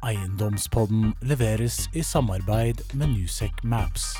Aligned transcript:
Eiendomspodden 0.00 1.12
leveres 1.20 1.88
i 1.92 2.02
samarbeid 2.02 2.80
med 2.96 3.12
Newsec 3.12 3.52
Maps. 3.62 4.14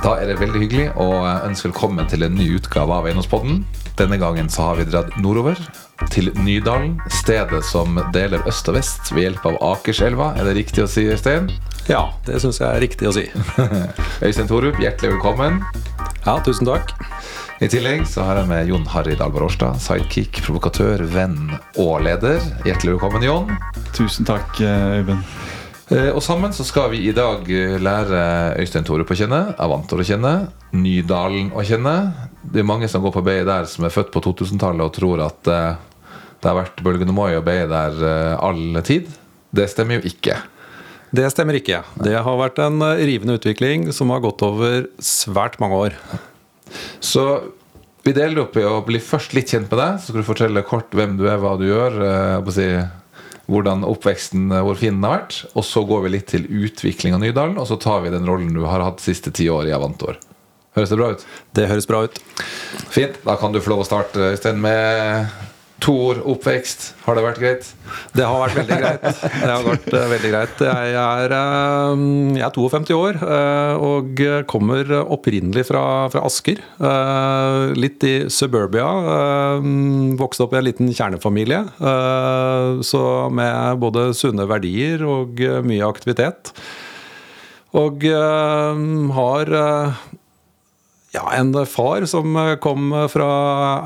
Da 0.00 0.14
er 0.16 0.30
det 0.30 0.38
veldig 0.40 0.62
hyggelig 0.62 0.86
å 0.96 1.08
ønske 1.44 1.68
velkommen 1.68 2.08
til 2.08 2.24
en 2.24 2.36
ny 2.38 2.46
utgave 2.56 2.96
av 2.96 3.08
Eiendomspodden. 3.08 3.60
Denne 4.00 4.16
gangen 4.20 4.48
så 4.52 4.70
har 4.70 4.80
vi 4.80 4.86
dratt 4.88 5.12
nordover, 5.20 5.60
til 6.12 6.30
Nydalen. 6.40 6.96
Stedet 7.12 7.60
som 7.68 8.00
deler 8.16 8.44
øst 8.48 8.68
og 8.72 8.78
vest 8.78 9.12
ved 9.12 9.26
hjelp 9.26 9.44
av 9.50 9.60
Akerselva. 9.74 10.32
Er 10.40 10.48
det 10.48 10.56
riktig 10.62 10.86
å 10.86 10.88
si, 10.88 11.04
Øystein? 11.12 11.50
Ja, 11.90 12.06
det 12.24 12.40
syns 12.42 12.62
jeg 12.62 12.70
er 12.70 12.80
riktig 12.80 13.10
å 13.10 13.14
si. 13.16 13.28
Øystein 14.24 14.48
Torup, 14.48 14.80
hjertelig 14.80 15.18
velkommen. 15.18 15.60
Ja, 16.24 16.40
tusen 16.48 16.68
takk. 16.68 16.96
I 17.56 17.68
tillegg 17.72 18.02
så 18.08 18.20
har 18.26 18.36
jeg 18.42 18.48
med 18.50 18.68
Jon 18.68 18.84
Harry 18.92 19.14
Dalberg 19.16 19.46
Årstad, 19.48 19.78
sidekick, 19.80 20.42
provokatør, 20.44 21.06
venn 21.08 21.54
og 21.80 22.02
leder. 22.04 22.42
Hjertelig 22.68 22.96
velkommen, 22.98 23.24
Jon. 23.24 23.48
Tusen 23.96 24.28
takk, 24.28 24.58
eh, 24.60 24.98
Øyvind. 25.00 25.22
Eh, 25.88 26.10
Og 26.12 26.20
sammen 26.22 26.52
så 26.52 26.64
skal 26.66 26.90
vi 26.90 27.08
i 27.08 27.12
dag 27.16 27.48
eh, 27.48 27.78
lære 27.80 28.58
Øystein 28.60 28.84
Torup 28.84 29.08
å 29.08 29.16
kjenne, 29.16 29.54
Avantor 29.58 30.02
å 30.02 30.04
kjenne, 30.04 30.50
Nydalen 30.74 31.52
å 31.56 31.64
kjenne. 31.64 32.12
Det 32.44 32.60
er 32.60 32.68
mange 32.68 32.88
som 32.92 33.00
går 33.02 33.12
på 33.14 33.24
BI 33.24 33.44
der 33.44 33.64
som 33.64 33.84
er 33.86 33.94
født 33.94 34.12
på 34.12 34.20
2000-tallet 34.20 34.84
og 34.84 34.92
tror 34.92 35.24
at 35.24 35.42
det 35.46 36.44
har 36.50 36.58
vært 36.60 36.82
bølgende 36.84 37.14
Moi 37.16 37.32
og 37.38 37.44
BI 37.46 37.64
der 37.72 37.96
eh, 38.04 38.36
all 38.36 38.82
tid. 38.84 39.08
Det 39.50 39.70
stemmer 39.72 39.96
jo 40.02 40.10
ikke. 40.12 40.36
Det 41.14 41.24
stemmer 41.32 41.56
ikke. 41.56 41.80
Det 42.04 42.18
har 42.20 42.36
vært 42.36 42.58
en 42.60 42.82
rivende 43.00 43.38
utvikling 43.38 43.88
som 43.96 44.10
har 44.12 44.20
gått 44.20 44.42
over 44.44 44.90
svært 45.00 45.56
mange 45.62 45.78
år. 45.86 45.94
Så 47.00 47.26
vi 48.06 48.14
deler 48.14 48.44
opp 48.44 48.56
i 48.58 48.62
å 48.66 48.84
bli 48.86 49.00
først 49.02 49.34
litt 49.34 49.50
kjent 49.50 49.70
med 49.72 49.80
deg. 49.80 49.98
Så 49.98 50.12
skal 50.12 50.22
du 50.22 50.28
fortelle 50.28 50.66
kort 50.66 50.94
hvem 50.94 51.16
du 51.18 51.26
er, 51.26 51.40
hva 51.42 51.56
du 51.58 51.66
gjør. 51.66 51.98
eh, 52.06 52.52
si, 52.54 52.68
hvordan 53.50 53.82
oppveksten, 53.86 54.50
eh, 54.52 54.62
hvor 54.66 54.78
fin 54.78 54.94
den 54.94 55.06
har 55.06 55.20
vært. 55.20 55.40
Og 55.54 55.66
så 55.66 55.82
går 55.86 56.06
vi 56.06 56.14
litt 56.14 56.28
til 56.30 56.46
utvikling 56.46 57.16
av 57.16 57.22
Nydalen, 57.24 57.58
og 57.58 57.66
så 57.70 57.78
tar 57.82 58.04
vi 58.04 58.14
den 58.14 58.26
rollen 58.28 58.54
du 58.54 58.64
har 58.66 58.84
hatt 58.84 59.02
de 59.02 59.08
siste 59.08 59.32
ti 59.34 59.48
år 59.50 59.70
i 59.70 59.74
Avantor. 59.76 60.18
Høres 60.76 60.92
det 60.92 60.98
bra 61.00 61.10
ut? 61.14 61.26
Det 61.56 61.68
høres 61.70 61.88
bra 61.88 62.02
ut. 62.04 62.18
Fint. 62.92 63.16
Da 63.24 63.36
kan 63.40 63.54
du 63.54 63.62
få 63.64 63.72
lov 63.72 63.84
å 63.84 63.88
starte, 63.88 64.34
Øystein, 64.34 64.60
med 64.60 65.30
to 65.82 65.92
ord. 65.92 66.20
Oppvekst. 66.26 66.86
Har 67.04 67.18
det 67.18 67.24
vært 67.24 67.40
greit? 67.40 67.68
Det 68.16 68.24
har 68.24 68.40
vært 68.40 68.56
veldig 68.60 68.78
greit. 68.80 69.04
Det 69.42 69.50
har 69.50 69.64
vært 69.66 69.88
eh, 69.92 70.06
veldig 70.12 70.30
greit. 70.32 70.62
Jeg 70.66 70.94
er, 71.02 71.34
eh, 71.36 72.04
jeg 72.38 72.46
er 72.46 72.54
52 72.56 72.96
år 72.96 73.20
eh, 73.26 73.84
og 73.90 74.22
kommer 74.50 74.94
opprinnelig 75.04 75.66
fra, 75.68 75.84
fra 76.12 76.24
Asker. 76.26 76.62
Litt 77.76 78.06
i 78.06 78.14
suburbia. 78.32 78.88
Vokste 80.20 80.46
opp 80.46 80.56
i 80.56 80.60
en 80.60 80.66
liten 80.66 80.90
kjernefamilie. 80.94 81.62
Så 82.86 83.04
med 83.34 83.80
både 83.82 84.08
sunne 84.16 84.48
verdier 84.48 85.04
og 85.06 85.40
mye 85.66 85.86
aktivitet. 85.88 86.52
Og 87.76 88.06
har 89.16 89.52
ja, 91.16 91.22
en 91.32 91.50
far 91.66 92.04
som 92.08 92.36
eh, 92.36 92.52
kom 92.60 92.90
fra, 93.08 93.26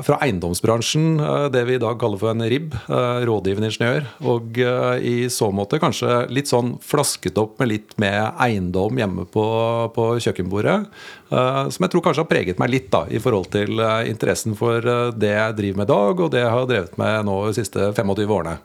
fra 0.03 0.17
eiendomsbransjen, 0.25 1.05
eh, 1.23 1.45
det 1.53 1.63
vi 1.69 1.77
i 1.77 1.81
dag 1.81 1.95
kaller 2.01 2.19
for 2.19 2.33
en 2.33 2.43
RIB, 2.43 2.73
eh, 2.75 3.21
rådgivende 3.27 3.69
ingeniør. 3.71 4.07
Og 4.33 4.59
eh, 4.59 5.05
i 5.07 5.15
så 5.31 5.47
måte 5.55 5.79
kanskje 5.81 6.25
litt 6.33 6.51
sånn 6.51 6.73
flasket 6.83 7.39
opp 7.41 7.55
med 7.61 7.71
litt 7.71 7.95
med 8.01 8.35
eiendom 8.41 8.99
hjemme 8.99 9.25
på, 9.31 9.45
på 9.95 10.07
kjøkkenbordet. 10.25 10.75
eh, 11.31 11.61
Som 11.71 11.87
jeg 11.87 11.93
tror 11.95 12.05
kanskje 12.09 12.25
har 12.25 12.31
preget 12.33 12.59
meg 12.59 12.73
litt 12.75 12.91
da, 12.93 13.05
i 13.07 13.21
forhold 13.23 13.47
til 13.55 13.79
eh, 13.79 14.09
interessen 14.11 14.57
for 14.59 14.83
eh, 14.83 15.13
det 15.15 15.31
jeg 15.31 15.57
driver 15.61 15.81
med 15.83 15.89
i 15.89 15.93
dag, 15.93 16.25
og 16.27 16.35
det 16.35 16.43
jeg 16.43 16.53
har 16.57 16.67
drevet 16.69 16.99
med 17.01 17.25
nå 17.31 17.39
de 17.47 17.55
siste 17.61 17.89
25 17.95 18.35
årene. 18.41 18.57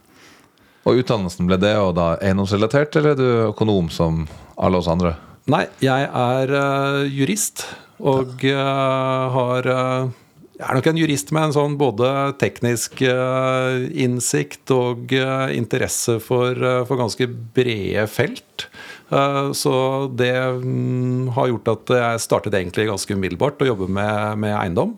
Og 0.86 1.00
utdannelsen, 1.00 1.48
ble 1.50 1.56
det 1.58 1.72
og 1.82 1.96
da 1.98 2.12
eiendomsrelatert, 2.22 2.94
eller 2.98 3.14
er 3.16 3.22
du 3.22 3.30
økonom 3.48 3.88
som 3.90 4.24
alle 4.58 4.78
oss 4.78 4.90
andre? 4.90 5.16
Nei, 5.50 5.64
jeg 5.82 6.06
er 6.10 6.52
eh, 6.58 7.02
jurist, 7.14 7.62
og 8.04 8.44
eh, 8.44 9.26
har 9.36 9.68
eh, 9.72 10.08
Jeg 10.56 10.66
er 10.68 10.78
nok 10.78 10.88
en 10.90 10.98
jurist 11.00 11.32
med 11.36 11.48
en 11.48 11.54
sånn 11.56 11.76
både 11.80 12.10
teknisk 12.40 13.02
eh, 13.04 13.86
innsikt 14.04 14.72
og 14.72 15.12
interesse 15.52 16.18
for, 16.24 16.56
for 16.88 17.00
ganske 17.00 17.28
brede 17.28 18.06
felt. 18.08 18.68
Så 19.06 19.72
det 20.18 20.32
mm, 20.34 21.28
har 21.36 21.52
gjort 21.52 21.68
at 21.70 21.92
jeg 21.94 22.22
startet 22.24 22.56
egentlig 22.58 22.88
ganske 22.88 23.14
umiddelbart 23.14 23.60
å 23.62 23.68
jobbe 23.68 23.86
med, 23.86 24.40
med 24.42 24.56
eiendom. 24.56 24.96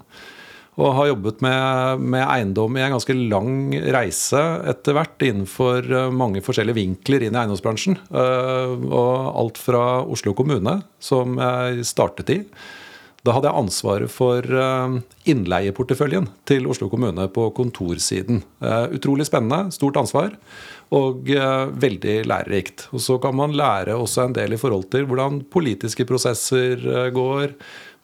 Og 0.79 0.95
har 0.95 1.11
jobbet 1.11 1.43
med, 1.45 2.07
med 2.15 2.23
eiendom 2.23 2.79
i 2.79 2.87
en 2.87 2.95
ganske 2.95 3.19
lang 3.19 3.75
reise 3.99 4.41
etter 4.71 4.95
hvert 4.97 5.27
innenfor 5.27 5.91
mange 6.15 6.41
forskjellige 6.47 6.79
vinkler 6.79 7.27
inn 7.27 7.35
i 7.35 7.43
eiendomsbransjen. 7.43 7.99
Og 8.15 9.13
alt 9.43 9.59
fra 9.61 9.85
Oslo 10.07 10.39
kommune, 10.39 10.79
som 11.03 11.35
jeg 11.43 11.91
startet 11.91 12.33
i. 12.39 12.45
Da 13.27 13.35
hadde 13.35 13.51
jeg 13.51 13.59
ansvaret 13.59 14.13
for 14.15 14.47
eh, 14.47 14.99
innleieporteføljen 15.33 16.29
til 16.47 16.69
Oslo 16.71 16.87
kommune 16.93 17.25
på 17.35 17.49
kontorsiden. 17.57 18.45
Eh, 18.63 18.85
Utrolig 18.95 19.27
spennende, 19.27 19.73
stort 19.75 19.99
ansvar 19.99 20.37
og 20.95 21.27
eh, 21.35 21.65
veldig 21.83 22.15
lærerikt. 22.31 22.87
Og 22.95 23.03
så 23.03 23.17
kan 23.23 23.35
man 23.37 23.57
lære 23.59 23.97
også 23.99 24.29
en 24.29 24.37
del 24.37 24.55
i 24.55 24.61
forhold 24.61 24.87
til 24.95 25.09
hvordan 25.11 25.43
politiske 25.51 26.07
prosesser 26.09 27.11
går. 27.15 27.57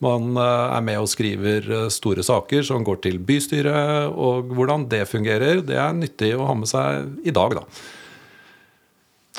Man 0.03 0.35
er 0.37 0.83
med 0.85 0.99
og 1.01 1.07
skriver 1.09 1.87
store 1.95 2.25
saker 2.27 2.67
som 2.67 2.83
går 2.85 2.99
til 3.07 3.21
bystyret, 3.23 4.11
og 4.11 4.51
hvordan 4.53 4.89
det 4.91 5.07
fungerer, 5.09 5.63
det 5.65 5.79
er 5.81 5.95
nyttig 5.97 6.33
å 6.37 6.49
ha 6.51 6.57
med 6.59 6.69
seg 6.69 7.23
i 7.25 7.33
dag, 7.33 7.55
da. 7.57 7.63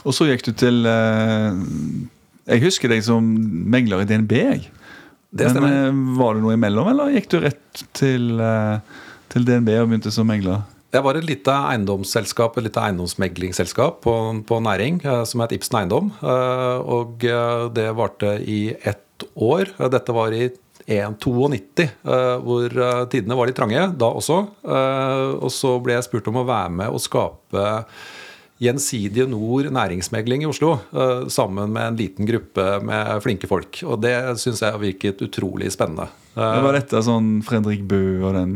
Og 0.08 0.16
så 0.16 0.26
gikk 0.32 0.48
du 0.48 0.56
til 0.58 0.80
Jeg 0.88 2.64
husker 2.64 2.90
deg 2.90 3.04
som 3.06 3.28
megler 3.76 4.02
i 4.02 4.10
DNB. 4.10 4.34
jeg. 4.40 4.66
Det 5.36 5.50
stemmer. 5.52 5.68
Men 5.68 5.90
eh, 5.90 6.18
Var 6.20 6.38
det 6.38 6.46
noe 6.46 6.56
imellom, 6.56 6.90
eller 6.94 7.12
gikk 7.18 7.30
du 7.34 7.40
rett 7.44 7.84
til, 7.98 8.32
eh, 8.40 9.04
til 9.34 9.48
DNB 9.48 9.74
og 9.82 9.92
begynte 9.92 10.14
som 10.16 10.28
megler? 10.32 10.64
Jeg 10.96 11.04
var 11.04 11.18
et 11.20 11.28
lite 11.28 11.54
eiendomsselskap, 11.74 12.56
et 12.56 12.70
lite 12.70 12.84
eiendomsmeglingsselskap 12.88 13.98
på, 14.06 14.14
på 14.48 14.60
næring 14.64 15.02
eh, 15.04 15.24
som 15.28 15.44
het 15.44 15.56
Ibsen 15.58 15.82
Eiendom. 15.82 16.14
Og 16.24 17.26
det 17.76 17.90
varte 18.00 18.38
i 18.40 18.70
ett 18.80 19.26
år. 19.36 19.74
Dette 19.92 20.16
var 20.16 20.36
i 20.36 20.48
1,92, 20.86 21.84
eh, 21.84 22.36
hvor 22.46 22.80
tidene 23.12 23.36
var 23.36 23.50
litt 23.50 23.60
trange 23.60 23.90
da 24.00 24.12
også. 24.22 24.40
Og 24.64 25.52
så 25.52 25.76
ble 25.84 25.98
jeg 25.98 26.08
spurt 26.08 26.32
om 26.32 26.40
å 26.40 26.48
være 26.48 26.78
med 26.80 26.96
og 26.96 27.04
skape 27.04 27.66
Gjensidige 28.62 29.26
Nord 29.28 29.68
næringsmegling 29.76 30.46
i 30.46 30.48
Oslo, 30.48 30.78
eh, 30.96 31.26
sammen 31.28 31.74
med 31.76 31.90
en 31.90 31.98
liten 32.00 32.28
gruppe 32.30 32.64
med 32.88 33.20
flinke 33.26 33.50
folk. 33.52 33.82
Og 33.84 34.00
det 34.02 34.14
syns 34.40 34.62
jeg 34.64 34.72
har 34.72 34.80
virket 34.80 35.20
utrolig 35.26 35.68
spennende. 35.76 36.08
Det 36.36 36.62
Var 36.64 36.76
dette 36.76 37.02
sånn 37.04 37.42
Fredrik 37.48 37.84
Bø 37.88 38.00
og 38.28 38.34
den 38.36 38.54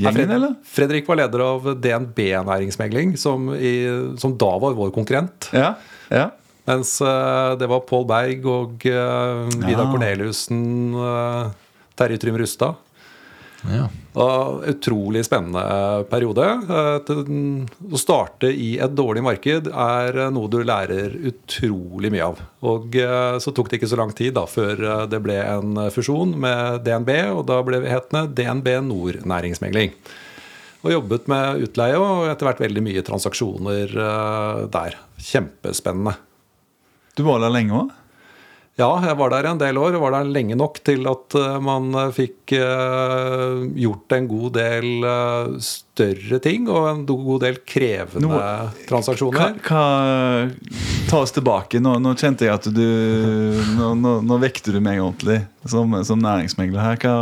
gjengen, 0.00 0.14
Fred- 0.16 0.32
eller? 0.36 0.54
Fredrik 0.64 1.06
var 1.08 1.16
leder 1.20 1.40
av 1.44 1.68
DNB 1.80 2.18
næringsmegling, 2.48 3.14
som, 3.20 3.50
i, 3.56 3.74
som 4.20 4.36
da 4.40 4.50
var 4.60 4.76
vår 4.76 4.90
konkurrent. 4.96 5.50
Ja. 5.52 5.74
ja. 6.10 6.30
Mens 6.68 6.96
eh, 7.04 7.56
det 7.60 7.68
var 7.68 7.84
Pål 7.88 8.06
Berg 8.08 8.46
og 8.48 8.84
Vidar 8.84 9.84
Ja. 9.84 9.90
Corneliussen, 9.92 10.62
Terje 11.96 12.18
Trym 12.24 12.36
Rustad. 12.40 12.80
Ja. 13.70 13.86
Og 14.20 14.64
utrolig 14.70 15.24
spennende 15.26 16.04
periode. 16.10 16.44
Eh, 16.68 17.12
Å 17.94 18.00
starte 18.00 18.50
i 18.52 18.74
et 18.82 18.92
dårlig 18.94 19.24
marked 19.24 19.70
er 19.72 20.18
eh, 20.26 20.30
noe 20.34 20.50
du 20.52 20.60
lærer 20.66 21.16
utrolig 21.30 22.12
mye 22.14 22.28
av. 22.28 22.42
Og 22.68 22.94
eh, 23.00 23.38
så 23.42 23.54
tok 23.56 23.70
det 23.72 23.80
ikke 23.80 23.90
så 23.90 23.98
lang 23.98 24.12
tid 24.14 24.36
da 24.36 24.44
før 24.50 24.84
eh, 24.84 25.06
det 25.10 25.22
ble 25.24 25.38
en 25.42 25.80
fusjon 25.94 26.36
med 26.44 26.84
DNB, 26.86 27.10
og 27.34 27.42
da 27.50 27.58
ble 27.66 27.80
vi 27.84 27.90
hetende 27.94 28.28
DNB 28.36 28.70
Nord 28.86 29.24
Næringsmegling. 29.26 29.96
Og 30.84 30.92
jobbet 30.92 31.26
med 31.32 31.64
utleie 31.64 31.96
og 31.96 32.28
etter 32.28 32.50
hvert 32.50 32.60
veldig 32.60 32.84
mye 32.84 33.02
transaksjoner 33.06 33.96
eh, 33.96 34.62
der. 34.76 34.98
Kjempespennende. 35.32 36.18
Du 37.16 37.24
var 37.24 37.40
der 37.40 37.54
lenge 37.54 37.78
òg? 37.80 37.92
Ja, 38.74 38.88
jeg 39.06 39.14
var 39.14 39.30
der 39.30 39.46
en 39.46 39.58
del 39.60 39.76
år. 39.78 39.92
Jeg 39.94 40.02
var 40.02 40.10
der 40.16 40.30
lenge 40.34 40.56
nok 40.58 40.80
til 40.82 41.04
at 41.06 41.34
eh, 41.38 41.58
man 41.62 41.92
eh, 41.94 42.08
fikk 42.16 42.54
eh, 42.58 43.60
gjort 43.78 44.14
en 44.16 44.24
god 44.26 44.56
del 44.56 44.88
større 45.62 46.40
ting 46.42 46.66
og 46.66 46.88
en 46.90 47.04
god 47.06 47.44
del 47.44 47.60
krevende 47.62 48.26
Noe- 48.26 48.72
transaksjoner. 48.88 49.60
hva, 49.62 49.84
ta 51.06 51.20
oss 51.22 51.34
tilbake. 51.36 51.78
Nå, 51.78 52.00
nå 52.02 52.16
kjente 52.18 52.48
jeg 52.48 52.54
at 52.56 52.66
du 52.74 52.82
Nå, 53.78 53.92
nå, 53.94 54.16
nå 54.26 54.40
vekte 54.42 54.74
du 54.74 54.80
meg 54.82 54.98
ordentlig 55.04 55.44
som, 55.70 55.94
som 56.02 56.18
næringsmegler 56.26 56.82
her. 56.82 56.98
Hva, 57.04 57.14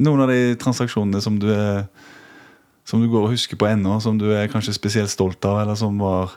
noen 0.00 0.24
av 0.24 0.32
de 0.32 0.54
transaksjonene 0.56 1.20
som 1.20 1.36
du 1.36 1.50
Som 2.88 3.04
du 3.04 3.06
går 3.12 3.28
og 3.28 3.34
husker 3.36 3.60
på 3.60 3.68
ennå, 3.68 4.00
som 4.02 4.16
du 4.18 4.24
er 4.34 4.48
kanskje 4.50 4.72
spesielt 4.74 5.12
stolt 5.12 5.44
av, 5.46 5.60
eller 5.62 5.76
som 5.78 6.00
var 6.00 6.32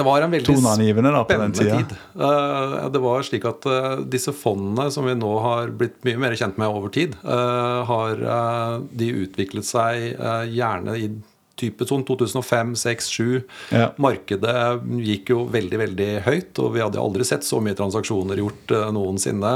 Det 0.00 0.06
var 0.06 0.24
en 0.24 0.32
veldig 0.32 0.54
da, 0.56 1.22
spennende 1.26 1.64
tid. 1.64 1.96
Eh, 2.16 2.76
Det 2.94 3.02
var 3.04 3.26
slik 3.26 3.44
at 3.50 3.66
eh, 3.68 3.88
disse 4.08 4.32
fondene, 4.32 4.88
som 4.94 5.04
vi 5.04 5.16
nå 5.18 5.32
har 5.44 5.72
blitt 5.76 5.98
mye 6.08 6.20
mer 6.22 6.36
kjent 6.40 6.56
med 6.60 6.72
over 6.72 6.92
tid, 6.94 7.18
eh, 7.20 7.80
har 7.90 8.22
de 8.90 9.10
utviklet 9.26 9.66
seg 9.68 10.16
gjerne 10.48 10.96
i 10.96 11.10
type 11.60 11.84
sånn 11.84 12.06
2005, 12.08 12.72
2006, 12.80 13.10
2007. 13.12 13.56
Ja. 13.76 13.90
Markedet 14.00 14.56
gikk 15.04 15.34
jo 15.34 15.42
veldig, 15.52 15.80
veldig 15.82 16.10
høyt, 16.24 16.60
og 16.62 16.72
vi 16.78 16.84
hadde 16.84 17.02
aldri 17.02 17.26
sett 17.28 17.44
så 17.44 17.60
mye 17.60 17.76
transaksjoner 17.76 18.40
gjort 18.40 18.72
noensinne. 18.96 19.52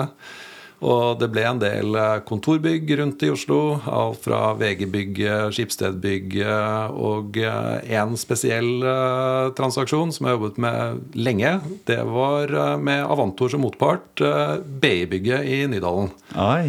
Og 0.84 1.18
det 1.20 1.28
ble 1.32 1.44
en 1.48 1.60
del 1.62 1.94
eh, 1.96 2.18
kontorbygg 2.28 2.90
rundt 2.98 3.22
i 3.24 3.30
Oslo. 3.32 3.80
Alt 3.88 4.18
fra 4.26 4.50
VG-bygget, 4.58 5.54
Skipsstedbygget 5.56 6.90
og 6.98 7.38
én 7.38 8.16
spesiell 8.20 8.82
eh, 8.84 9.52
transaksjon 9.56 10.12
som 10.12 10.26
jeg 10.26 10.34
har 10.34 10.38
jobbet 10.40 10.58
med 10.60 11.16
lenge. 11.16 11.54
Det 11.88 12.00
var 12.04 12.52
eh, 12.52 12.76
med 12.84 13.04
Avantor 13.06 13.54
som 13.54 13.64
motpart. 13.64 14.20
eh, 14.20 14.56
BI-bygget 14.82 15.46
i 15.48 15.62
Nydalen. 15.72 16.10
Ai. 16.36 16.68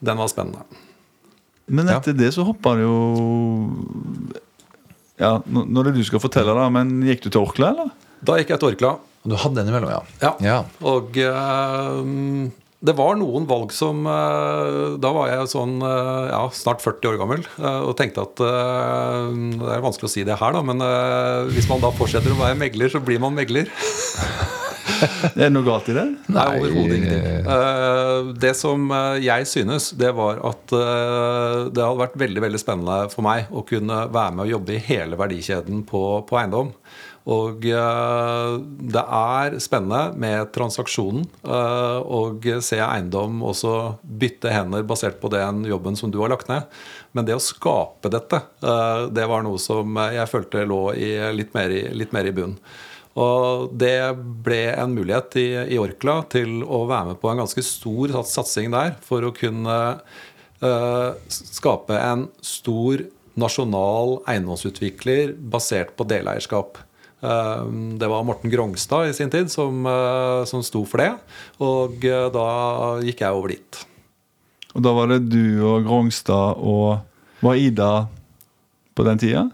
Den 0.00 0.16
var 0.20 0.28
spennende. 0.28 0.66
Men 1.70 1.86
Ja. 1.88 1.98
etter 2.00 2.12
det 2.18 2.32
så 2.34 2.42
hoppa 2.44 2.74
det 2.74 2.82
jo 2.82 2.96
Ja, 5.20 5.36
nå 5.46 5.80
er 5.80 5.90
det 5.90 5.98
du 6.00 6.04
skal 6.04 6.20
fortelle, 6.22 6.54
da, 6.56 6.68
men 6.72 7.02
gikk 7.04 7.22
du 7.26 7.28
til 7.30 7.42
Orkla, 7.44 7.68
eller? 7.74 7.90
Da 8.24 8.38
gikk 8.40 8.50
jeg 8.54 8.60
til 8.62 8.70
Orkla. 8.72 8.94
Du 9.28 9.34
hadde 9.36 9.54
den 9.60 9.68
imellom, 9.68 9.90
ja. 9.92 10.00
Ja. 10.22 10.30
ja. 10.40 10.58
Og 10.88 11.16
eh, 11.20 12.50
det 12.80 12.94
var 12.96 13.18
noen 13.20 13.44
valg 13.48 13.74
som 13.76 14.06
eh, 14.08 14.96
Da 15.00 15.10
var 15.12 15.28
jeg 15.28 15.50
sånn 15.52 15.76
eh, 15.84 16.30
ja, 16.30 16.44
snart 16.56 16.80
40 16.80 17.10
år 17.12 17.18
gammel 17.20 17.42
eh, 17.44 17.82
og 17.84 17.92
tenkte 17.98 18.24
at 18.24 18.40
Det 18.40 19.74
er 19.74 19.84
vanskelig 19.84 20.08
å 20.08 20.12
si 20.14 20.24
det 20.24 20.38
her, 20.40 20.56
da, 20.56 20.62
men 20.64 20.80
hvis 21.52 21.68
man 21.68 21.82
da 21.82 21.92
fortsetter 21.92 22.32
å 22.32 22.40
være 22.40 22.58
megler, 22.58 22.90
så 22.92 23.02
blir 23.04 23.20
man 23.22 23.36
megler. 23.36 23.68
Er 25.00 25.46
det 25.46 25.52
noe 25.54 25.64
galt 25.64 25.86
i 25.88 25.94
det? 25.96 26.02
Nei, 26.28 26.42
overhodet 26.58 26.96
ingenting. 26.98 27.46
Eh, 27.54 28.30
det 28.42 28.50
som 28.58 28.90
jeg 29.22 29.46
synes, 29.48 29.90
det 29.96 30.10
var 30.16 30.42
at 30.44 30.74
det 30.74 31.80
hadde 31.80 32.02
vært 32.02 32.18
veldig 32.20 32.42
veldig 32.44 32.60
spennende 32.60 32.98
for 33.12 33.24
meg 33.24 33.48
å 33.48 33.64
kunne 33.68 34.02
være 34.12 34.34
med 34.36 34.44
og 34.44 34.52
jobbe 34.58 34.76
i 34.76 34.82
hele 34.90 35.16
verdikjeden 35.20 35.86
på, 35.88 36.02
på 36.28 36.40
eiendom. 36.40 36.74
Og 37.28 37.66
eh, 37.68 38.52
det 38.94 39.02
er 39.02 39.56
spennende 39.60 40.16
med 40.20 40.48
transaksjonen 40.54 41.26
eh, 41.44 41.98
og 42.00 42.46
se 42.64 42.78
eiendom 42.80 43.42
også 43.44 43.74
bytte 44.02 44.52
hender 44.54 44.86
basert 44.88 45.20
på 45.20 45.28
den 45.32 45.66
jobben 45.68 45.98
som 46.00 46.12
du 46.12 46.20
har 46.22 46.32
lagt 46.32 46.48
ned. 46.48 46.64
Men 47.12 47.28
det 47.28 47.36
å 47.36 47.42
skape 47.44 48.08
dette, 48.12 48.40
eh, 48.64 49.04
det 49.12 49.28
var 49.28 49.44
noe 49.44 49.60
som 49.60 50.00
jeg 50.08 50.30
følte 50.32 50.64
lå 50.64 50.80
i, 50.96 51.12
litt, 51.36 51.52
mer 51.56 51.76
i, 51.76 51.84
litt 51.92 52.16
mer 52.16 52.30
i 52.30 52.34
bunn. 52.34 52.56
Og 53.20 53.70
det 53.76 54.14
ble 54.46 54.62
en 54.72 54.96
mulighet 54.96 55.36
i, 55.42 55.48
i 55.74 55.78
Orkla 55.82 56.20
til 56.32 56.62
å 56.62 56.84
være 56.88 57.12
med 57.12 57.20
på 57.20 57.28
en 57.28 57.42
ganske 57.42 57.64
stor 57.66 58.14
satsing 58.24 58.70
der 58.72 58.94
for 59.04 59.26
å 59.26 59.32
kunne 59.34 59.78
uh, 60.62 61.08
skape 61.28 61.98
en 61.98 62.28
stor 62.38 63.02
nasjonal 63.40 64.20
eiendomsutvikler 64.30 65.34
basert 65.52 65.96
på 65.98 66.06
deleierskap. 66.06 66.78
Eh, 67.20 67.64
det 68.00 68.08
var 68.08 68.24
Morten 68.24 68.50
Grongstad 68.50 69.08
i 69.08 69.14
sin 69.14 69.30
tid 69.30 69.50
som, 69.50 69.86
eh, 69.86 70.44
som 70.44 70.62
sto 70.62 70.84
for 70.88 71.02
det, 71.02 71.12
og 71.60 72.04
eh, 72.04 72.28
da 72.32 72.46
gikk 73.04 73.20
jeg 73.20 73.36
over 73.36 73.52
dit. 73.52 73.80
Og 74.72 74.84
da 74.86 74.94
var 74.96 75.10
det 75.10 75.26
du 75.28 75.60
og 75.66 75.84
Grongstad 75.84 76.60
og 76.62 77.06
Var 77.40 77.56
Ida 77.56 78.06
på 78.94 79.04
den 79.06 79.18
tida? 79.18 79.46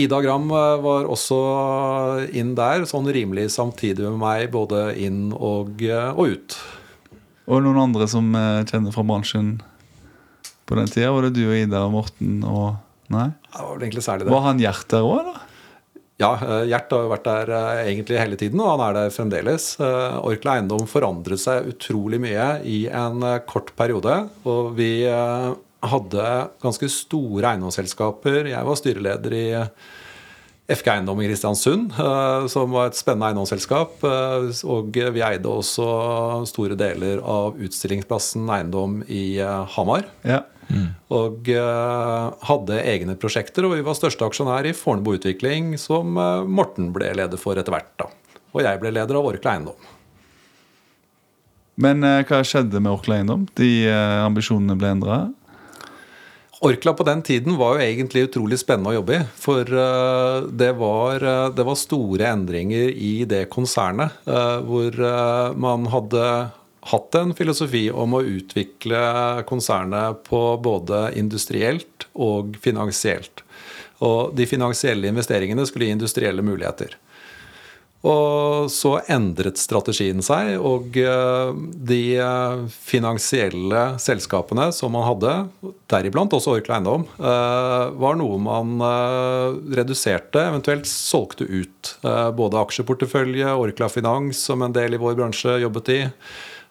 Ida 0.00 0.18
Gram 0.24 0.48
var 0.48 1.04
også 1.06 1.36
inn 2.34 2.54
der, 2.56 2.86
sånn 2.88 3.06
rimelig 3.12 3.50
samtidig 3.54 4.08
med 4.08 4.16
meg, 4.18 4.46
både 4.50 4.96
inn 4.96 5.28
og, 5.36 5.84
og 6.16 6.24
ut. 6.24 6.56
Og 7.44 7.60
noen 7.62 7.82
andre 7.84 8.08
som 8.08 8.32
kjenner 8.64 8.96
fra 8.96 9.04
bransjen 9.06 9.58
på 10.64 10.80
den 10.80 10.88
tida? 10.88 11.12
Var 11.12 11.28
det 11.28 11.34
du 11.36 11.44
og 11.44 11.54
Ida 11.60 11.84
og 11.84 11.94
Morten 12.00 12.40
og 12.48 12.80
Nei? 13.12 13.28
Det 13.44 13.60
var 13.60 13.74
vel 13.76 13.84
egentlig 13.84 14.06
særlig 14.08 14.26
det. 14.26 14.32
Var 14.32 14.46
han 14.48 14.64
Gjert 14.64 14.88
der 14.90 15.04
òg, 15.04 15.20
eller? 15.20 15.43
Ja, 16.22 16.30
eh, 16.38 16.68
Gjert 16.70 16.92
har 16.94 17.08
vært 17.10 17.26
der 17.26 17.50
eh, 17.50 17.80
egentlig 17.88 18.20
hele 18.20 18.38
tiden, 18.38 18.60
og 18.62 18.76
han 18.76 18.84
er 18.86 18.94
der 18.96 19.14
fremdeles. 19.14 19.72
Eh, 19.82 20.18
Orkla 20.22 20.58
Eiendom 20.58 20.86
forandret 20.90 21.42
seg 21.42 21.66
utrolig 21.72 22.20
mye 22.22 22.46
i 22.62 22.84
en 22.86 23.24
kort 23.50 23.72
periode. 23.78 24.20
Og 24.46 24.76
vi 24.78 25.02
hadde 25.04 26.28
ganske 26.62 26.88
store 26.88 27.50
eiendomsselskaper. 27.50 28.46
Jeg 28.52 28.68
var 28.68 28.78
styreleder 28.78 29.34
i 29.36 29.44
FK 30.70 30.86
Eiendom 30.94 31.18
i 31.20 31.26
Kristiansund, 31.28 31.90
som 32.48 32.72
var 32.72 32.88
et 32.88 32.96
spennende 32.96 33.28
eiendomsselskap. 33.28 34.00
Og 34.06 34.96
vi 34.96 35.20
eide 35.26 35.50
også 35.50 35.88
store 36.48 36.78
deler 36.80 37.20
av 37.20 37.58
utstillingsplassen 37.60 38.48
Eiendom 38.48 39.02
i 39.12 39.36
Hamar. 39.74 40.08
Ja. 40.24 40.40
Og 41.14 41.50
eh, 41.52 42.46
hadde 42.48 42.80
egne 42.82 43.16
prosjekter, 43.20 43.66
og 43.66 43.76
vi 43.76 43.84
var 43.86 43.98
største 43.98 44.26
aksjonær 44.26 44.68
i 44.68 44.74
Fornebu 44.76 45.14
Utvikling, 45.18 45.74
som 45.80 46.18
eh, 46.18 46.46
Morten 46.48 46.92
ble 46.94 47.12
leder 47.18 47.40
for 47.40 47.58
etter 47.60 47.74
hvert. 47.74 47.92
da. 48.00 48.10
Og 48.54 48.64
jeg 48.64 48.80
ble 48.82 48.94
leder 48.94 49.18
av 49.18 49.28
Orkla 49.30 49.56
Eiendom. 49.56 49.88
Men 51.84 52.06
eh, 52.06 52.22
hva 52.28 52.42
skjedde 52.46 52.82
med 52.82 52.94
Orkla 52.94 53.20
Eiendom? 53.20 53.48
De 53.58 53.70
ambisjonene 54.24 54.78
ble 54.80 54.92
endra? 54.96 55.22
Orkla 56.64 56.94
på 56.96 57.04
den 57.04 57.20
tiden 57.26 57.58
var 57.60 57.76
jo 57.76 57.84
egentlig 57.84 58.28
utrolig 58.30 58.56
spennende 58.62 58.94
å 58.94 58.96
jobbe 58.96 59.18
i. 59.18 59.24
For 59.36 59.68
det, 59.68 60.70
var, 60.78 61.26
det 61.52 61.66
var 61.66 61.76
store 61.76 62.30
endringer 62.30 62.88
i 62.88 63.26
det 63.28 63.42
konsernet. 63.52 64.14
hvor 64.24 64.96
man 65.60 65.84
hadde 65.92 66.22
hatt 66.90 67.16
en 67.18 67.32
filosofi 67.36 67.86
om 67.90 68.16
å 68.16 68.24
utvikle 68.24 69.00
konsernet 69.48 70.22
på 70.28 70.42
både 70.62 71.06
industrielt 71.18 72.08
og 72.12 72.58
finansielt. 72.64 73.44
Og 74.04 74.34
de 74.36 74.46
finansielle 74.48 75.08
investeringene 75.08 75.64
skulle 75.68 75.88
gi 75.88 75.96
industrielle 75.96 76.44
muligheter. 76.44 76.98
Og 78.04 78.68
så 78.68 78.98
endret 79.08 79.56
strategien 79.56 80.20
seg, 80.24 80.58
og 80.60 80.96
eh, 81.00 81.52
de 81.88 82.00
eh, 82.20 82.64
finansielle 82.68 83.84
selskapene 84.02 84.66
som 84.76 84.92
man 84.92 85.06
hadde, 85.08 85.32
deriblant 85.88 86.36
også 86.36 86.58
Orkla 86.58 86.76
Eiendom, 86.76 87.06
eh, 87.16 87.84
var 87.96 88.18
noe 88.20 88.36
man 88.44 88.76
reduserte, 89.72 90.42
eventuelt 90.50 90.88
solgte 90.90 91.48
ut. 91.48 91.94
Både 92.36 92.60
aksjeportefølje, 92.60 93.54
Orkla 93.56 93.88
Finans, 93.88 94.42
som 94.50 94.60
en 94.64 94.74
del 94.74 94.98
i 94.98 95.00
vår 95.00 95.16
bransje 95.16 95.56
jobbet 95.64 95.94
i. 95.94 96.02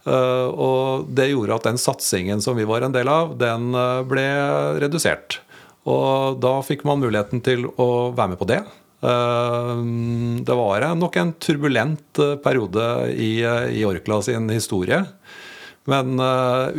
Eh, 0.04 0.48
Og 0.52 1.08
det 1.16 1.30
gjorde 1.32 1.56
at 1.56 1.68
den 1.70 1.80
satsingen 1.80 2.42
som 2.44 2.58
vi 2.60 2.68
var 2.68 2.84
en 2.84 2.96
del 2.96 3.08
av, 3.08 3.36
den 3.40 3.72
eh, 3.76 4.04
ble 4.08 4.26
redusert. 4.84 5.40
Og 5.88 6.40
da 6.44 6.58
fikk 6.64 6.86
man 6.88 7.02
muligheten 7.04 7.44
til 7.44 7.68
å 7.76 8.12
være 8.16 8.34
med 8.34 8.40
på 8.42 8.50
det. 8.52 8.62
Eh, 9.04 9.74
Det 10.44 10.60
var 10.60 10.88
nok 10.96 11.18
en 11.18 11.34
turbulent 11.40 12.20
periode 12.44 12.86
i, 13.16 13.44
Orkla 13.86 14.22
sin 14.24 14.50
historie. 14.50 15.04
Men 15.86 16.16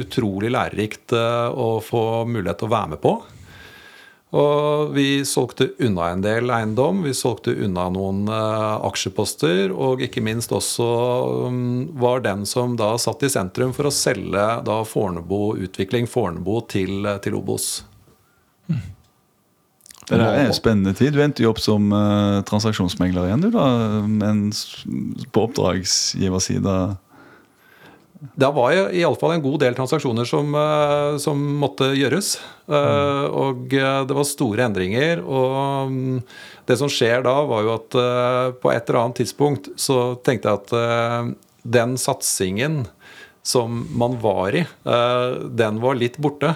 utrolig 0.00 0.48
lærerikt 0.48 1.12
å 1.12 1.76
få 1.84 2.24
mulighet 2.24 2.62
til 2.62 2.70
å 2.70 2.72
være 2.72 2.88
med 2.94 3.00
på. 3.02 3.18
Og 4.34 4.90
vi 4.96 5.22
solgte 5.28 5.68
unna 5.84 6.08
en 6.10 6.22
del 6.24 6.50
eiendom, 6.50 7.04
vi 7.06 7.12
solgte 7.14 7.52
unna 7.54 7.86
noen 7.94 8.24
eh, 8.26 8.86
aksjeposter, 8.88 9.70
og 9.70 10.02
ikke 10.02 10.24
minst 10.26 10.50
også 10.54 10.88
mm, 11.54 11.94
var 12.02 12.24
den 12.24 12.42
som 12.48 12.74
da 12.78 12.94
satt 12.98 13.22
i 13.22 13.30
sentrum 13.30 13.74
for 13.76 13.86
å 13.86 13.94
selge 13.94 14.48
da 14.66 14.80
Fornebu 14.88 15.54
Utvikling 15.68 16.10
Fornebu 16.10 16.58
til, 16.72 17.06
til 17.22 17.38
Obos. 17.38 17.84
Det 20.04 20.18
er 20.18 20.42
en 20.42 20.52
spennende 20.56 20.92
tid. 20.98 21.14
Du 21.14 21.22
endte 21.24 21.44
jo 21.44 21.52
opp 21.54 21.62
som 21.62 21.86
eh, 21.94 22.42
transaksjonsmegler 22.48 23.30
igjen, 23.30 23.46
du, 23.46 23.50
da. 23.54 23.68
Men 24.02 24.48
på 25.30 25.46
oppdragsgiversida 25.46 26.96
Det 28.14 28.48
var 28.56 28.72
jo 28.72 28.84
iallfall 28.94 29.34
en 29.34 29.42
god 29.44 29.58
del 29.64 29.74
transaksjoner 29.76 30.24
som, 30.28 30.54
eh, 30.56 31.16
som 31.20 31.40
måtte 31.60 31.90
gjøres. 31.98 32.36
Mm. 32.70 33.34
Og 33.36 33.74
eh, 33.76 34.00
det 34.08 34.16
var 34.16 34.28
store 34.28 34.64
endringer. 34.68 35.20
Og 35.24 35.90
mm, 35.92 36.20
det 36.70 36.78
som 36.80 36.88
skjer 36.88 37.24
da, 37.26 37.34
var 37.44 37.66
jo 37.66 37.74
at 37.74 37.96
på 38.62 38.70
et 38.72 38.88
eller 38.88 39.00
annet 39.02 39.18
tidspunkt 39.20 39.68
så 39.76 40.14
tenkte 40.24 40.48
jeg 40.48 40.62
at 40.62 41.34
den 41.76 41.98
satsingen 42.00 42.86
som 43.44 43.82
man 43.92 44.14
var 44.22 44.56
i, 44.56 44.62
den 45.52 45.80
var 45.82 45.98
litt 46.00 46.16
borte. 46.24 46.54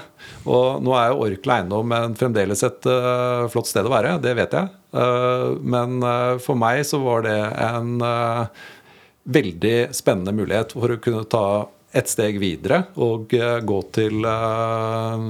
Og 0.49 0.81
nå 0.81 0.95
er 0.97 1.11
jo 1.11 1.27
Orkla 1.27 1.59
Eiendom 1.59 1.93
en- 1.93 2.17
fremdeles 2.17 2.65
et 2.65 2.89
flott 3.53 3.69
sted 3.69 3.85
å 3.85 3.93
være, 3.93 4.15
det 4.25 4.33
vet 4.39 4.57
jeg. 4.57 4.71
Men 5.61 6.01
for 6.41 6.57
meg 6.57 6.81
så 6.89 7.03
var 7.05 7.29
det 7.29 7.37
en 7.69 7.93
veldig 9.29 9.77
spennende 9.97 10.35
mulighet 10.37 10.73
for 10.77 10.95
å 10.95 11.01
kunne 11.03 11.27
ta 11.29 11.47
et 11.97 12.09
steg 12.09 12.39
videre 12.41 12.85
og 13.01 13.33
eh, 13.37 13.59
gå 13.65 13.81
til 13.97 14.25
eh, 14.29 15.27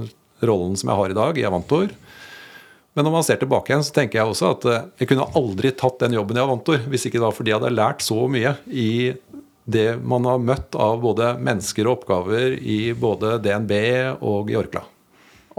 rollen 0.49 0.79
som 0.79 0.91
jeg 0.91 1.01
har 1.01 1.15
i 1.15 1.19
dag, 1.19 1.39
i 1.39 1.47
Avantor. 1.47 1.93
Men 2.99 3.07
når 3.07 3.15
man 3.15 3.27
ser 3.27 3.39
tilbake 3.39 3.71
igjen, 3.71 3.85
så 3.87 3.95
tenker 3.95 4.21
jeg 4.21 4.31
også 4.33 4.53
at 4.57 4.65
eh, 4.67 4.87
jeg 5.03 5.13
kunne 5.13 5.29
aldri 5.39 5.71
tatt 5.75 6.01
den 6.03 6.17
jobben 6.19 6.39
i 6.39 6.43
Avantor 6.43 6.83
hvis 6.91 7.07
ikke 7.07 7.21
det 7.21 7.27
var 7.27 7.37
fordi 7.37 7.55
jeg 7.55 7.61
hadde 7.61 7.77
lært 7.77 8.03
så 8.07 8.25
mye 8.31 8.57
i 8.67 8.91
det 9.69 9.89
man 10.01 10.25
har 10.25 10.41
møtt 10.41 10.79
av 10.81 11.03
både 11.03 11.35
mennesker 11.45 11.87
og 11.87 11.99
oppgaver 11.99 12.57
i 12.57 12.95
både 12.97 13.37
DNB 13.45 13.75
og 14.25 14.51
i 14.51 14.57
Orkla. 14.59 14.83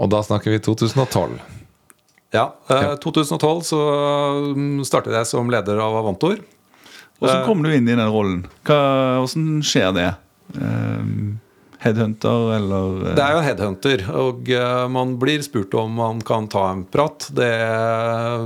Og 0.00 0.08
da 0.10 0.22
snakker 0.26 0.52
vi 0.52 0.62
2012. 0.64 1.36
Ja. 2.34 2.50
eh, 2.70 2.96
2012 3.02 3.62
så 3.70 3.80
mm, 4.56 4.80
startet 4.88 5.14
jeg 5.16 5.28
som 5.30 5.48
leder 5.52 5.80
av 5.82 5.96
Avantor. 6.00 6.40
Hvordan 7.20 7.46
kom 7.46 7.62
du 7.62 7.70
inn 7.74 7.88
i 7.88 7.96
den 7.96 8.10
rollen? 8.10 8.42
Hva, 8.64 8.80
hvordan 9.20 9.60
skjer 9.66 9.92
det? 9.96 10.08
Eh, 10.56 11.08
headhunter, 11.80 12.52
eller 12.56 13.10
eh, 13.10 13.14
Det 13.16 13.24
er 13.24 13.34
jo 13.34 13.42
headhunter, 13.44 14.04
og 14.20 14.50
eh, 14.52 14.84
man 14.92 15.16
blir 15.20 15.42
spurt 15.44 15.74
om 15.80 15.96
man 16.00 16.20
kan 16.26 16.48
ta 16.52 16.66
en 16.74 16.84
prat. 16.88 17.28
Det 17.36 17.50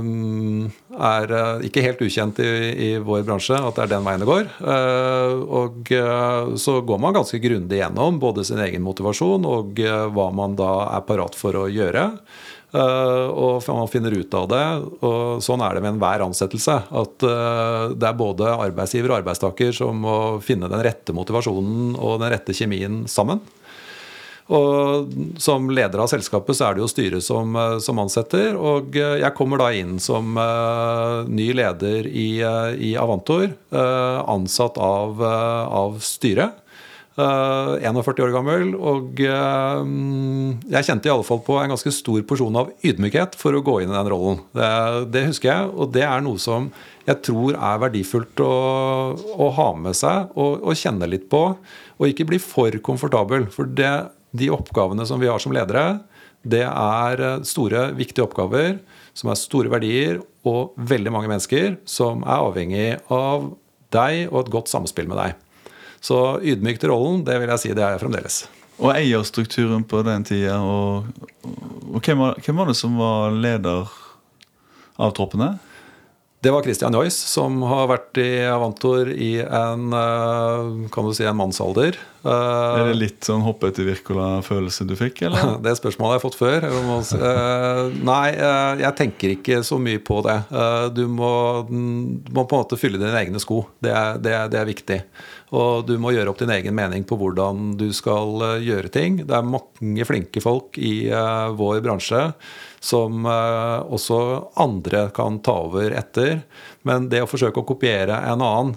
mm, 0.05 0.65
er 0.95 1.35
eh, 1.39 1.65
ikke 1.67 1.83
helt 1.85 2.03
ukjent 2.05 2.39
i, 2.43 2.49
i 2.87 2.89
vår 3.03 3.25
bransje 3.27 3.59
at 3.59 3.75
det 3.75 3.85
er 3.85 3.93
den 3.95 4.07
veien 4.07 4.23
det 4.23 4.29
går. 4.29 4.47
Eh, 4.75 5.35
og 5.61 5.91
eh, 5.95 6.55
så 6.61 6.79
går 6.87 7.03
man 7.03 7.15
ganske 7.17 7.39
grundig 7.43 7.81
gjennom 7.81 8.19
både 8.23 8.47
sin 8.47 8.61
egen 8.63 8.85
motivasjon 8.87 9.47
og 9.49 9.83
eh, 9.83 10.07
hva 10.15 10.29
man 10.35 10.55
da 10.59 10.73
er 10.95 11.07
parat 11.07 11.35
for 11.39 11.59
å 11.59 11.67
gjøre. 11.71 12.09
Eh, 12.75 13.27
og 13.31 13.63
man 13.69 13.91
finner 13.91 14.15
ut 14.15 14.33
av 14.35 14.47
det. 14.51 14.63
Og 15.05 15.43
sånn 15.43 15.63
er 15.63 15.75
det 15.77 15.83
med 15.83 15.95
enhver 15.95 16.25
ansettelse. 16.25 16.79
At 16.91 17.27
eh, 17.27 17.83
det 17.95 18.09
er 18.09 18.17
både 18.19 18.55
arbeidsgiver 18.55 19.13
og 19.13 19.21
arbeidstaker 19.21 19.75
som 19.75 20.01
må 20.05 20.17
finne 20.43 20.71
den 20.71 20.83
rette 20.85 21.15
motivasjonen 21.15 21.95
og 21.95 22.19
den 22.23 22.33
rette 22.33 22.55
kjemien 22.57 23.05
sammen. 23.11 23.43
Og 24.45 25.07
som 25.41 25.71
leder 25.73 26.03
av 26.03 26.09
selskapet 26.11 26.53
så 26.53 26.67
er 26.67 26.75
det 26.75 26.83
jo 26.83 26.89
styret 26.91 27.25
som, 27.25 27.55
eh, 27.57 27.77
som 27.81 28.01
ansetter. 28.03 28.59
Og 28.59 28.97
jeg 28.97 29.33
kommer 29.37 29.63
da 29.63 29.71
inn 29.73 29.95
som 30.03 30.35
uh, 30.37 31.23
ny 31.25 31.49
leder 31.57 32.09
i, 32.09 32.29
i 32.43 32.93
Avantor, 32.99 33.49
uh, 33.73 34.19
ansatt 34.35 34.77
av, 34.81 35.21
uh, 35.23 35.65
av 35.85 35.97
styret. 36.03 36.61
Eh, 37.15 37.73
41 37.87 38.25
år 38.25 38.31
gammel, 38.33 38.73
og 38.75 39.21
uh, 39.23 39.83
jeg 40.67 40.83
kjente 40.83 41.07
i 41.07 41.11
alle 41.13 41.23
fall 41.23 41.39
på 41.45 41.55
en 41.61 41.71
ganske 41.71 41.93
stor 41.95 42.25
porsjon 42.27 42.57
av 42.59 42.73
ydmykhet 42.83 43.37
for 43.39 43.55
å 43.55 43.61
gå 43.63 43.77
inn 43.79 43.93
i 43.93 43.95
den 43.95 44.09
rollen. 44.11 44.41
Det, 44.51 44.71
det 45.13 45.21
husker 45.29 45.47
jeg, 45.47 45.69
og 45.71 45.93
det 45.95 46.03
er 46.03 46.25
noe 46.25 46.41
som 46.43 46.67
jeg 47.05 47.21
tror 47.23 47.55
er 47.55 47.79
verdifullt 47.85 48.43
å, 48.43 48.49
å 49.15 49.47
ha 49.55 49.69
med 49.79 49.95
seg 49.95 50.35
og, 50.35 50.59
og 50.59 50.75
kjenne 50.75 51.07
litt 51.07 51.29
på. 51.31 51.45
Og 51.95 52.11
ikke 52.11 52.27
bli 52.27 52.41
for 52.43 52.75
komfortabel. 52.83 53.47
For 53.53 53.71
det, 53.71 53.93
de 54.35 54.51
oppgavene 54.51 55.07
som 55.07 55.23
vi 55.23 55.31
har 55.31 55.39
som 55.39 55.55
ledere, 55.55 56.01
det 56.43 56.65
er 56.67 57.25
eh, 57.29 57.39
store, 57.47 57.93
viktige 57.95 58.27
oppgaver 58.27 58.81
som 59.15 59.31
er 59.31 59.39
store 59.39 59.71
verdier, 59.71 60.19
og 60.43 60.75
veldig 60.75 61.15
mange 61.15 61.31
mennesker 61.31 61.79
som 61.87 62.27
er 62.27 62.43
avhengig 62.43 62.89
av 63.07 63.53
deg 63.95 64.27
og 64.27 64.41
et 64.43 64.55
godt 64.59 64.75
samspill 64.75 65.07
med 65.07 65.21
deg. 65.23 65.44
Så 66.05 66.39
ydmyk 66.45 66.77
til 66.81 66.91
rollen, 66.93 67.23
det 67.25 67.39
vil 67.41 67.49
jeg 67.55 67.63
si 67.63 67.73
det 67.73 67.81
er 67.81 67.95
jeg 67.95 68.03
fremdeles. 68.03 68.43
Og 68.77 68.91
eierstrukturen 68.93 69.85
på 69.87 70.03
den 70.05 70.25
tida. 70.27 70.59
Og, 70.61 71.07
og 71.45 72.01
hvem, 72.03 72.21
var, 72.21 72.41
hvem 72.43 72.59
var 72.61 72.69
det 72.69 72.77
som 72.77 72.99
var 72.99 73.33
leder 73.33 73.89
av 75.01 75.15
troppene? 75.17 75.55
Det 76.45 76.51
var 76.53 76.61
Christian 76.61 76.93
Joyce, 76.93 77.25
som 77.25 77.63
har 77.65 77.87
vært 77.89 78.19
i 78.21 78.45
Avantor 78.45 79.09
i 79.09 79.39
en, 79.41 79.87
eh, 79.97 80.89
kan 80.93 81.07
du 81.07 81.15
si, 81.15 81.25
en 81.25 81.39
mannsalder. 81.39 81.97
Eh, 82.25 82.79
Er 82.79 82.87
det 82.89 82.97
litt 82.97 83.27
sånn 83.27 83.43
hoppe 83.45 83.69
etter 83.69 83.85
Wirkola-følelse 83.85 84.87
du 84.89 84.95
fikk, 84.97 85.21
eller? 85.27 85.55
Det 85.65 85.75
spørsmålet 85.77 86.15
har 86.15 86.17
jeg 86.17 86.25
fått 86.25 86.39
før. 86.39 86.65
Eh, 86.65 87.81
nei, 88.07 88.27
uh, 88.39 88.73
jeg 88.81 88.97
tenker 88.97 89.35
ikke 89.35 89.61
så 89.67 89.77
mye 89.81 90.01
på 90.01 90.21
det. 90.25 90.39
Du, 90.97 91.05
må, 91.11 91.31
du 91.69 92.33
må 92.33 92.45
på 92.45 92.57
en 92.57 92.63
måte 92.65 92.79
fylle 92.81 93.01
dine 93.01 93.15
egne 93.19 93.41
sko. 93.41 93.61
Det 93.83 93.93
er, 93.93 94.21
det, 94.21 94.33
er, 94.33 94.51
det 94.51 94.61
er 94.61 94.69
viktig. 94.69 94.99
Og 95.55 95.85
du 95.87 95.95
må 96.01 96.15
gjøre 96.15 96.31
opp 96.31 96.41
din 96.41 96.53
egen 96.55 96.75
mening 96.75 97.05
på 97.07 97.17
hvordan 97.19 97.75
du 97.79 97.87
skal 97.95 98.57
gjøre 98.65 98.89
ting. 98.91 99.21
Det 99.23 99.35
er 99.37 99.45
mange 99.45 100.07
flinke 100.09 100.41
folk 100.43 100.79
i 100.81 101.07
vår 101.55 101.83
bransje 101.85 102.23
som 102.85 103.25
også 103.25 104.17
andre 104.61 105.07
kan 105.15 105.39
ta 105.45 105.55
over 105.69 105.93
etter. 105.95 106.41
Men 106.85 107.07
det 107.09 107.23
å 107.23 107.29
forsøke 107.29 107.61
å 107.61 107.65
kopiere 107.65 108.17
en 108.29 108.43
annen, 108.45 108.75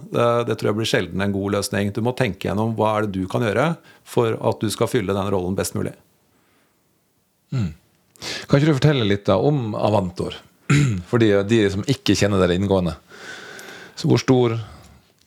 det 0.49 0.57
tror 0.57 0.71
jeg 0.71 0.79
blir 0.79 0.88
sjelden 0.88 1.25
en 1.25 1.35
god 1.35 1.59
løsning. 1.59 1.91
Du 1.93 2.00
må 2.05 2.15
tenke 2.17 2.49
gjennom 2.49 2.73
hva 2.79 2.95
er 2.97 3.07
det 3.07 3.21
du 3.21 3.29
kan 3.29 3.45
gjøre 3.45 3.75
for 4.09 4.38
at 4.49 4.65
du 4.65 4.73
skal 4.73 4.88
fylle 4.88 5.17
den 5.17 5.29
rollen 5.35 5.59
best 5.59 5.77
mulig. 5.77 5.93
Kan 7.53 8.59
ikke 8.59 8.71
du 8.71 8.79
fortelle 8.79 9.07
litt 9.07 9.27
da 9.29 9.37
om 9.45 9.75
Avantor? 9.77 10.37
For 11.09 11.21
de, 11.23 11.31
de 11.49 11.62
som 11.73 11.85
ikke 11.88 12.17
kjenner 12.19 12.43
dere 12.43 12.57
inngående. 12.59 12.97
Så 13.97 14.11
hvor 14.11 14.21
stor? 14.21 14.57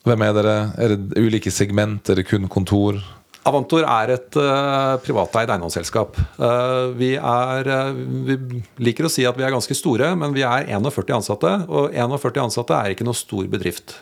Hvem 0.06 0.26
er 0.26 0.36
dere? 0.38 0.58
Er 0.82 0.94
det 0.96 1.22
ulike 1.22 1.54
segment? 1.54 2.10
Er 2.10 2.22
det 2.22 2.28
kun 2.30 2.50
kontor? 2.52 3.00
Avantor 3.50 3.88
er 3.89 4.12
et 4.13 4.38
uh, 4.38 5.00
privateid 5.01 5.50
eiendomsselskap. 5.50 6.17
Uh, 6.38 6.93
vi, 6.98 7.15
er, 7.17 7.69
uh, 7.74 7.98
vi 8.27 8.38
liker 8.86 9.07
å 9.07 9.12
si 9.12 9.25
at 9.25 9.38
vi 9.39 9.45
er 9.48 9.53
ganske 9.53 9.77
store, 9.77 10.12
men 10.19 10.36
vi 10.36 10.45
er 10.45 10.69
41 10.69 11.15
ansatte. 11.17 11.53
Og 11.65 11.89
41 11.95 12.43
ansatte 12.43 12.77
er 12.77 12.93
ikke 12.93 13.07
noe 13.07 13.17
stor 13.17 13.50
bedrift. 13.51 13.98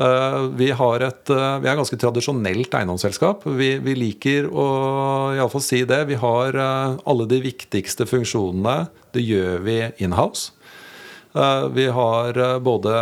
Vi, 0.00 0.68
et, 0.70 1.28
vi 1.28 1.66
er 1.68 1.72
et 1.74 1.76
ganske 1.76 1.96
tradisjonelt 2.00 2.72
eiendomsselskap. 2.78 3.42
Vi, 3.58 3.74
vi 3.84 3.96
liker 3.98 4.46
å 4.48 4.64
i 5.34 5.40
alle 5.42 5.50
fall 5.52 5.64
si 5.66 5.82
det. 5.84 5.98
Vi 6.08 6.16
har 6.16 6.56
alle 6.56 7.26
de 7.28 7.40
viktigste 7.44 8.06
funksjonene. 8.08 8.86
Det 9.12 9.20
gjør 9.20 9.60
vi 9.66 9.76
inhouse. 10.06 10.54
Vi 11.74 11.86
har 11.98 12.40
både 12.64 12.94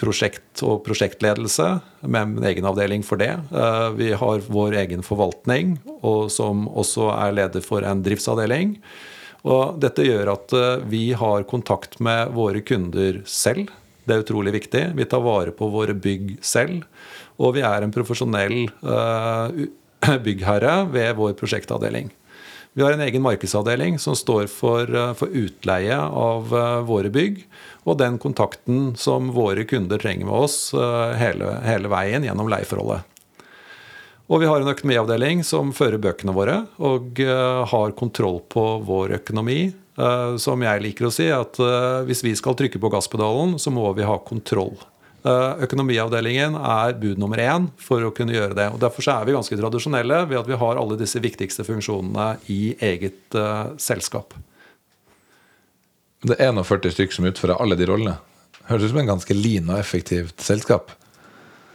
prosjekt 0.00 0.62
og 0.66 0.82
prosjektledelse 0.86 1.66
med 2.06 2.38
en 2.38 2.46
egen 2.50 2.68
avdeling 2.68 3.04
for 3.06 3.20
det. 3.20 3.32
Eh, 3.50 3.90
Vi 3.96 4.12
har 4.12 4.44
vår 4.48 4.76
egen 4.82 5.02
forvaltning, 5.02 5.78
og 6.02 6.30
som 6.30 6.66
også 6.68 7.10
er 7.16 7.32
leder 7.32 7.64
for 7.64 7.82
en 7.82 8.02
driftsavdeling. 8.02 8.76
Og 9.46 9.78
dette 9.80 10.04
gjør 10.04 10.32
at 10.34 10.52
eh, 10.52 10.84
vi 10.90 11.12
har 11.12 11.46
kontakt 11.48 12.00
med 12.00 12.34
våre 12.34 12.60
kunder 12.60 13.22
selv. 13.24 13.70
Det 14.06 14.14
er 14.14 14.22
utrolig 14.22 14.52
viktig. 14.54 14.84
Vi 14.94 15.04
tar 15.04 15.24
vare 15.24 15.54
på 15.54 15.68
våre 15.70 15.94
bygg 15.94 16.36
selv. 16.44 16.84
Og 17.38 17.56
vi 17.56 17.64
er 17.66 17.82
en 17.82 17.94
profesjonell 17.94 18.66
eh, 18.68 19.66
byggherre 20.26 20.86
ved 20.92 21.16
vår 21.18 21.34
prosjektavdeling. 21.38 22.12
Vi 22.76 22.82
har 22.82 22.92
en 22.92 23.00
egen 23.00 23.22
markedsavdeling 23.22 23.98
som 23.98 24.16
står 24.16 24.46
for, 24.46 24.96
eh, 24.96 25.12
for 25.14 25.32
utleie 25.32 25.96
av 25.96 26.50
eh, 26.54 26.80
våre 26.84 27.08
bygg, 27.08 27.38
og 27.88 27.96
den 27.96 28.18
kontakten 28.20 28.90
som 29.00 29.30
våre 29.32 29.64
kunder 29.64 29.96
trenger 29.96 30.28
med 30.28 30.34
oss 30.44 30.74
eh, 30.76 31.14
hele, 31.16 31.54
hele 31.64 31.88
veien 31.88 32.26
gjennom 32.28 32.50
leieforholdet. 32.52 33.00
Og 34.28 34.42
vi 34.42 34.50
har 34.50 34.60
en 34.60 34.68
økonomiavdeling 34.68 35.40
som 35.40 35.72
fører 35.72 35.96
bøkene 36.04 36.34
våre 36.36 36.58
og 36.76 37.20
har 37.70 37.94
kontroll 37.96 38.40
på 38.50 38.64
vår 38.84 39.14
økonomi. 39.20 39.70
Som 40.42 40.64
jeg 40.66 40.82
liker 40.82 41.06
å 41.06 41.12
si, 41.14 41.28
at 41.30 41.60
hvis 42.08 42.24
vi 42.26 42.32
skal 42.34 42.56
trykke 42.58 42.80
på 42.82 42.90
gasspedalen, 42.90 43.54
så 43.62 43.70
må 43.70 43.86
vi 43.94 44.02
ha 44.02 44.18
kontroll. 44.26 44.74
Eh, 45.26 45.62
økonomiavdelingen 45.66 46.54
er 46.54 46.92
bud 47.00 47.18
nummer 47.18 47.40
én 47.42 47.64
for 47.82 48.04
å 48.04 48.12
kunne 48.14 48.34
gjøre 48.36 48.54
det. 48.54 48.66
og 48.70 48.78
Derfor 48.82 49.02
så 49.02 49.16
er 49.16 49.26
vi 49.26 49.34
ganske 49.34 49.58
tradisjonelle 49.58 50.20
ved 50.30 50.38
at 50.38 50.50
vi 50.50 50.58
har 50.60 50.78
alle 50.78 50.98
disse 51.00 51.22
viktigste 51.22 51.66
funksjonene 51.66 52.36
i 52.52 52.76
eget 52.84 53.34
uh, 53.34 53.72
selskap. 53.80 54.36
Det 56.26 56.36
er 56.38 56.52
41 56.54 56.94
stykker 56.94 57.18
som 57.18 57.26
utfører 57.26 57.58
alle 57.58 57.78
de 57.78 57.88
rollene. 57.90 58.14
Høres 58.68 58.86
ut 58.86 58.92
som 58.92 59.02
en 59.02 59.10
ganske 59.10 59.34
lean 59.34 59.72
og 59.72 59.80
effektivt 59.80 60.46
selskap. 60.46 60.94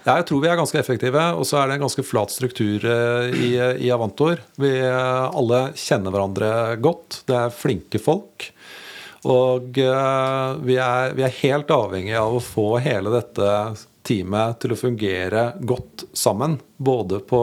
Ja, 0.05 0.15
jeg 0.15 0.29
tror 0.29 0.39
vi 0.41 0.50
er 0.50 0.58
ganske 0.58 0.79
effektive, 0.79 1.25
og 1.36 1.43
så 1.46 1.60
er 1.60 1.67
det 1.67 1.75
en 1.75 1.84
ganske 1.84 2.05
flat 2.08 2.31
struktur 2.34 2.88
eh, 2.88 3.36
i, 3.36 3.51
i 3.84 3.91
Avantor. 3.93 4.39
Vi 4.63 4.72
alle 4.79 5.62
kjenner 5.75 6.15
hverandre 6.15 6.53
godt. 6.81 7.22
Det 7.27 7.36
er 7.38 7.53
flinke 7.53 8.00
folk. 8.01 8.48
Og 9.29 9.77
uh, 9.77 10.57
vi 10.65 10.77
er, 10.81 11.13
vi 11.13 11.25
er 11.25 11.39
helt 11.43 11.71
avhengig 11.73 12.15
av 12.17 12.37
å 12.37 12.43
få 12.43 12.67
hele 12.81 13.11
dette 13.13 13.49
teamet 14.07 14.57
til 14.63 14.73
å 14.73 14.79
fungere 14.79 15.51
godt 15.61 16.07
sammen. 16.17 16.57
Både 16.81 17.21
på 17.21 17.41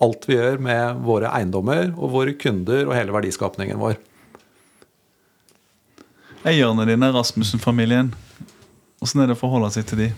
alt 0.00 0.28
vi 0.28 0.38
gjør 0.38 0.62
med 0.62 1.02
våre 1.04 1.32
eiendommer 1.34 1.90
og 1.96 2.14
våre 2.14 2.36
kunder 2.40 2.86
og 2.86 2.96
hele 2.96 3.14
verdiskapningen 3.14 3.80
vår. 3.82 3.98
Eierne 6.48 6.86
dine, 6.88 7.12
Rasmussen-familien. 7.12 8.12
Åssen 9.02 9.20
er 9.20 9.28
det 9.28 9.36
å 9.36 9.40
forholde 9.40 9.72
seg 9.74 9.88
til 9.90 10.06
de? 10.06 10.10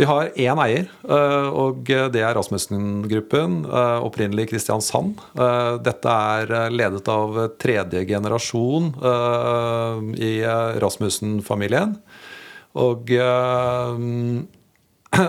Vi 0.00 0.06
har 0.08 0.30
én 0.32 0.56
eier, 0.64 0.86
eh, 1.12 1.48
og 1.52 1.84
det 1.84 2.22
er 2.24 2.32
Rasmussen-gruppen. 2.32 3.66
eh, 3.68 4.00
Opprinnelig 4.00 4.48
Kristiansand. 4.48 5.18
Eh, 5.36 5.76
Dette 5.84 6.08
er 6.08 6.70
ledet 6.72 7.06
av 7.12 7.36
tredje 7.60 8.06
generasjon 8.08 8.94
i 10.16 10.40
Rasmussen-familien. 10.80 11.98
Og 12.80 13.04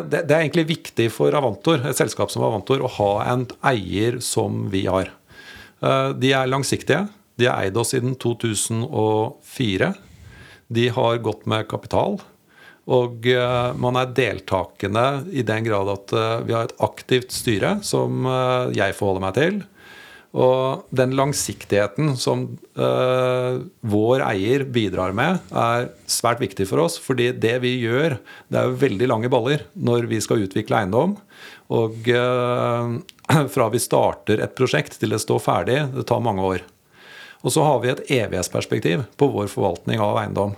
det, 0.07 0.31
er 0.31 0.39
egentlig 0.39 0.67
viktig 0.71 1.11
for 1.11 1.35
Avantor, 1.35 1.83
et 1.89 1.97
selskap 1.97 2.31
som 2.31 2.43
Avantor, 2.47 2.79
å 2.79 2.95
ha 2.95 3.25
en 3.33 3.47
eier 3.73 4.21
som 4.23 4.69
vi 4.71 4.85
har. 4.87 5.11
De 6.15 6.31
er 6.31 6.47
langsiktige. 6.47 7.09
De 7.35 7.45
har 7.49 7.59
eid 7.65 7.75
oss 7.75 7.91
siden 7.91 8.15
2004. 8.15 9.93
De 10.69 10.87
har 10.95 11.17
gått 11.17 11.45
med 11.45 11.67
kapital. 11.67 12.21
Og 12.91 13.27
eh, 13.29 13.73
man 13.79 13.99
er 13.99 14.15
deltakende 14.15 15.05
i 15.31 15.45
den 15.47 15.67
grad 15.67 15.91
at 15.93 16.15
eh, 16.15 16.39
vi 16.47 16.55
har 16.55 16.67
et 16.67 16.79
aktivt 16.83 17.31
styre 17.35 17.77
som 17.87 18.25
eh, 18.27 18.73
jeg 18.77 18.97
forholder 18.97 19.25
meg 19.27 19.37
til. 19.37 19.61
Og 20.31 20.85
den 20.95 21.11
langsiktigheten 21.19 22.13
som 22.15 22.45
uh, 22.79 23.57
vår 23.83 24.21
eier 24.23 24.63
bidrar 24.63 25.11
med, 25.11 25.41
er 25.51 25.89
svært 26.07 26.39
viktig 26.39 26.69
for 26.69 26.85
oss. 26.85 26.95
fordi 26.95 27.33
det 27.35 27.57
vi 27.65 27.73
gjør, 27.81 28.15
det 28.47 28.59
er 28.61 28.69
jo 28.69 28.79
veldig 28.79 29.09
lange 29.11 29.31
baller 29.31 29.65
når 29.75 30.07
vi 30.07 30.21
skal 30.23 30.45
utvikle 30.45 30.79
eiendom. 30.79 31.17
Og 31.75 32.07
uh, 32.15 32.95
fra 33.53 33.67
vi 33.75 33.83
starter 33.83 34.39
et 34.39 34.55
prosjekt 34.55 34.95
til 35.01 35.11
det 35.11 35.19
står 35.19 35.43
ferdig, 35.43 35.81
det 35.97 36.07
tar 36.07 36.23
mange 36.23 36.47
år. 36.47 36.63
Og 37.43 37.51
så 37.51 37.67
har 37.67 37.83
vi 37.83 37.91
et 37.91 38.05
evighetsperspektiv 38.21 39.03
på 39.19 39.31
vår 39.35 39.51
forvaltning 39.51 39.99
av 39.99 40.15
eiendom. 40.23 40.55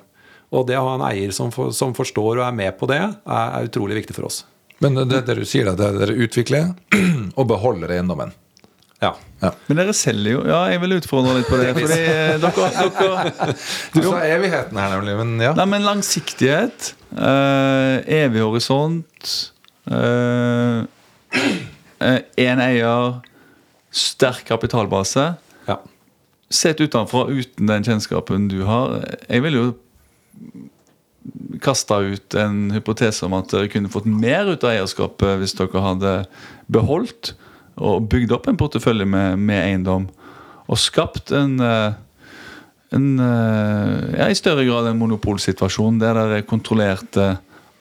Og 0.53 0.67
det 0.69 0.77
å 0.77 0.85
ha 0.85 0.97
en 0.99 1.05
eier 1.07 1.33
som, 1.33 1.49
for, 1.53 1.73
som 1.73 1.95
forstår 1.97 2.37
og 2.37 2.45
er 2.45 2.55
med 2.55 2.77
på 2.77 2.89
det, 2.91 3.01
er, 3.01 3.47
er 3.57 3.69
utrolig 3.69 3.97
viktig 4.03 4.15
for 4.17 4.29
oss. 4.29 4.43
Men 4.83 4.97
det, 5.07 5.23
det 5.27 5.37
du 5.39 5.45
sier, 5.47 5.69
det 5.73 5.85
er 5.85 5.99
dere 6.01 6.15
utvikler 6.25 6.71
og 7.39 7.45
beholder 7.49 7.95
eiendommen. 7.95 8.33
Ja. 9.03 9.13
Ja. 9.43 9.49
Men 9.67 9.79
dere 9.81 9.93
selger 9.97 10.37
jo 10.37 10.41
Ja, 10.47 10.61
jeg 10.71 10.79
vil 10.79 10.95
utfordre 10.95 11.33
litt 11.35 11.49
på 11.51 11.57
det. 11.59 11.73
Fordi 11.75 11.97
eh, 11.99 12.35
dere, 12.39 12.67
dere 12.79 13.55
Du 13.95 13.99
sa 14.05 14.21
evigheten 14.29 14.79
her, 14.79 14.93
nemlig. 14.95 15.17
Men 15.19 15.33
ja. 15.43 15.51
Nei, 15.57 15.65
men 15.73 15.83
langsiktighet, 15.87 16.93
eh, 17.17 18.21
evig 18.21 18.43
horisont 18.45 19.33
Én 19.91 20.87
eh, 21.99 22.19
eh, 22.39 22.61
eier, 22.69 23.17
sterk 23.91 24.45
kapitalbase. 24.47 25.33
ja. 25.67 25.81
Sett 26.53 26.79
utenfra, 26.79 27.25
uten 27.33 27.67
den 27.67 27.83
kjennskapen 27.83 28.45
du 28.47 28.61
har 28.67 28.99
Jeg 29.25 29.41
vil 29.43 29.55
jo 29.57 29.63
kaste 31.63 31.95
ut 31.95 32.35
en 32.35 32.71
hypotese 32.75 33.23
om 33.27 33.35
at 33.37 33.51
dere 33.53 33.69
kunne 33.71 33.91
fått 33.91 34.09
mer 34.09 34.49
ut 34.51 34.65
av 34.65 34.73
eierskapet 34.73 35.37
hvis 35.39 35.55
dere 35.59 35.83
hadde 35.85 36.15
beholdt 36.71 37.33
og 37.79 38.09
bygd 38.11 38.33
opp 38.35 38.49
en 38.49 38.59
portefølje 38.59 39.05
med, 39.09 39.39
med 39.39 39.61
eiendom. 39.61 40.09
Og 40.69 40.79
skapt 40.79 41.31
en, 41.33 41.55
eh, 41.63 41.95
en 42.93 43.07
ja, 43.17 44.27
i 44.27 44.37
større 44.37 44.65
grad 44.67 44.89
en 44.91 44.99
monopolsituasjon 44.99 45.97
der 46.01 46.19
dere 46.19 46.43
kontrollerte 46.45 47.31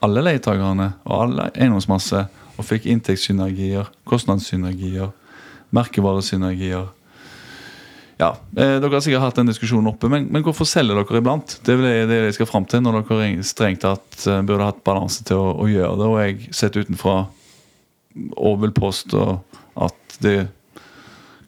alle 0.03 0.25
leietakerne 0.27 0.89
og 1.05 1.19
all 1.19 1.43
eiendomsmasse 1.51 2.25
og 2.59 2.67
fikk 2.67 2.89
inntektssynergier, 2.91 3.89
kostnadssynergier, 4.09 5.13
merkevaresynergier. 5.75 6.91
Ja, 8.23 8.31
eh, 8.55 8.77
Dere 8.79 8.95
har 8.95 9.03
sikkert 9.03 9.25
hatt 9.25 9.39
den 9.41 9.51
diskusjonen 9.51 9.91
oppe, 9.91 10.07
men, 10.13 10.29
men 10.31 10.45
hvorfor 10.47 10.69
selger 10.69 11.01
dere 11.01 11.19
iblant? 11.23 11.57
Det 11.67 11.75
er 11.75 12.07
det 12.07 12.19
jeg 12.29 12.37
skal 12.37 12.51
fram 12.51 12.67
til 12.71 12.85
når 12.85 13.01
dere 13.01 13.47
strengt 13.47 13.83
tatt 13.83 14.27
eh, 14.31 14.43
burde 14.47 14.69
hatt 14.69 14.83
balanse 14.87 15.27
til 15.27 15.41
å, 15.41 15.49
å, 15.65 15.67
gjøre 15.71 15.97
det. 15.99 16.11
Og 16.11 16.21
jeg 16.23 16.55
sett 16.55 16.79
utenfra 16.79 17.17
og 18.37 18.61
vil 18.63 18.75
påstå 18.77 19.27
at 19.83 20.19
det 20.23 20.37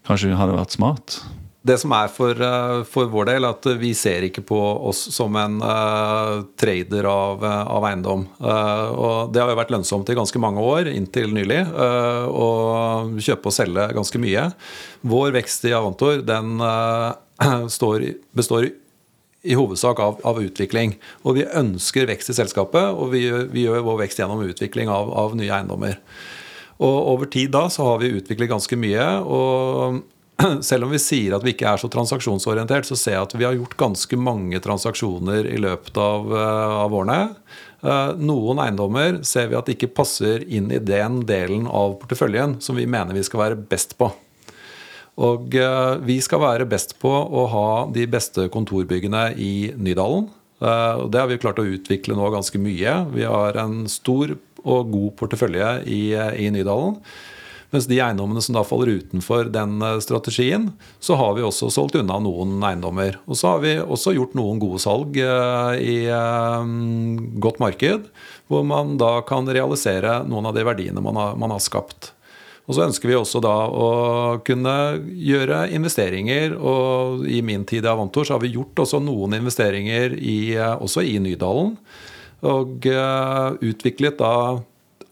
kanskje 0.08 0.34
hadde 0.36 0.56
vært 0.56 0.74
smart 0.74 1.18
det 1.64 1.78
som 1.80 1.92
er 1.96 2.10
for, 2.12 2.36
eh, 2.36 2.82
for, 2.84 3.08
vår 3.08 3.30
del, 3.30 3.46
at 3.48 3.66
vi 3.80 3.94
ser 3.96 4.26
ikke 4.26 4.42
på 4.44 4.58
oss 4.88 5.00
som 5.14 5.32
en 5.40 5.56
uh, 5.64 6.44
trader 6.60 7.08
av, 7.08 7.40
eh, 7.40 7.62
av 7.72 7.86
eiendom. 7.88 8.26
Uh, 8.36 8.88
og 8.92 9.32
det 9.32 9.40
har 9.40 9.48
jo 9.48 9.56
vært 9.62 9.72
lønnsomt 9.72 10.12
i 10.12 10.18
ganske 10.18 10.42
mange 10.44 10.60
år, 10.60 10.92
inntil 10.92 11.32
nylig, 11.32 11.62
uh, 11.72 12.28
å 12.28 12.48
kjøpe 13.16 13.48
og 13.48 13.56
selge 13.56 13.88
ganske 13.96 14.20
mye. 14.20 14.44
Vår 15.08 15.32
vekst 15.38 15.64
i 15.64 15.72
Avantor 15.72 16.20
den 16.28 16.60
står, 17.78 18.10
består 18.36 18.68
i 19.44 19.56
hovedsak 19.56 20.04
av, 20.04 20.20
av, 20.20 20.44
utvikling. 20.44 20.98
Og 21.24 21.40
vi 21.40 21.48
ønsker 21.48 22.12
vekst 22.12 22.32
i 22.32 22.36
selskapet, 22.36 22.92
og 22.92 23.12
vi, 23.16 23.24
vi 23.56 23.64
gjør 23.64 23.86
vår 23.88 24.04
vekst 24.04 24.20
gjennom 24.20 24.44
utvikling 24.44 24.92
av, 24.92 25.16
av 25.16 25.36
nye 25.40 25.52
eiendommer. 25.52 25.96
Og 26.84 26.96
over 27.14 27.30
tid 27.30 27.54
da 27.54 27.70
så 27.72 27.86
har 27.88 28.02
vi 28.02 28.18
utviklet 28.18 28.52
ganske 28.52 28.76
mye. 28.76 29.14
og 29.24 30.02
selv 30.68 30.86
om 30.86 30.92
vi 30.92 31.00
sier 31.02 31.36
at 31.36 31.44
vi 31.44 31.54
ikke 31.54 31.68
er 31.70 31.80
så 31.80 31.90
transaksjonsorientert, 31.92 32.86
så 32.88 32.98
ser 32.98 33.16
jeg 33.16 33.26
at 33.26 33.36
vi 33.36 33.46
har 33.46 33.56
gjort 33.56 33.76
ganske 33.80 34.18
mange 34.18 34.60
transaksjoner 34.62 35.48
i 35.50 35.60
løpet 35.62 35.98
av, 36.00 36.32
eh, 36.34 36.74
av 36.84 36.96
årene. 36.96 37.18
Eh, 37.84 38.12
noen 38.18 38.62
eiendommer 38.64 39.20
ser 39.26 39.50
vi 39.50 39.58
at 39.58 39.70
ikke 39.70 39.92
passer 39.94 40.44
inn 40.48 40.70
i 40.72 40.82
den 40.82 41.22
delen 41.28 41.68
av 41.68 41.98
porteføljen 42.02 42.58
som 42.64 42.78
vi 42.80 42.88
mener 42.90 43.16
vi 43.16 43.24
skal 43.26 43.44
være 43.44 43.60
best 43.70 43.96
på. 44.00 44.10
Og 45.24 45.54
eh, 45.54 45.92
vi 46.02 46.18
skal 46.24 46.42
være 46.42 46.68
best 46.70 46.96
på 47.02 47.12
å 47.12 47.44
ha 47.52 47.68
de 47.94 48.08
beste 48.10 48.48
kontorbyggene 48.50 49.28
i 49.38 49.54
Nydalen. 49.76 50.32
Det 50.64 51.18
har 51.18 51.26
vi 51.28 51.36
klart 51.36 51.58
å 51.60 51.66
utvikle 51.66 52.14
nå 52.16 52.28
ganske 52.32 52.56
mye. 52.62 52.92
Vi 53.12 53.24
har 53.28 53.58
en 53.60 53.82
stor 53.90 54.30
og 54.64 54.92
god 54.94 55.10
portefølje 55.18 55.70
i, 55.92 56.14
i 56.14 56.46
Nydalen. 56.54 56.94
Mens 57.74 57.88
de 57.90 57.96
eiendommene 57.98 58.38
som 58.38 58.54
da 58.54 58.62
faller 58.62 59.00
utenfor 59.00 59.48
den 59.50 59.82
eh, 59.82 59.98
strategien, 59.98 60.68
så 61.02 61.16
har 61.18 61.32
vi 61.34 61.42
også 61.42 61.72
solgt 61.74 61.96
unna 61.98 62.20
noen 62.22 62.60
eiendommer. 62.62 63.16
Og 63.26 63.34
så 63.40 63.56
har 63.56 63.62
vi 63.64 63.72
også 63.82 64.12
gjort 64.14 64.36
noen 64.38 64.60
gode 64.62 64.78
salg 64.84 65.16
eh, 65.18 65.80
i 65.82 65.96
eh, 66.06 66.68
godt 67.42 67.58
marked, 67.58 68.04
hvor 68.46 68.62
man 68.68 68.94
da 69.00 69.16
kan 69.26 69.50
realisere 69.50 70.20
noen 70.28 70.46
av 70.46 70.54
de 70.54 70.62
verdiene 70.68 71.02
man 71.02 71.18
har, 71.18 71.32
man 71.40 71.50
har 71.50 71.64
skapt. 71.64 72.12
Og 72.68 72.76
så 72.76 72.84
ønsker 72.86 73.10
vi 73.10 73.16
også 73.18 73.42
da 73.42 73.56
å 73.66 73.88
kunne 74.46 74.74
gjøre 75.02 75.66
investeringer. 75.74 76.54
Og 76.54 77.26
i 77.26 77.42
min 77.44 77.66
tid 77.68 77.84
i 77.84 77.90
Avantor 77.90 78.28
så 78.28 78.36
har 78.36 78.44
vi 78.44 78.54
gjort 78.54 78.84
også 78.86 79.02
noen 79.02 79.34
investeringer 79.36 80.14
i, 80.14 80.54
også 80.62 81.02
i 81.04 81.18
Nydalen. 81.20 81.74
Og 82.48 82.88
utviklet 82.88 84.16
da 84.22 84.32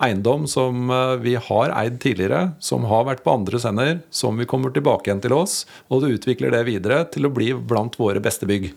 eiendom 0.02 0.46
som 0.50 0.90
eh, 0.90 1.16
vi 1.22 1.34
har 1.48 1.74
eid 1.78 1.98
tidligere, 2.02 2.52
som 2.62 2.86
har 2.90 3.06
vært 3.08 3.24
på 3.24 3.34
andres 3.34 3.66
hender, 3.68 4.00
som 4.10 4.38
vi 4.38 4.48
kommer 4.48 4.74
tilbake 4.74 5.08
igjen 5.08 5.22
til 5.24 5.36
oss, 5.36 5.62
og 5.88 6.02
du 6.02 6.12
utvikler 6.12 6.54
det 6.54 6.64
videre 6.68 7.04
til 7.12 7.28
å 7.28 7.32
bli 7.34 7.52
blant 7.54 7.98
våre 8.00 8.22
beste 8.22 8.48
bygg. 8.50 8.70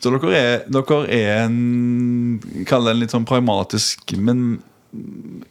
Så 0.00 0.12
dere 0.14 0.32
er, 0.32 0.62
dere 0.72 1.00
er 1.12 1.42
en 1.44 2.64
Kall 2.68 2.86
det 2.86 2.94
en 2.94 3.00
litt 3.02 3.12
sånn 3.12 3.28
pragmatisk, 3.28 4.14
men 4.16 4.62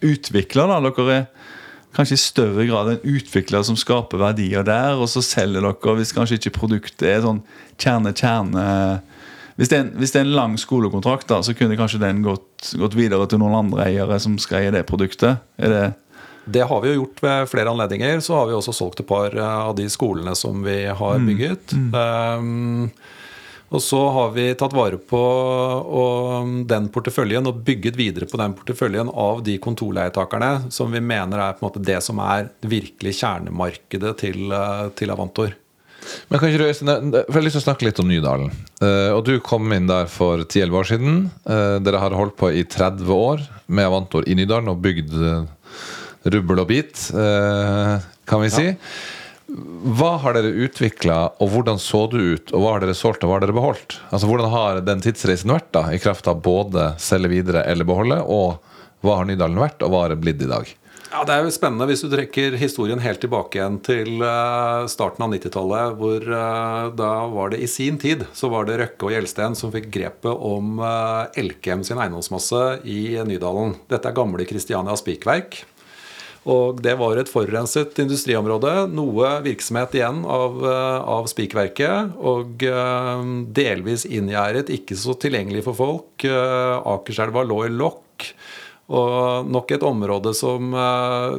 utvikler, 0.02 0.66
da. 0.66 0.80
Dere 0.90 1.18
er 1.20 1.28
kanskje 1.94 2.16
i 2.16 2.22
større 2.22 2.66
grad 2.68 2.90
en 2.92 3.14
utvikler 3.16 3.62
som 3.66 3.78
skaper 3.78 4.20
verdier 4.20 4.66
der, 4.66 4.98
og 4.98 5.08
så 5.10 5.22
selger 5.24 5.64
dere 5.64 5.94
hvis 5.98 6.14
kanskje 6.16 6.40
ikke 6.40 6.56
produktet 6.58 7.08
er 7.08 7.22
sånn 7.24 7.42
kjerne-kjerne 7.80 8.66
hvis 9.60 9.68
det, 9.68 9.78
en, 9.78 9.90
hvis 10.00 10.14
det, 10.14 10.22
er 10.22 10.24
en, 10.24 10.36
lang 10.38 10.54
skolekontrakt, 10.56 11.28
da, 11.28 11.42
så 11.44 11.52
kunne 11.52 11.76
kanskje 11.76 12.00
den 12.00 12.22
gått, 12.24 12.72
gått 12.80 12.96
videre 12.96 13.26
til 13.28 13.42
noen 13.42 13.58
andre 13.58 13.90
eiere 13.90 14.16
som 14.22 14.38
skal 14.40 14.64
eie 14.64 14.72
det 14.72 14.86
produktet? 14.88 15.44
Er 15.60 15.74
det 15.74 15.88
det 16.50 16.64
har 16.66 16.80
vi 16.82 16.90
jo 16.90 17.02
gjort 17.02 17.20
ved 17.22 17.48
flere 17.52 17.70
anledninger. 17.70 18.20
Så 18.24 18.34
har 18.34 18.48
vi 18.48 18.56
også 18.56 18.72
solgt 18.74 19.02
et 19.02 19.06
par 19.06 19.34
eh, 19.36 19.56
av 19.68 19.74
de 19.78 19.86
skolene 19.92 20.34
som 20.34 20.64
vi 20.64 20.82
har 20.88 21.20
mm. 21.20 21.26
bygget. 21.28 21.74
Mm. 21.76 21.90
Um, 21.94 22.90
og 23.70 23.82
så 23.84 24.00
har 24.10 24.32
vi 24.34 24.48
tatt 24.58 24.74
vare 24.74 24.98
på 24.98 25.20
den 26.66 26.88
porteføljen 26.90 27.46
og 27.46 27.60
bygget 27.66 27.94
videre 27.98 28.26
på 28.26 28.40
den 28.40 28.56
porteføljen 28.58 29.12
av 29.14 29.44
de 29.46 29.54
kontorleietakerne 29.62 30.72
som 30.74 30.90
vi 30.90 31.02
mener 31.04 31.38
er 31.38 31.54
på 31.54 31.62
en 31.62 31.68
måte 31.68 31.84
det 31.86 32.00
som 32.02 32.18
er 32.24 32.48
virkelig 32.66 33.14
kjernemarkedet 33.20 34.16
til, 34.24 34.50
eh, 34.50 34.88
til 34.98 35.14
Avantor. 35.14 35.54
Men 36.30 36.40
kan 36.40 36.50
ikke 36.50 36.62
du, 36.62 36.66
Øystein, 36.68 37.12
jeg 37.14 37.34
har 37.34 37.44
lyst 37.44 37.58
til 37.58 37.62
å 37.62 37.66
snakke 37.66 37.86
litt 37.86 38.00
om 38.02 38.10
Nydalen. 38.10 38.50
Uh, 38.82 39.12
og 39.16 39.24
Du 39.28 39.34
kom 39.44 39.72
inn 39.76 39.88
der 39.90 40.10
for 40.10 40.44
10-11 40.46 40.80
år 40.80 40.90
siden. 40.90 41.22
Uh, 41.44 41.78
dere 41.84 42.02
har 42.02 42.16
holdt 42.16 42.36
på 42.40 42.52
i 42.54 42.64
30 42.64 43.10
år 43.14 43.46
med 43.70 43.88
Avantor 43.88 44.28
i 44.28 44.36
Nydalen 44.38 44.72
og 44.72 44.82
bygd 44.84 45.16
uh, 45.16 45.42
rubbel 46.30 46.60
og 46.60 46.68
bit, 46.68 47.06
kan 48.28 48.42
vi 48.42 48.50
si. 48.52 48.66
Ja. 48.68 48.74
Hva 49.98 50.10
har 50.22 50.36
dere 50.36 50.50
utvikla, 50.66 51.16
og 51.42 51.48
hvordan 51.54 51.80
så 51.80 52.04
det 52.12 52.20
ut? 52.20 52.52
Og 52.52 52.62
hva 52.62 52.74
har 52.74 52.84
dere 52.84 52.94
solgt, 52.94 53.24
og 53.24 53.30
hva 53.30 53.38
har 53.38 53.46
dere 53.46 53.56
beholdt? 53.56 53.96
Altså 54.12 54.28
Hvordan 54.28 54.52
har 54.52 54.82
den 54.84 55.00
tidsreisen 55.02 55.50
vært, 55.50 55.70
da, 55.74 55.86
i 55.90 55.98
kraft 56.02 56.28
av 56.30 56.42
både 56.44 56.92
selge 57.02 57.32
videre 57.32 57.64
eller 57.66 57.88
beholde? 57.88 58.20
Og 58.20 58.60
hva 59.00 59.16
har 59.18 59.26
Nydalen 59.26 59.58
vært, 59.58 59.82
og 59.82 59.90
hva 59.94 60.04
har 60.04 60.14
det 60.14 60.20
blitt 60.22 60.44
i 60.44 60.50
dag? 60.50 60.70
Ja, 61.10 61.24
Det 61.26 61.34
er 61.34 61.42
jo 61.42 61.50
spennende 61.50 61.88
hvis 61.90 62.04
du 62.04 62.06
trekker 62.12 62.54
historien 62.54 63.00
helt 63.02 63.18
tilbake 63.18 63.58
igjen 63.58 63.80
til 63.82 64.20
uh, 64.22 64.86
starten 64.86 65.24
av 65.26 65.32
90-tallet. 65.32 65.96
Hvor 65.98 66.22
uh, 66.22 66.92
da 66.94 67.08
var 67.32 67.50
det 67.50 67.58
i 67.64 67.66
sin 67.70 67.98
tid 67.98 68.22
så 68.36 68.46
var 68.52 68.68
det 68.68 68.76
Røkke 68.78 69.08
og 69.08 69.16
Gjelsten 69.16 69.58
som 69.58 69.72
fikk 69.74 69.88
grepet 69.90 70.30
om 70.30 70.78
uh, 70.78 71.26
Elkem 71.34 71.82
sin 71.86 71.98
eiendomsmasse 71.98 72.62
i 72.86 73.18
Nydalen. 73.26 73.74
Dette 73.90 74.06
er 74.06 74.14
gamle 74.20 74.46
Kristiania 74.46 74.94
Spikverk. 75.00 75.64
Og 76.46 76.78
det 76.80 76.94
var 77.02 77.18
et 77.18 77.28
forurenset 77.28 77.98
industriområde. 78.06 78.86
Noe 78.94 79.34
virksomhet 79.44 79.98
igjen 79.98 80.22
av, 80.24 80.62
av 80.64 81.26
spikverket. 81.28 82.14
Og 82.16 82.64
delvis 83.52 84.06
inngjerdet, 84.08 84.72
ikke 84.72 84.96
så 84.96 85.12
tilgjengelig 85.20 85.66
for 85.66 85.76
folk. 85.76 86.24
Akerselva 86.24 87.44
lå 87.44 87.60
i 87.66 87.74
lokk. 87.76 88.30
Og 88.90 89.50
nok 89.50 89.74
et 89.74 89.86
område 89.86 90.32
som 90.34 90.74
eh, 90.74 91.34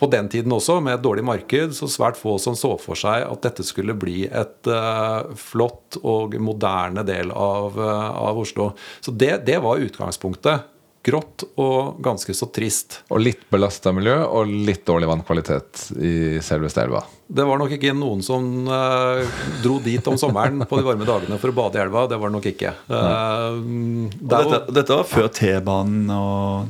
på 0.00 0.08
den 0.10 0.28
tiden 0.28 0.52
også, 0.52 0.80
med 0.82 0.96
et 0.96 1.04
dårlig 1.04 1.24
marked, 1.26 1.74
så 1.76 1.86
svært 1.90 2.18
få 2.18 2.34
som 2.42 2.56
så 2.58 2.74
for 2.82 2.98
seg 2.98 3.24
at 3.28 3.46
dette 3.46 3.62
skulle 3.66 3.94
bli 3.94 4.24
et 4.26 4.70
uh, 4.70 5.30
flott 5.38 6.00
og 6.02 6.34
moderne 6.42 7.04
del 7.06 7.30
av, 7.30 7.78
uh, 7.78 8.10
av 8.26 8.40
Oslo. 8.42 8.72
Så 8.98 9.14
det, 9.14 9.44
det, 9.46 9.60
var 9.62 9.82
utgangspunktet. 9.84 10.66
Grått 11.04 11.46
og 11.60 12.00
ganske 12.02 12.34
så 12.34 12.48
trist. 12.50 13.02
Og 13.12 13.22
litt 13.22 13.46
belasta 13.52 13.92
miljø 13.94 14.16
og 14.24 14.50
litt 14.66 14.82
dårlig 14.88 15.10
vannkvalitet 15.12 15.86
i 16.00 16.14
selveste 16.42 16.88
elva. 16.88 17.04
Det 17.26 17.44
var 17.48 17.56
nok 17.58 17.70
ikke 17.72 17.94
noen 17.96 18.20
som 18.22 18.66
uh, 18.68 19.24
dro 19.64 19.78
dit 19.80 20.06
om 20.10 20.16
sommeren 20.20 20.60
på 20.68 20.76
de 20.76 20.84
varme 20.84 21.06
dagene 21.08 21.38
for 21.40 21.48
å 21.50 21.56
bade 21.56 21.78
i 21.78 21.82
elva. 21.82 22.02
Det 22.10 22.18
var 22.20 22.28
det 22.28 22.36
nok 22.36 22.48
ikke. 22.52 22.72
Uh, 22.90 23.56
Og 23.56 24.28
det 24.28 24.36
er 24.38 24.44
jo- 24.44 24.50
dette, 24.52 24.74
dette 24.76 24.98
var 24.98 25.04
før 25.08 25.28
T-banen 25.32 26.10
og 26.12 26.68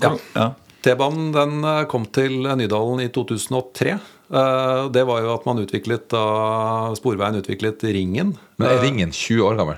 Ja. 0.00 0.12
ja. 0.36 0.46
T-banen 0.80 1.32
den 1.34 1.58
eh, 1.68 1.82
kom 1.90 2.06
til 2.08 2.38
Nydalen 2.56 3.02
i 3.04 3.08
2003. 3.12 3.98
Uh, 4.32 4.88
Det 4.88 5.02
var 5.04 5.20
jo 5.20 5.34
at 5.34 5.44
man 5.44 5.58
utviklet 5.60 6.06
da 6.08 6.94
Sporveien 6.96 7.36
utviklet 7.36 7.82
Ringen. 7.84 8.36
Men 8.56 8.68
er 8.70 8.78
Eh, 8.78 8.82
ringen 8.86 9.10
20 9.12 9.42
år 9.44 9.56
gammel? 9.58 9.76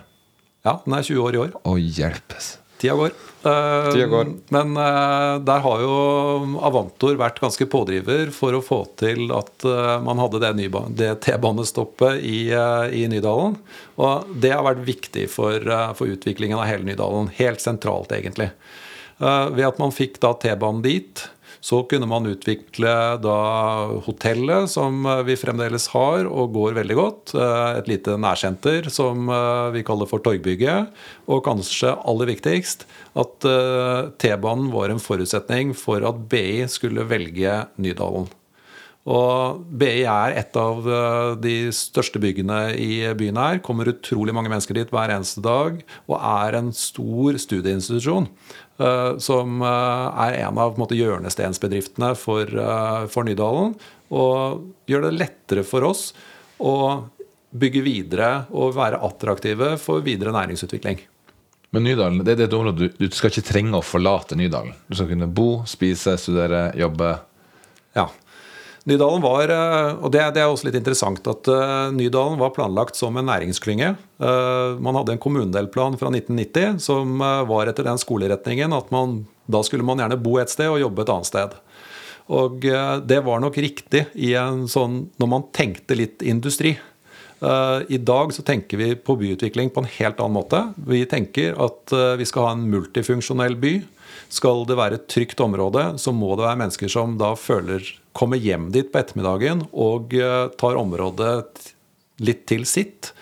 Ja, 0.64 0.76
den 0.85 0.94
er 0.94 1.02
20 1.02 1.18
år 1.24 1.35
i 1.35 1.38
år. 1.42 1.50
Å 1.66 1.74
hjelpes. 1.80 2.58
Tida 2.83 2.95
går. 2.99 3.12
Eh, 3.42 3.92
Tida 3.92 4.07
går. 4.07 4.27
Men 4.49 4.77
eh, 4.77 5.38
der 5.47 5.61
har 5.62 5.83
jo 5.85 5.92
Avantor 6.66 7.14
vært 7.21 7.38
ganske 7.42 7.66
pådriver 7.71 8.33
for 8.35 8.59
å 8.59 8.62
få 8.64 8.81
til 8.99 9.31
at 9.37 9.66
eh, 9.68 9.99
man 10.03 10.18
hadde 10.18 10.40
det, 10.42 10.66
det 10.99 11.12
T-banestoppet 11.23 12.18
i, 12.27 12.40
i 12.51 13.05
Nydalen. 13.12 13.55
Og 14.03 14.33
det 14.35 14.51
har 14.57 14.66
vært 14.66 14.83
viktig 14.88 15.29
for, 15.31 15.62
for 15.95 16.11
utviklingen 16.11 16.59
av 16.59 16.66
hele 16.66 16.88
Nydalen. 16.90 17.31
Helt 17.38 17.62
sentralt, 17.62 18.11
egentlig. 18.16 18.51
Ved 19.23 19.62
at 19.68 19.79
man 19.79 19.95
fikk 19.95 20.18
da 20.18 20.33
T-banen 20.42 20.83
dit, 20.83 21.23
så 21.62 21.79
kunne 21.87 22.09
man 22.11 22.27
utvikle 22.27 22.92
da 23.22 23.37
hotellet, 24.03 24.66
som 24.72 25.07
eh, 25.07 25.22
vi 25.29 25.38
fremdeles 25.38 25.87
har 25.94 26.27
og 26.27 26.57
går 26.57 26.75
veldig 26.81 26.98
godt. 26.98 27.35
Eh, 27.38 27.79
Et 27.79 27.90
lite 27.92 28.16
nærsenter 28.18 28.90
som 28.90 29.31
eh, 29.31 29.70
vi 29.77 29.85
kaller 29.87 30.11
for 30.11 30.25
Torgbygget. 30.25 30.90
Og 31.31 31.44
kanskje 31.46 31.94
aller 31.94 32.33
viktigst 32.35 32.87
at 33.18 33.44
T-banen 34.18 34.70
var 34.72 34.90
en 34.90 35.03
forutsetning 35.03 35.75
for 35.77 36.03
at 36.09 36.22
BI 36.31 36.64
skulle 36.70 37.05
velge 37.07 37.66
Nydalen. 37.77 38.27
Og 39.03 39.62
BI 39.66 40.05
er 40.07 40.37
et 40.38 40.57
av 40.59 40.87
de 41.42 41.55
største 41.75 42.20
byggene 42.22 42.61
i 42.79 43.03
byen 43.18 43.40
her. 43.40 43.61
Kommer 43.64 43.90
utrolig 43.90 44.35
mange 44.35 44.51
mennesker 44.53 44.79
dit 44.79 44.92
hver 44.94 45.11
eneste 45.11 45.42
dag. 45.42 45.81
Og 46.07 46.16
er 46.18 46.59
en 46.59 46.70
stor 46.77 47.38
studieinstitusjon. 47.42 48.31
Eh, 48.78 49.16
Som 49.22 49.62
eh, 49.62 50.26
er 50.26 50.38
en 50.42 50.58
av 50.58 50.74
en 50.74 50.80
måte, 50.80 50.98
hjørnestensbedriftene 50.98 52.12
for, 52.18 52.46
eh, 52.46 53.06
for 53.12 53.28
Nydalen. 53.28 53.74
Og 54.12 54.62
gjør 54.88 55.08
det 55.08 55.16
lettere 55.18 55.64
for 55.66 55.88
oss 55.88 56.11
å 56.62 56.76
bygge 57.52 57.82
videre 57.85 58.30
og 58.56 58.76
være 58.76 59.00
attraktive 59.04 59.74
for 59.80 60.04
videre 60.04 60.32
næringsutvikling. 60.32 61.00
Men 61.72 61.87
Nydalen 61.87 62.20
det 62.24 62.35
er 62.37 62.46
et 62.46 62.56
område 62.56 62.88
du, 62.88 62.96
du 63.00 63.16
skal 63.16 63.32
ikke 63.32 63.48
trenge 63.48 63.78
å 63.78 63.85
forlate 63.85 64.37
Nydalen. 64.37 64.74
Du 64.88 64.96
skal 64.96 65.08
kunne 65.12 65.28
bo, 65.28 65.62
spise, 65.68 66.18
studere, 66.20 66.66
jobbe. 66.76 67.14
Ja. 67.96 68.11
Nydalen 68.85 69.23
var, 69.23 69.47
eh, 69.49 69.92
og 70.03 70.11
det, 70.11 70.23
det 70.35 70.42
er 70.42 70.51
også 70.51 70.66
litt 70.66 70.77
interessant, 70.81 71.23
at 71.31 71.49
eh, 71.51 71.92
Nydalen 71.95 72.40
var 72.40 72.55
planlagt 72.57 72.99
som 72.99 73.14
en 73.18 73.29
næringsklynge. 73.31 73.92
Eh, 73.95 74.81
Man 74.83 74.99
hadde 74.99 75.14
en 75.14 75.23
kommunedelplan 75.23 75.99
fra 76.01 76.11
1990 76.11 76.81
som 76.83 77.23
var 77.23 77.71
etter 77.71 77.87
den 77.87 78.01
skoleretningen 78.03 78.75
at 78.75 78.90
man, 78.95 79.21
da 79.47 79.62
skulle 79.62 79.87
man 79.87 80.03
gjerne 80.03 80.18
bo 80.23 80.35
et 80.42 80.51
sted 80.51 80.73
og 80.73 80.81
jobbe 80.83 81.05
et 81.05 81.12
annet 81.14 81.31
sted. 81.31 81.55
Og 82.33 82.62
det 82.62 83.18
var 83.27 83.40
nok 83.42 83.57
riktig 83.61 84.07
i 84.14 84.31
en 84.38 84.64
sånn, 84.71 85.09
når 85.21 85.29
man 85.29 85.45
tenkte 85.53 85.97
litt 85.99 86.23
industri. 86.25 86.71
I 87.42 87.99
dag 87.99 88.31
så 88.33 88.45
tenker 88.47 88.79
vi 88.79 88.92
på 88.95 89.16
byutvikling 89.18 89.73
på 89.75 89.83
en 89.83 89.90
helt 89.99 90.23
annen 90.23 90.38
måte. 90.38 90.61
Vi 90.87 91.03
tenker 91.11 91.59
at 91.61 91.92
vi 92.21 92.29
skal 92.31 92.47
ha 92.47 92.55
en 92.55 92.62
multifunksjonell 92.73 93.59
by. 93.61 93.75
Skal 94.33 94.66
det 94.68 94.79
være 94.79 95.01
et 95.01 95.09
trygt 95.12 95.40
område, 95.44 95.92
så 96.01 96.14
må 96.16 96.35
det 96.37 96.46
være 96.46 96.62
mennesker 96.64 96.92
som 96.92 97.18
da 97.20 97.35
føler 97.38 97.85
kommer 98.12 98.40
hjem 98.40 98.70
dit 98.72 98.92
på 98.92 99.01
ettermiddagen 99.01 99.66
og 99.72 100.14
eh, 100.16 100.48
tar 100.61 100.81
området 100.81 101.72
litt 102.22 102.44
til 102.48 102.66
sitt. 102.68 103.12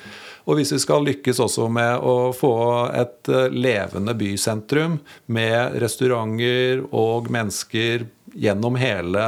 Og 0.49 0.57
hvis 0.59 0.73
vi 0.75 0.81
skal 0.83 1.05
lykkes 1.07 1.39
også 1.45 1.69
med 1.71 2.03
å 2.03 2.33
få 2.35 2.55
et 2.97 3.31
eh, 3.31 3.51
levende 3.55 4.17
bysentrum 4.19 4.99
med 5.31 5.79
restauranter 5.83 6.83
og 6.91 7.31
mennesker 7.33 8.09
gjennom 8.31 8.77
hele, 8.79 9.23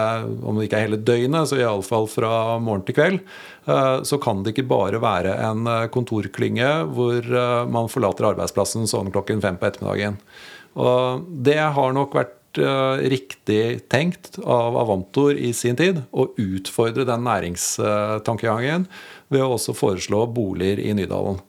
om 0.46 0.59
det 0.59 0.68
ikke 0.68 0.79
er 0.79 0.87
hele 0.87 1.01
døgnet, 1.03 1.48
så 1.51 1.59
iallfall 1.59 2.07
fra 2.11 2.59
morgen 2.62 2.85
til 2.87 2.98
kveld, 2.98 3.20
eh, 3.66 3.96
så 4.07 4.18
kan 4.22 4.42
det 4.42 4.55
ikke 4.55 4.68
bare 4.70 5.03
være 5.03 5.37
en 5.46 5.66
kontorklynge 5.94 6.72
hvor 6.90 7.35
man 7.70 7.90
forlater 7.92 8.33
arbeidsplassen 8.33 8.90
sånn 8.90 9.14
klokken 9.14 9.42
fem 9.44 9.59
på 9.59 9.70
ettermiddagen. 9.70 10.18
Og 10.80 11.26
det 11.44 11.58
har 11.76 11.92
nok 11.96 12.16
vært 12.16 12.61
uh, 12.62 13.02
riktig 13.12 13.85
tenkt 13.92 14.38
av 14.40 14.78
Avantor 14.80 15.37
i 15.37 15.52
sin 15.56 15.76
tid 15.78 16.02
å 16.11 16.30
utfordre 16.40 17.06
den 17.08 17.26
næringstankegangen 17.28 18.88
ved 19.32 19.44
å 19.44 19.52
også 19.56 19.76
foreslå 19.76 20.24
boliger 20.32 20.80
i 20.82 20.94
Nydalen. 20.96 21.40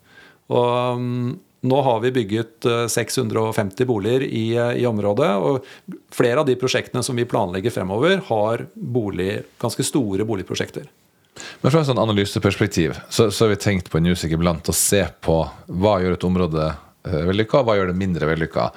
Og 0.54 1.00
um, 1.00 1.34
nå 1.64 1.82
har 1.82 2.02
vi 2.04 2.12
bygget 2.12 2.66
eh, 2.68 2.88
650 2.92 3.88
boliger 3.88 4.26
i, 4.28 4.56
eh, 4.60 4.82
i 4.82 4.86
området. 4.86 5.30
Og 5.40 5.96
flere 6.12 6.42
av 6.42 6.48
de 6.50 6.58
prosjektene 6.60 7.04
som 7.06 7.16
vi 7.16 7.24
planlegger 7.30 7.72
fremover, 7.72 8.20
har 8.28 8.66
bolig, 8.76 9.46
ganske 9.64 9.86
store 9.88 10.28
boligprosjekter. 10.28 10.90
Men 11.64 11.72
fra 11.72 11.80
et 11.82 11.88
sånn 11.88 12.02
analyseperspektiv 12.04 12.98
så, 13.08 13.30
så 13.32 13.46
har 13.46 13.54
vi 13.54 13.62
tenkt 13.64 13.88
på 13.94 14.02
Newsec 14.04 14.36
iblant 14.36 14.68
å 14.70 14.76
se 14.76 15.06
på 15.24 15.38
hva 15.72 15.96
gjør 16.04 16.18
et 16.18 16.28
område 16.28 16.68
vellykka, 17.04 17.62
og 17.62 17.68
hva 17.68 17.78
gjør 17.80 17.94
det 17.94 18.00
mindre 18.00 18.28
vellykka. 18.28 18.68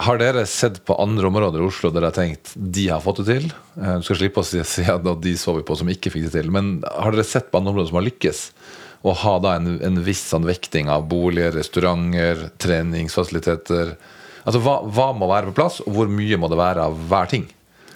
Har 0.00 0.16
dere 0.16 0.46
sett 0.48 0.78
på 0.88 0.94
andre 0.96 1.28
områder 1.28 1.60
i 1.60 1.66
Oslo 1.68 1.90
der 1.90 2.00
dere 2.00 2.08
har 2.08 2.16
tenkt 2.16 2.54
de 2.56 2.86
har 2.88 3.02
fått 3.04 3.20
det 3.20 3.26
til? 3.28 3.50
Eh, 3.76 3.98
Du 4.00 4.06
skal 4.06 4.16
slippe 4.22 4.40
å 4.40 4.46
si, 4.48 4.86
at 4.88 5.04
de 5.04 5.34
så 5.36 5.52
vi 5.58 5.64
på 5.68 5.76
som 5.76 5.90
ikke 5.92 6.12
fikk 6.14 6.30
det 6.30 6.34
til. 6.38 6.48
Men 6.54 6.78
har 6.88 7.12
dere 7.12 7.26
sett 7.28 7.50
på 7.52 7.60
andre 7.60 7.74
områder 7.74 7.90
som 7.92 8.00
har 8.00 8.08
lykkes? 8.08 8.40
Og 9.02 9.16
ha 9.24 9.34
da 9.42 9.56
en, 9.58 9.74
en 9.82 9.98
viss 10.06 10.22
sånn 10.30 10.46
vekting 10.46 10.88
av 10.92 11.04
boliger, 11.10 11.52
restauranter, 11.58 12.46
treningsfasiliteter. 12.62 13.96
Altså 14.46 14.60
hva, 14.62 14.78
hva 14.86 15.08
må 15.14 15.28
være 15.30 15.50
på 15.50 15.56
plass, 15.58 15.80
og 15.84 15.90
hvor 15.96 16.08
mye 16.10 16.38
må 16.40 16.48
det 16.50 16.58
være 16.60 16.86
av 16.88 16.96
hver 17.10 17.28
ting? 17.30 17.48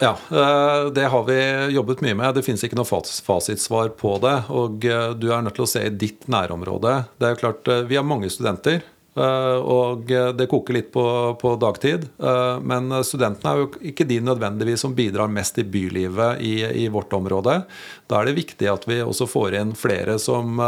Ja, 0.02 0.12
eh, 0.28 0.90
det 0.92 1.06
har 1.08 1.22
vi 1.24 1.38
jobbet 1.72 2.02
mye 2.04 2.18
med. 2.18 2.34
Det 2.36 2.42
finnes 2.44 2.60
ikke 2.66 2.76
noe 2.76 2.90
fasitsvar 2.90 3.94
på 3.96 4.18
det. 4.20 4.34
Og 4.52 4.84
eh, 4.84 5.14
du 5.16 5.30
er 5.32 5.46
nødt 5.46 5.56
til 5.56 5.64
å 5.64 5.70
se 5.70 5.86
i 5.88 5.94
ditt 5.94 6.26
nærområde. 6.28 6.98
Det 7.16 7.30
er 7.30 7.32
jo 7.36 7.40
klart, 7.46 7.70
Vi 7.88 7.96
har 7.96 8.04
mange 8.04 8.28
studenter. 8.34 8.82
Eh, 9.16 9.58
Og 9.58 10.10
eh, 10.12 10.30
det 10.36 10.48
koker 10.50 10.76
litt 10.76 10.90
på, 10.94 11.04
på 11.40 11.54
dagtid. 11.60 12.08
eh, 12.20 12.56
Men 12.62 12.90
studentene 13.04 13.52
er 13.52 13.62
jo 13.62 13.70
ikke 13.92 14.06
de 14.08 14.20
nødvendigvis 14.24 14.84
som 14.84 14.94
bidrar 14.96 15.32
mest 15.32 15.58
i 15.58 15.64
bylivet 15.64 16.42
i, 16.44 16.54
i 16.84 16.88
vårt 16.92 17.12
område. 17.16 17.62
Da 18.06 18.20
er 18.20 18.28
det 18.28 18.36
viktig 18.40 18.68
at 18.70 18.84
vi 18.88 19.00
også 19.02 19.28
får 19.30 19.56
inn 19.60 19.72
flere 19.76 20.18
som, 20.22 20.60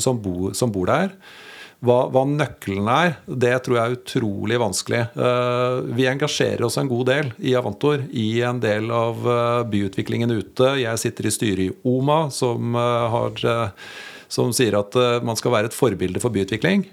som, 0.00 0.20
bor, 0.22 0.52
som 0.54 0.70
bor 0.72 0.86
der. 0.90 1.16
Hva, 1.82 2.04
hva 2.14 2.22
nøkkelen 2.30 2.86
er, 2.86 3.16
det 3.26 3.56
tror 3.64 3.74
jeg 3.74 3.82
er 3.82 3.96
utrolig 3.96 4.58
vanskelig. 4.62 5.00
Vi 5.98 6.06
engasjerer 6.06 6.62
oss 6.62 6.78
en 6.78 6.86
god 6.86 7.08
del 7.08 7.32
i 7.42 7.56
Avantor 7.58 8.04
i 8.14 8.28
en 8.46 8.60
del 8.62 8.86
av 8.94 9.18
byutviklingen 9.66 10.30
ute. 10.30 10.76
Jeg 10.78 11.02
sitter 11.02 11.26
i 11.26 11.34
styret 11.34 11.64
i 11.64 11.72
OMA, 11.90 12.20
som, 12.30 12.78
har, 12.78 13.34
som 14.30 14.54
sier 14.54 14.78
at 14.78 14.94
man 15.26 15.38
skal 15.40 15.56
være 15.56 15.72
et 15.72 15.74
forbilde 15.74 16.22
for 16.22 16.30
byutvikling. 16.30 16.86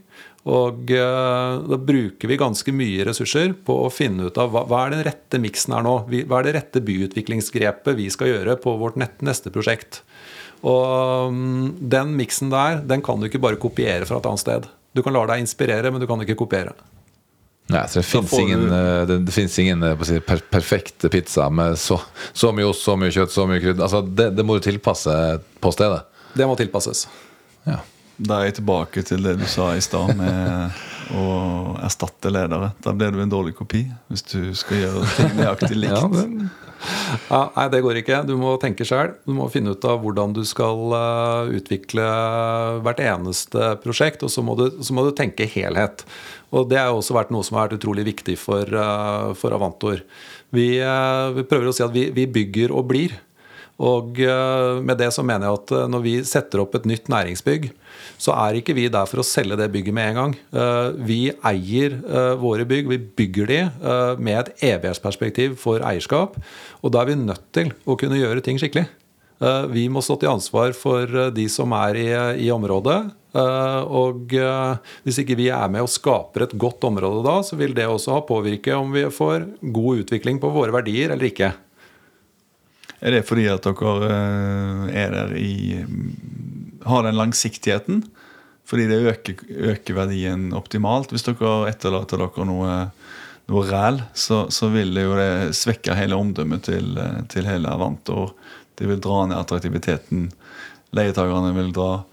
Og 0.47 0.91
eh, 0.95 1.55
da 1.67 1.77
bruker 1.83 2.29
vi 2.31 2.37
ganske 2.39 2.71
mye 2.73 3.03
ressurser 3.09 3.51
på 3.67 3.75
å 3.85 3.89
finne 3.91 4.29
ut 4.29 4.37
av 4.39 4.53
hva, 4.53 4.61
hva 4.69 4.85
er 4.85 4.93
den 4.95 5.03
rette 5.09 5.41
miksen 5.43 5.75
her 5.75 5.83
nå. 5.83 5.97
Hva 6.07 6.39
er 6.39 6.47
det 6.47 6.55
rette 6.55 6.81
byutviklingsgrepet 6.87 7.97
vi 7.99 8.07
skal 8.13 8.31
gjøre 8.31 8.55
på 8.63 8.77
vårt 8.79 8.95
neste 9.01 9.51
prosjekt. 9.51 9.99
Og 10.63 11.33
mm, 11.35 11.65
den 11.91 12.15
miksen 12.19 12.49
der, 12.51 12.79
den 12.87 13.03
kan 13.05 13.19
du 13.19 13.27
ikke 13.27 13.41
bare 13.43 13.59
kopiere 13.59 14.07
fra 14.07 14.19
et 14.21 14.29
annet 14.31 14.41
sted. 14.45 14.69
Du 14.95 15.03
kan 15.05 15.13
la 15.15 15.25
deg 15.29 15.43
inspirere, 15.43 15.91
men 15.93 16.01
du 16.01 16.07
kan 16.09 16.23
ikke 16.23 16.39
kopiere. 16.39 16.73
Nei, 17.69 17.83
så 17.85 17.99
Det 18.01 18.07
fins 18.09 18.31
ingen, 18.39 18.63
du- 18.65 18.73
eh, 18.73 19.03
det, 19.05 19.19
det 19.27 19.33
finnes 19.35 19.59
ingen 19.61 19.83
eh, 19.85 19.99
si, 20.07 20.17
per, 20.25 20.39
perfekt 20.49 21.05
pizza 21.13 21.45
med 21.53 21.75
så, 21.77 21.99
så 22.33 22.49
mye 22.55 22.71
ost, 22.71 22.81
så 22.87 22.95
mye 22.97 23.13
kjøtt, 23.13 23.35
så 23.35 23.45
mye 23.45 23.61
krydder. 23.61 23.83
Altså, 23.85 24.01
det, 24.07 24.31
det 24.39 24.45
må 24.47 24.55
du 24.57 24.63
tilpasse 24.65 25.13
på 25.61 25.71
stedet. 25.75 25.99
Det 26.33 26.47
må 26.49 26.55
tilpasses. 26.57 27.05
Ja. 27.69 27.77
Da 28.19 28.41
er 28.41 28.49
jeg 28.49 28.59
tilbake 28.59 29.03
til 29.07 29.23
det 29.23 29.37
du 29.39 29.45
sa 29.47 29.71
i 29.77 29.83
stad 29.83 30.11
med 30.19 30.79
å 31.15 31.27
erstatte 31.79 32.31
ledere. 32.33 32.73
Da 32.83 32.91
blir 32.93 33.13
du 33.15 33.21
en 33.23 33.31
dårlig 33.31 33.55
kopi 33.55 33.85
hvis 34.09 34.25
du 34.27 34.51
skal 34.57 34.83
gjøre 34.83 35.11
ting 35.15 35.37
nøyaktig 35.37 35.77
likt. 35.83 35.95
Ja, 35.95 36.09
men, 36.11 36.49
Ja, 37.29 37.41
nei, 37.55 37.65
det 37.71 37.81
går 37.83 37.99
ikke. 38.01 38.21
Du 38.27 38.35
må 38.39 38.53
tenke 38.61 38.87
sjøl. 38.87 39.13
Du 39.27 39.33
må 39.35 39.47
finne 39.51 39.73
ut 39.75 39.87
av 39.87 39.99
hvordan 40.03 40.35
du 40.35 40.41
skal 40.47 40.95
eh, 40.95 41.53
utvikle 41.59 42.05
hvert 42.85 43.01
eneste 43.03 43.73
prosjekt, 43.83 44.23
og 44.23 44.31
så 44.31 44.43
må, 44.45 44.55
du, 44.59 44.67
så 44.83 44.95
må 44.95 45.03
du 45.07 45.11
tenke 45.15 45.47
helhet. 45.49 46.05
Og 46.55 46.69
Det 46.71 46.79
har 46.79 46.91
også 46.91 47.17
vært 47.17 47.33
noe 47.35 47.45
som 47.47 47.59
har 47.59 47.67
vært 47.67 47.79
utrolig 47.79 48.07
viktig 48.07 48.37
for, 48.39 48.67
eh, 48.67 49.31
for 49.39 49.55
Avantor. 49.55 50.03
Vi, 50.55 50.71
eh, 50.79 51.25
vi 51.35 51.47
prøver 51.47 51.71
å 51.71 51.75
si 51.75 51.85
at 51.87 51.95
vi, 51.95 52.09
vi 52.15 52.27
bygger 52.39 52.75
og 52.75 52.87
blir. 52.91 53.15
Og 53.79 54.17
med 54.83 54.97
det 54.99 55.07
så 55.15 55.23
mener 55.23 55.47
jeg 55.47 55.55
at 55.61 55.71
når 55.87 56.01
vi 56.03 56.13
setter 56.27 56.59
opp 56.59 56.73
et 56.75 56.87
nytt 56.89 57.05
næringsbygg, 57.07 57.69
så 58.19 58.35
er 58.35 58.59
ikke 58.59 58.75
vi 58.75 58.87
der 58.91 59.07
for 59.07 59.21
å 59.21 59.25
selge 59.25 59.57
det 59.59 59.69
bygget 59.71 59.95
med 59.95 60.11
en 60.11 60.17
gang. 60.19 60.33
Eh, 60.51 60.87
Vi 61.07 61.19
eier 61.31 61.95
eh, 61.95 62.33
våre 62.39 62.65
bygg, 62.67 62.89
vi 62.91 62.99
bygger 62.99 63.47
de 63.47 63.59
eh, 63.63 64.19
med 64.19 64.41
et 64.41 64.65
evighetsperspektiv 64.73 65.55
for 65.61 65.85
eierskap. 65.87 66.35
Og 66.83 66.91
da 66.91 67.01
er 67.01 67.13
vi 67.13 67.21
nødt 67.21 67.47
til 67.55 67.71
å 67.87 67.95
kunne 67.99 68.19
gjøre 68.19 68.43
ting 68.45 68.59
skikkelig. 68.59 68.89
Vi 69.71 69.85
må 69.87 70.01
stå 70.03 70.17
til 70.19 70.33
ansvar 70.33 70.73
for 70.75 71.07
de 71.31 71.45
som 71.47 71.71
er 71.71 71.95
i, 71.95 72.07
i 72.43 72.49
området. 72.51 72.97
Og 73.87 74.33
hvis 75.05 75.19
ikke 75.21 75.37
vi 75.39 75.45
er 75.55 75.71
med 75.71 75.85
og 75.85 75.93
skaper 75.93 76.43
et 76.43 76.55
godt 76.59 76.83
område 76.89 77.21
da, 77.23 77.37
så 77.47 77.55
vil 77.55 77.71
det 77.77 77.85
også 77.87 78.17
ha 78.17 78.25
påvirke 78.27 78.75
om 78.75 78.91
vi 78.91 79.05
får 79.07 79.45
god 79.71 80.03
utvikling 80.03 80.41
på 80.43 80.51
våre 80.51 80.75
verdier 80.75 81.15
eller 81.15 81.29
ikke. 81.29 81.53
Er 82.99 83.15
det 83.15 83.23
fordi 83.29 83.47
at 83.47 83.63
dere 83.63 84.19
er 84.91 85.15
der 85.15 85.31
i 85.39 85.85
Har 86.89 87.05
den 87.05 87.17
langsiktigheten? 87.19 88.03
Fordi 88.69 88.85
det 88.85 89.01
øker, 89.09 89.39
øker 89.49 89.97
verdien 89.97 90.51
optimalt. 90.53 91.09
Hvis 91.13 91.25
dere 91.25 91.71
etterlater 91.71 92.21
dere 92.21 92.45
noe, 92.45 92.75
noe 93.49 93.63
ræl, 93.65 94.03
så, 94.13 94.43
så 94.53 94.69
vil 94.69 94.93
det 94.93 95.07
jo 95.07 95.15
det 95.17 95.31
svekke 95.57 95.97
hele 95.97 96.19
omdømmet 96.19 96.67
til, 96.69 96.99
til 97.33 97.49
hele 97.49 97.71
Avantor. 97.71 98.35
Det 98.77 98.85
vil 98.87 99.01
dra 99.01 99.23
ned 99.25 99.39
attraktiviteten. 99.39 100.29
Leietakerne 100.95 101.51
vil 101.57 101.73
dra 101.73 102.03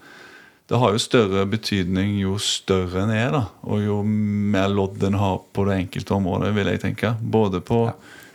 Det 0.67 0.81
har 0.83 0.97
jo 0.97 0.99
større 0.99 1.45
betydning 1.47 2.17
jo 2.19 2.41
større 2.43 3.05
en 3.05 3.13
er, 3.15 3.29
da. 3.37 3.45
Og 3.69 3.85
jo 3.85 4.01
mer 4.03 4.73
lodd 4.73 5.05
en 5.07 5.21
har 5.21 5.37
på 5.55 5.69
det 5.69 5.77
enkelte 5.85 6.17
området, 6.17 6.55
vil 6.57 6.73
jeg 6.73 6.83
tenke. 6.83 7.13
Både 7.21 7.61
på 7.61 7.85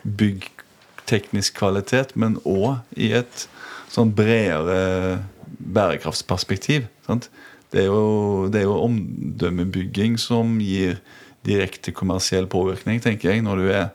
byggteknisk 0.06 1.58
kvalitet, 1.60 2.16
men 2.16 2.38
òg 2.46 2.86
i 2.96 3.12
et 3.18 3.50
sånn 3.92 4.14
bredere 4.16 5.20
bærekraftsperspektiv. 5.62 6.88
Sant? 7.08 7.30
Det, 7.72 7.86
er 7.86 7.90
jo, 7.90 8.48
det 8.52 8.62
er 8.62 8.68
jo 8.68 8.82
omdømmebygging 8.84 10.18
som 10.20 10.58
gir 10.60 11.00
direkte 11.48 11.94
kommersiell 11.96 12.48
påvirkning, 12.52 13.02
tenker 13.02 13.32
jeg, 13.32 13.46
når 13.46 13.62
du 13.62 13.70
er, 13.74 13.88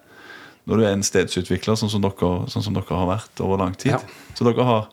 når 0.66 0.80
du 0.80 0.84
er 0.86 0.96
en 0.96 1.06
stedsutvikler, 1.06 1.78
sånn 1.78 1.92
som, 1.92 2.02
dere, 2.02 2.30
sånn 2.50 2.64
som 2.64 2.76
dere 2.76 2.98
har 2.98 3.10
vært 3.10 3.42
over 3.44 3.60
lang 3.62 3.76
tid. 3.78 3.94
Ja. 3.94 4.32
Så 4.34 4.46
dere 4.48 4.66
har 4.66 4.88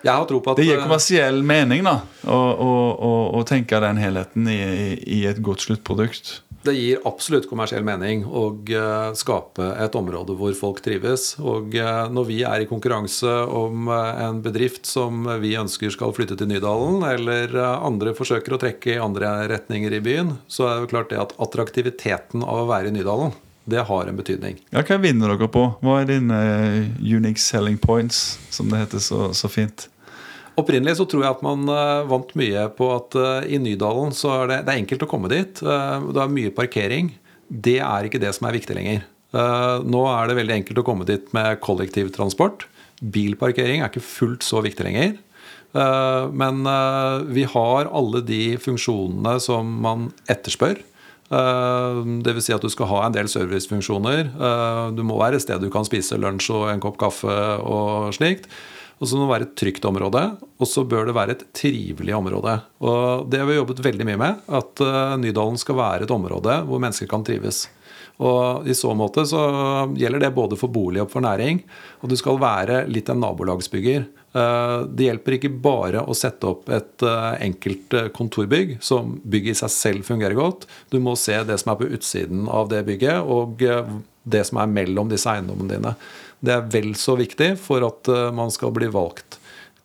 Jeg 0.00 0.12
har 0.12 0.28
tro 0.28 0.40
på 0.40 0.52
at 0.52 0.60
Det 0.60 0.68
gir 0.68 0.78
eh, 0.78 0.84
kommersiell 0.84 1.42
mening 1.46 1.84
da 1.86 1.98
å, 2.24 2.36
å, 2.36 2.70
å, 2.92 3.10
å 3.40 3.42
tenke 3.48 3.80
den 3.82 4.00
helheten 4.00 4.48
i, 4.48 4.60
i, 4.60 4.94
i 5.20 5.26
et 5.28 5.40
godt 5.44 5.66
sluttprodukt. 5.66 6.40
Det 6.60 6.74
gir 6.76 7.00
absolutt 7.08 7.46
kommersiell 7.48 7.84
mening 7.84 8.26
å 8.26 8.42
eh, 8.68 9.10
skape 9.16 9.70
et 9.80 9.96
område 9.96 10.36
hvor 10.36 10.52
folk 10.56 10.82
trives. 10.84 11.34
Og 11.40 11.76
eh, 11.76 12.02
når 12.12 12.28
vi 12.28 12.40
er 12.48 12.64
i 12.64 12.68
konkurranse 12.68 13.32
om 13.56 13.88
en 13.92 14.42
bedrift 14.44 14.88
som 14.88 15.28
vi 15.40 15.54
ønsker 15.60 15.92
skal 15.92 16.16
flytte 16.16 16.36
til 16.40 16.50
Nydalen, 16.52 17.00
eller 17.08 17.56
andre 17.76 18.16
forsøker 18.16 18.56
å 18.56 18.60
trekke 18.60 18.96
i 18.96 19.00
andre 19.00 19.34
retninger 19.52 19.96
i 19.96 20.02
byen, 20.04 20.34
så 20.48 20.68
er 20.68 20.74
det 20.76 20.88
jo 20.88 20.92
klart 20.96 21.12
det 21.12 21.22
at 21.22 21.36
attraktiviteten 21.40 22.44
av 22.44 22.64
å 22.64 22.68
være 22.72 22.92
i 22.92 22.98
Nydalen, 22.98 23.36
det 23.64 23.84
har 23.86 24.06
en 24.06 24.16
betydning. 24.16 24.58
Ja, 24.72 24.82
Hva 24.86 24.98
vinner 25.02 25.32
dere 25.32 25.48
på? 25.52 25.64
Hva 25.84 26.00
er 26.00 26.08
dine 26.08 26.40
eh, 26.40 26.90
unique 27.00 27.40
selling 27.42 27.78
points, 27.80 28.38
som 28.50 28.70
det 28.72 28.84
heter 28.84 29.02
så, 29.04 29.30
så 29.36 29.50
fint? 29.52 29.86
Opprinnelig 30.58 30.96
så 30.98 31.06
tror 31.08 31.24
jeg 31.24 31.36
at 31.36 31.44
man 31.44 31.68
eh, 31.70 32.08
vant 32.10 32.34
mye 32.38 32.66
på 32.76 32.90
at 32.96 33.16
eh, 33.20 33.52
i 33.54 33.60
Nydalen 33.62 34.14
så 34.16 34.34
er 34.40 34.50
det, 34.50 34.58
det 34.66 34.74
er 34.74 34.82
enkelt 34.82 35.06
å 35.06 35.10
komme 35.10 35.30
dit. 35.32 35.62
Det 35.62 36.24
er 36.24 36.34
mye 36.34 36.54
parkering. 36.56 37.14
Det 37.48 37.78
er 37.84 38.06
ikke 38.06 38.22
det 38.22 38.34
som 38.36 38.48
er 38.48 38.58
viktig 38.58 38.76
lenger. 38.78 39.08
Nå 39.30 39.98
er 40.10 40.26
det 40.26 40.34
veldig 40.40 40.54
enkelt 40.56 40.80
å 40.82 40.84
komme 40.86 41.04
dit 41.06 41.28
med 41.34 41.60
kollektivtransport. 41.62 42.64
Bilparkering 43.14 43.82
er 43.82 43.90
ikke 43.90 44.02
fullt 44.02 44.42
så 44.42 44.58
viktig 44.62 44.86
lenger. 44.86 45.12
Men 46.34 46.66
vi 47.30 47.44
har 47.46 47.90
alle 47.94 48.22
de 48.26 48.56
funksjonene 48.58 49.36
som 49.42 49.70
man 49.86 50.08
etterspør. 50.30 50.82
Eh, 51.30 52.00
vil 52.26 52.42
si 52.42 52.54
at 52.54 52.64
du 52.64 52.70
skal 52.72 52.90
ha 52.90 53.04
en 53.06 53.14
del 53.14 53.30
servicefunksjoner. 53.30 54.32
Eh, 54.34 54.90
Du 54.96 55.02
må 55.06 55.18
være 55.20 55.38
et 55.38 55.44
sted 55.46 55.62
du 55.62 55.70
kan 55.70 55.86
spise 55.86 56.18
lunsj 56.18 56.50
og 56.50 56.70
en 56.72 56.82
kopp 56.82 56.98
kaffe 56.98 57.30
og 57.62 58.12
slikt. 58.16 58.50
Og 59.00 59.08
så 59.08 59.16
må 59.16 59.24
det 59.24 59.32
være 59.32 59.46
et 59.46 59.56
trygt 59.56 59.84
område, 59.88 60.20
og 60.60 60.66
så 60.68 60.84
bør 60.84 61.06
det 61.08 61.14
være 61.16 61.32
et 61.32 61.44
trivelig 61.56 62.12
område. 62.12 62.60
Og 62.84 63.30
Det 63.30 63.40
har 63.40 63.46
vi 63.48 63.56
jobbet 63.56 63.80
veldig 63.80 64.04
mye 64.04 64.20
med, 64.20 64.42
at 64.48 64.80
eh, 64.80 65.16
Nydalen 65.16 65.56
skal 65.56 65.78
være 65.78 66.04
et 66.04 66.10
område 66.10 66.64
hvor 66.66 66.82
mennesker 66.82 67.08
kan 67.08 67.24
trives. 67.24 67.68
Og 68.20 68.68
I 68.68 68.74
så 68.76 68.92
måte 68.92 69.24
så 69.24 69.40
gjelder 69.96 70.20
det 70.20 70.34
både 70.36 70.58
for 70.60 70.68
bolig 70.68 71.00
og 71.00 71.08
for 71.10 71.24
næring. 71.24 71.62
Og 72.02 72.10
du 72.10 72.16
skal 72.20 72.36
være 72.36 72.82
litt 72.92 73.08
en 73.08 73.22
nabolagsbygger. 73.22 74.04
Eh, 74.32 74.80
Det 74.86 75.08
hjelper 75.08 75.36
ikke 75.36 75.50
bare 75.62 76.04
å 76.06 76.14
sette 76.14 76.46
opp 76.46 76.68
et 76.70 77.02
eh, 77.02 77.32
enkelt 77.48 77.96
eh, 77.98 78.10
kontorbygg 78.14 78.76
som 78.84 79.16
bygget 79.24 79.56
i 79.56 79.60
seg 79.64 79.74
selv 79.74 80.06
fungerer 80.06 80.38
godt. 80.38 80.68
Du 80.92 81.00
må 81.02 81.16
se 81.18 81.34
det 81.46 81.58
som 81.62 81.72
er 81.72 81.80
på 81.80 81.90
utsiden 81.90 82.46
av 82.46 82.70
det 82.70 82.84
bygget, 82.86 83.26
og 83.26 83.60
det 84.30 84.44
som 84.46 84.60
er 84.62 84.70
mellom 84.70 85.10
disse 85.10 85.30
eiendommene 85.30 85.74
dine. 85.74 85.94
Det 86.40 86.54
er 86.54 86.68
vel 86.72 86.94
så 86.96 87.16
viktig 87.18 87.52
for 87.60 87.84
at 87.84 88.08
man 88.32 88.52
skal 88.54 88.72
bli 88.72 88.88
valgt. 88.92 89.40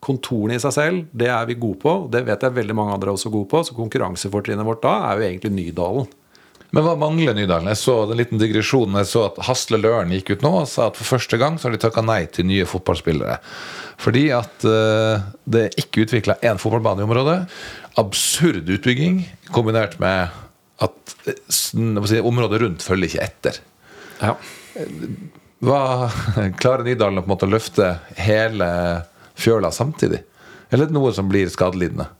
Kontorene 0.06 0.56
i 0.56 0.62
seg 0.62 0.72
selv, 0.72 1.08
det 1.10 1.28
er 1.32 1.48
vi 1.48 1.56
gode 1.58 1.80
på. 1.82 1.94
Det 2.12 2.22
vet 2.24 2.44
jeg 2.44 2.54
veldig 2.56 2.76
mange 2.76 2.94
andre 2.94 3.10
er 3.10 3.18
også 3.18 3.32
gode 3.32 3.50
på. 3.50 3.60
Så 3.66 3.76
konkurransefortrinnet 3.76 4.64
vårt 4.64 4.84
da 4.84 4.94
er 5.08 5.18
jo 5.18 5.26
egentlig 5.26 5.52
Nydalen. 5.56 6.08
Men 6.74 6.84
hva 6.86 6.96
mangler 6.98 7.36
Nydalen? 7.36 7.70
Jeg 7.70 7.78
så 7.80 7.94
en 8.02 8.18
liten 8.18 8.40
digresjon. 8.40 8.96
Jeg 9.00 9.08
så 9.10 9.26
at 9.28 9.38
Hasle 9.46 9.78
Løren 9.80 10.12
gikk 10.14 10.34
ut 10.34 10.44
nå 10.44 10.52
og 10.62 10.70
sa 10.70 10.88
at 10.90 10.98
for 10.98 11.16
første 11.16 11.38
gang 11.40 11.58
så 11.58 11.68
har 11.68 11.76
de 11.76 11.82
takka 11.82 12.02
nei 12.04 12.24
til 12.32 12.48
nye 12.48 12.66
fotballspillere. 12.68 13.38
Fordi 14.02 14.24
at 14.34 14.66
uh, 14.66 15.22
det 15.48 15.62
er 15.68 15.78
ikke 15.80 16.06
utvikla 16.06 16.38
én 16.44 16.60
fotballbane 16.60 17.04
i 17.04 17.06
området. 17.06 17.38
Absurd 18.02 18.68
utbygging 18.72 19.22
kombinert 19.54 19.96
med 20.02 20.34
at 20.84 21.16
eh, 21.24 21.38
si, 21.48 22.20
området 22.20 22.60
rundt 22.60 22.84
følger 22.84 23.08
ikke 23.08 23.24
etter. 23.24 23.60
Ja. 24.20 24.34
Hva 25.64 25.80
Klarer 26.60 26.84
Nydalen 26.84 27.22
å 27.22 27.24
på 27.24 27.30
en 27.30 27.34
måte 27.36 27.48
løfte 27.48 27.94
hele 28.20 28.68
fjøla 29.38 29.72
samtidig? 29.72 30.20
Eller 30.68 30.84
er 30.84 30.90
det 30.90 30.98
noe 30.98 31.14
som 31.14 31.30
blir 31.30 31.48
skadelidende? 31.52 32.10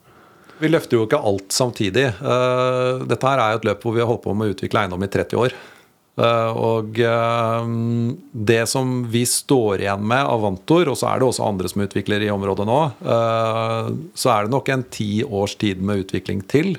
Vi 0.57 0.69
løfter 0.71 0.97
jo 0.97 1.05
ikke 1.05 1.21
alt 1.21 1.53
samtidig. 1.53 2.07
Eh, 2.17 3.07
Dette 3.09 3.29
her 3.29 3.41
er 3.41 3.53
jo 3.53 3.59
et 3.61 3.67
løp 3.69 3.83
hvor 3.85 3.93
vi 3.95 4.01
har 4.01 4.09
holdt 4.09 4.23
på 4.25 4.33
med 4.37 4.49
å 4.49 4.55
utvikle 4.55 4.83
eiendom 4.83 5.05
i 5.05 5.09
30 5.13 5.41
år. 5.43 5.53
Eh, 6.17 6.57
Og 6.57 6.97
eh, 7.05 7.69
det 8.51 8.63
som 8.71 8.95
vi 9.13 9.21
står 9.29 9.85
igjen 9.85 10.01
med 10.01 10.25
av 10.25 10.41
Vantor, 10.47 10.89
og 10.89 10.97
så 10.97 11.11
er 11.11 11.21
det 11.21 11.29
også 11.29 11.45
andre 11.45 11.69
som 11.69 11.85
utvikler 11.85 12.25
i 12.25 12.33
området 12.33 12.65
nå, 12.69 12.79
så 14.17 14.33
er 14.33 14.45
det 14.45 14.55
nok 14.55 14.73
en 14.73 14.85
ti 14.89 15.11
års 15.23 15.55
tid 15.61 15.81
med 15.81 16.05
utvikling 16.07 16.41
til. 16.49 16.75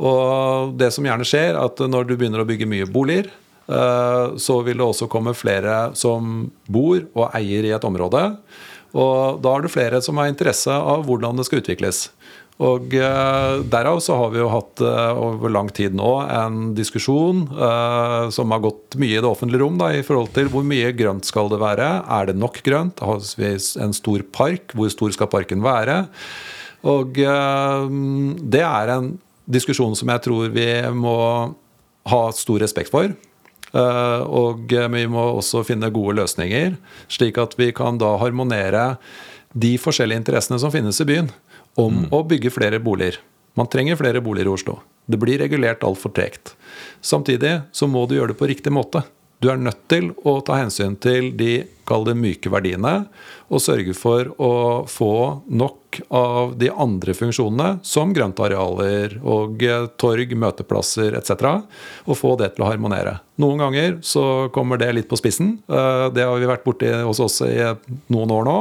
Og 0.00 0.74
det 0.80 0.90
som 0.94 1.04
gjerne 1.06 1.26
skjer, 1.28 1.58
at 1.60 1.84
når 1.86 2.08
du 2.08 2.16
begynner 2.16 2.42
å 2.42 2.48
bygge 2.48 2.66
mye 2.66 2.88
boliger, 2.90 3.28
så 3.64 4.56
vil 4.66 4.80
det 4.80 4.84
også 4.84 5.06
komme 5.08 5.32
flere 5.38 5.94
som 5.96 6.48
bor 6.66 6.98
og 7.14 7.36
eier 7.36 7.64
i 7.64 7.72
et 7.72 7.86
område. 7.86 8.24
Og 8.94 9.40
da 9.42 9.54
er 9.54 9.64
det 9.64 9.72
flere 9.74 10.00
som 10.04 10.18
har 10.20 10.28
interesse 10.30 10.72
av 10.74 11.06
hvordan 11.06 11.38
det 11.38 11.46
skal 11.48 11.62
utvikles. 11.62 12.08
Og 12.62 12.92
eh, 12.94 13.62
Derav 13.66 13.98
så 14.04 14.14
har 14.20 14.30
vi 14.30 14.38
jo 14.38 14.50
hatt 14.52 14.78
eh, 14.84 15.16
over 15.18 15.50
lang 15.50 15.72
tid 15.74 15.96
nå 15.98 16.10
en 16.30 16.68
diskusjon 16.76 17.40
eh, 17.50 18.28
som 18.30 18.54
har 18.54 18.62
gått 18.62 18.94
mye 19.02 19.16
i 19.16 19.18
det 19.18 19.26
offentlige 19.26 19.64
rom 19.64 19.80
da, 19.80 19.88
i 19.90 20.04
forhold 20.06 20.30
til 20.36 20.46
hvor 20.52 20.62
mye 20.66 20.92
grønt 20.94 21.26
skal 21.26 21.50
det 21.50 21.58
være. 21.58 21.88
Er 22.06 22.30
det 22.30 22.36
nok 22.38 22.60
grønt? 22.62 23.02
Har 23.02 23.18
vi 23.40 23.50
en 23.82 23.96
stor 23.96 24.22
park? 24.30 24.70
Hvor 24.78 24.92
stor 24.94 25.10
skal 25.16 25.32
parken 25.32 25.66
være? 25.66 26.04
Og 26.86 27.18
eh, 27.18 27.90
det 28.54 28.62
er 28.62 28.94
en 29.00 29.12
diskusjon 29.50 29.98
som 29.98 30.14
jeg 30.14 30.22
tror 30.24 30.54
vi 30.54 30.70
må 30.94 31.18
ha 32.06 32.24
stor 32.38 32.62
respekt 32.62 32.94
for. 32.94 33.10
Eh, 33.74 34.20
Og 34.30 34.70
vi 34.70 35.06
må 35.10 35.26
også 35.40 35.64
finne 35.66 35.90
gode 35.90 36.20
løsninger, 36.22 36.78
slik 37.10 37.40
at 37.42 37.58
vi 37.58 37.72
kan 37.74 37.98
da 37.98 38.14
harmonere 38.22 38.92
de 39.54 39.74
forskjellige 39.78 40.22
interessene 40.22 40.58
som 40.62 40.70
finnes 40.74 41.02
i 41.02 41.06
byen, 41.08 41.34
om 41.80 42.04
å 42.14 42.22
bygge 42.26 42.52
flere 42.54 42.80
boliger. 42.82 43.20
Man 43.58 43.70
trenger 43.70 43.98
flere 43.98 44.22
boliger 44.24 44.50
i 44.50 44.54
Oslo. 44.54 44.78
Det 45.06 45.18
blir 45.20 45.38
regulert 45.38 45.84
altfor 45.84 46.14
tregt. 46.16 46.54
Samtidig 47.04 47.60
så 47.72 47.86
må 47.90 48.06
du 48.08 48.16
gjøre 48.16 48.32
det 48.32 48.40
på 48.40 48.48
riktig 48.50 48.72
måte. 48.72 49.04
Du 49.44 49.50
er 49.52 49.58
nødt 49.60 49.82
til 49.92 50.06
å 50.24 50.38
ta 50.40 50.56
hensyn 50.62 50.94
til 50.96 51.34
de 51.36 51.66
kall 51.84 52.06
det 52.06 52.14
myke 52.16 52.48
verdiene, 52.48 52.94
og 53.52 53.60
sørge 53.60 53.92
for 53.92 54.30
å 54.40 54.52
få 54.88 55.08
nok 55.52 55.98
av 56.08 56.54
de 56.58 56.70
andre 56.72 57.12
funksjonene, 57.14 57.82
som 57.84 58.14
grøntarealer 58.16 59.18
og 59.20 59.60
eh, 59.62 59.84
torg, 60.00 60.32
møteplasser 60.40 61.12
etc., 61.20 61.44
og 62.08 62.16
få 62.16 62.32
det 62.40 62.54
til 62.54 62.64
å 62.64 62.70
harmonere. 62.70 63.18
Noen 63.44 63.60
ganger 63.60 63.98
så 64.06 64.24
kommer 64.54 64.80
det 64.80 64.88
litt 64.96 65.10
på 65.12 65.18
spissen. 65.20 65.58
Eh, 65.68 66.06
Det 66.16 66.24
har 66.24 66.40
vi 66.40 66.48
vært 66.48 66.64
borti 66.64 66.88
hos 67.04 67.20
oss 67.22 67.42
i 67.44 67.52
noen 68.16 68.32
år 68.32 68.48
nå. 68.48 68.56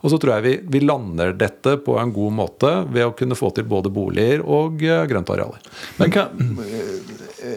Og 0.00 0.14
så 0.14 0.20
tror 0.22 0.36
jeg 0.38 0.46
vi, 0.46 0.54
vi 0.78 0.84
lander 0.86 1.34
dette 1.36 1.74
på 1.84 1.98
en 2.00 2.14
god 2.14 2.38
måte 2.38 2.70
ved 2.86 3.10
å 3.10 3.16
kunne 3.18 3.36
få 3.36 3.50
til 3.58 3.66
både 3.68 3.90
boliger 3.92 4.46
og 4.46 4.78
eh, 4.86 5.02
grøntarealer. 5.10 5.58
Men 5.98 6.14
hva 6.14 6.28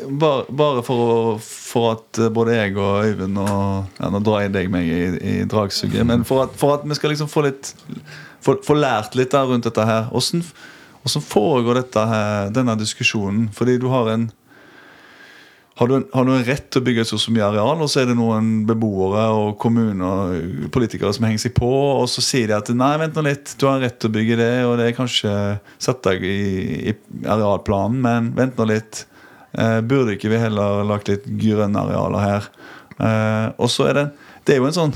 bare, 0.07 0.45
bare 0.49 0.83
for, 0.85 0.99
å, 1.03 1.31
for 1.43 1.95
at 1.95 2.19
eh, 2.21 2.31
både 2.33 2.57
jeg 2.57 2.75
og 2.77 3.07
Øyvind 3.07 3.39
og 3.41 3.97
ja, 3.99 4.11
Nå 4.13 4.21
drar 4.23 4.45
jeg 4.45 4.53
deg 4.55 4.69
meg 4.73 4.87
i, 4.87 5.01
i 5.17 5.33
dragsuget. 5.49 6.05
Men 6.07 6.27
for 6.27 6.45
at, 6.45 6.55
for 6.59 6.77
at 6.77 6.85
vi 6.87 6.97
skal 6.97 7.13
liksom 7.13 7.31
få 7.31 7.45
litt 7.47 7.73
få, 8.43 8.57
få 8.63 8.77
lært 8.77 9.17
litt 9.19 9.33
der 9.33 9.49
rundt 9.49 9.67
dette 9.67 9.87
her. 9.87 10.07
Hvordan, 10.11 10.45
hvordan 11.01 11.27
foregår 11.27 11.83
her, 11.97 12.53
denne 12.55 12.77
diskusjonen? 12.79 13.49
Fordi 13.55 13.79
du 13.81 13.89
har 13.93 14.13
en 14.13 14.31
har 15.75 15.87
du, 15.89 15.95
en, 15.95 16.03
har 16.13 16.25
du 16.25 16.31
en 16.35 16.43
rett 16.45 16.67
til 16.69 16.83
å 16.83 16.85
bygge 16.85 17.03
så, 17.09 17.17
så 17.17 17.31
mye 17.33 17.47
areal, 17.47 17.79
og 17.81 17.89
så 17.89 18.03
er 18.03 18.11
det 18.11 18.17
noen 18.19 18.51
beboere 18.69 19.23
og 19.33 19.55
kommuner 19.61 20.03
og 20.05 20.67
politikere 20.75 21.09
som 21.15 21.25
henger 21.25 21.41
seg 21.47 21.55
på, 21.57 21.69
og 21.97 22.05
så 22.11 22.21
sier 22.21 22.51
de 22.51 22.57
at 22.59 22.69
nei, 22.77 22.91
vent 23.01 23.17
nå 23.17 23.23
litt, 23.25 23.55
du 23.57 23.65
har 23.65 23.81
rett 23.81 23.97
til 23.97 24.11
å 24.11 24.13
bygge 24.13 24.37
det, 24.37 24.51
og 24.67 24.75
det 24.77 24.91
er 24.91 24.97
kanskje 24.99 25.33
satt 25.81 26.03
deg 26.05 26.27
i, 26.29 26.37
i 26.91 26.95
arealplanen, 27.25 27.97
men 28.05 28.29
vent 28.37 28.61
nå 28.61 28.69
litt. 28.69 29.07
Eh, 29.53 29.79
burde 29.85 30.15
ikke 30.15 30.31
vi 30.33 30.41
heller 30.41 30.83
lagt 30.89 31.11
litt 31.11 31.25
grønne 31.39 31.81
arealer 31.85 32.23
her? 32.23 32.51
Eh, 32.97 33.47
og 33.57 33.69
så 33.73 33.89
er 33.89 33.99
det 33.99 34.05
Det 34.45 34.55
er 34.55 34.61
jo 34.61 34.69
en 34.69 34.75
sånn 34.75 34.95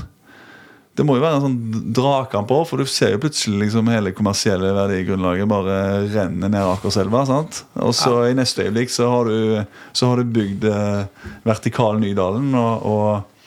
det 0.98 1.04
må 1.06 1.14
jo 1.14 1.22
være 1.22 1.38
en 1.38 1.44
sånn 1.44 1.90
dragkamp 1.94 2.50
òg, 2.50 2.64
for 2.66 2.82
du 2.82 2.88
ser 2.90 3.12
jo 3.12 3.20
plutselig 3.22 3.68
liksom 3.68 3.86
hele 3.92 4.10
kommersielle 4.10 4.72
verdigrunnlaget 4.74 5.46
bare 5.46 5.76
renne 6.10 6.48
ned 6.50 6.58
Akerselva. 6.72 7.20
sant? 7.28 7.60
Og 7.78 7.94
så 7.94 8.16
ja. 8.16 8.32
i 8.32 8.34
neste 8.34 8.64
øyeblikk 8.66 8.90
så 8.90 9.06
har 9.12 9.30
du, 9.30 9.60
så 9.94 10.10
har 10.10 10.18
du 10.18 10.32
bygd 10.34 10.66
eh, 10.66 11.28
vertikal 11.46 12.02
Nydalen. 12.02 12.50
og, 12.58 12.82
og 12.82 13.38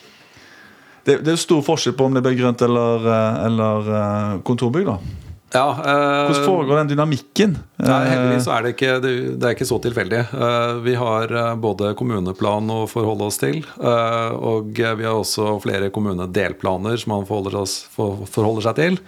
det, 1.04 1.18
det, 1.26 1.34
er 1.34 1.42
stor 1.42 1.60
forskjell 1.66 1.96
på 1.98 2.08
om 2.08 2.16
det 2.16 2.24
blir 2.24 2.38
grønt 2.40 2.64
eller, 2.64 3.04
eh, 3.18 3.44
eller 3.50 3.92
eh, 3.98 4.40
kontorbygg. 4.48 4.88
da 4.88 5.31
ja, 5.52 5.66
eh, 5.70 6.30
Hvordan 6.30 6.46
foregår 6.46 6.80
den 6.80 6.92
dynamikken? 6.94 7.56
Nei, 7.82 8.00
heldigvis 8.08 8.48
er 8.48 8.64
det 8.64 8.72
ikke, 8.76 8.94
det, 9.04 9.12
er 9.42 9.56
ikke 9.56 9.68
så 9.68 9.78
tilfeldig. 9.84 10.22
Uh, 10.32 10.80
vi 10.84 10.96
har 10.98 11.28
eh, 11.28 11.52
både 11.60 11.92
kommuneplan 11.98 12.72
å 12.72 12.80
forholde 12.90 13.28
oss 13.28 13.40
til, 13.42 13.60
uh, 13.82 14.32
og 14.32 14.72
vi 14.80 15.06
har 15.06 15.12
også 15.12 15.58
flere 15.64 15.92
kommunedelplaner 15.92 16.96
som 17.00 17.16
man 17.16 17.28
forholder, 17.28 17.60
oss, 17.64 17.82
for, 17.92 18.24
forholder 18.30 18.68
seg 18.70 18.80
til. 18.80 19.00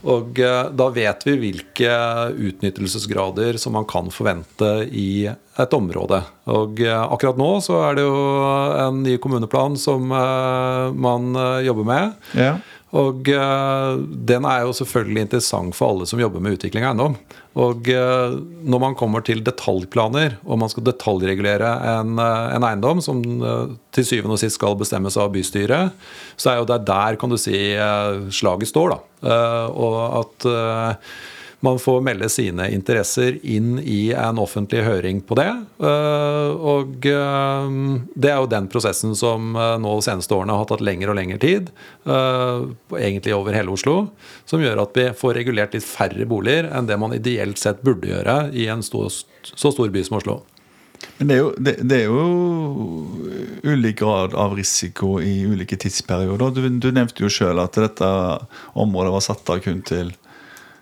Og 0.00 0.38
uh, 0.40 0.70
da 0.72 0.88
vet 0.94 1.26
vi 1.26 1.36
hvilke 1.42 1.94
utnyttelsesgrader 2.32 3.58
som 3.60 3.74
man 3.76 3.88
kan 3.90 4.12
forvente 4.14 4.70
i 4.86 5.26
et 5.60 5.74
område. 5.76 6.22
Og 6.48 6.78
eh, 6.80 6.96
akkurat 6.96 7.36
nå 7.36 7.48
så 7.60 7.82
er 7.84 7.98
det 7.98 8.04
jo 8.06 8.20
en 8.80 9.02
ny 9.04 9.18
kommuneplan 9.20 9.74
som 9.76 10.06
man 10.08 11.34
jobber 11.66 11.84
med. 11.84 12.14
Ja. 12.38 12.54
Og 12.98 13.28
uh, 13.30 14.00
den 14.02 14.46
er 14.48 14.64
jo 14.64 14.72
selvfølgelig 14.74 15.26
interessant 15.28 15.76
for 15.78 15.92
alle 15.92 16.08
som 16.10 16.18
jobber 16.18 16.42
med 16.42 16.56
utvikling 16.56 16.82
av 16.82 16.90
eiendom. 16.90 17.14
Og 17.62 17.86
uh, 17.86 18.34
når 18.66 18.82
man 18.82 18.96
kommer 18.98 19.22
til 19.26 19.44
detaljplaner, 19.46 20.40
og 20.42 20.58
man 20.58 20.72
skal 20.72 20.88
detaljregulere 20.88 21.70
en, 21.92 22.16
uh, 22.18 22.50
en 22.56 22.66
eiendom 22.66 23.02
som 23.04 23.22
til 23.94 24.06
syvende 24.08 24.34
og 24.34 24.42
sist 24.42 24.58
skal 24.58 24.78
bestemmes 24.80 25.18
av 25.20 25.30
bystyret, 25.34 25.94
så 26.34 26.52
er 26.52 26.60
jo 26.60 26.70
det 26.70 26.82
der 26.88 27.18
kan 27.20 27.30
du 27.30 27.38
si 27.38 27.60
slaget 28.34 28.72
står. 28.72 28.96
da. 28.96 29.30
og 29.70 29.96
at 30.24 30.48
man 31.60 31.78
får 31.78 32.00
melde 32.00 32.28
sine 32.32 32.70
interesser 32.72 33.36
inn 33.42 33.78
i 33.78 34.12
en 34.16 34.38
offentlig 34.40 34.80
høring 34.86 35.20
på 35.20 35.36
det. 35.36 35.50
Eh, 35.84 36.50
og 36.56 37.06
eh, 37.06 37.74
det 38.16 38.32
er 38.32 38.38
jo 38.40 38.48
den 38.50 38.68
prosessen 38.72 39.12
som 39.18 39.52
eh, 39.54 39.74
nå 39.80 39.92
de 39.98 40.06
seneste 40.08 40.36
årene 40.36 40.56
har 40.56 40.68
tatt 40.70 40.84
lengre 40.84 41.12
og 41.12 41.18
lengre 41.20 41.40
tid. 41.42 41.68
Egentlig 42.06 43.34
over 43.36 43.56
hele 43.56 43.74
Oslo. 43.74 43.96
Som 44.48 44.64
gjør 44.64 44.86
at 44.86 44.96
vi 44.96 45.10
får 45.16 45.36
regulert 45.36 45.76
litt 45.76 45.86
færre 45.86 46.28
boliger 46.28 46.70
enn 46.72 46.88
det 46.88 46.96
man 47.00 47.16
ideelt 47.16 47.60
sett 47.60 47.84
burde 47.84 48.08
gjøre 48.08 48.38
i 48.56 48.70
en 48.72 48.84
så 48.84 49.10
stor 49.12 49.92
by 49.92 50.06
som 50.06 50.20
Oslo. 50.20 50.40
Men 51.16 51.28
det 51.28 51.34
er, 51.34 51.40
jo, 51.40 51.50
det, 51.60 51.72
det 51.88 51.96
er, 51.96 52.08
jo, 52.08 52.24
ulik 53.64 54.00
grad 54.00 54.34
av 54.36 54.54
risiko 54.56 55.18
i 55.20 55.42
ulike 55.48 55.76
tidsperioder. 55.80 56.52
Du, 56.56 56.64
du 56.80 56.88
nevnte 56.92 57.24
jo 57.24 57.32
sjøl 57.32 57.60
at 57.60 57.76
dette 57.76 58.08
området 58.72 59.12
var 59.12 59.24
satt 59.24 59.52
av 59.52 59.60
kun 59.64 59.80
til 59.84 60.12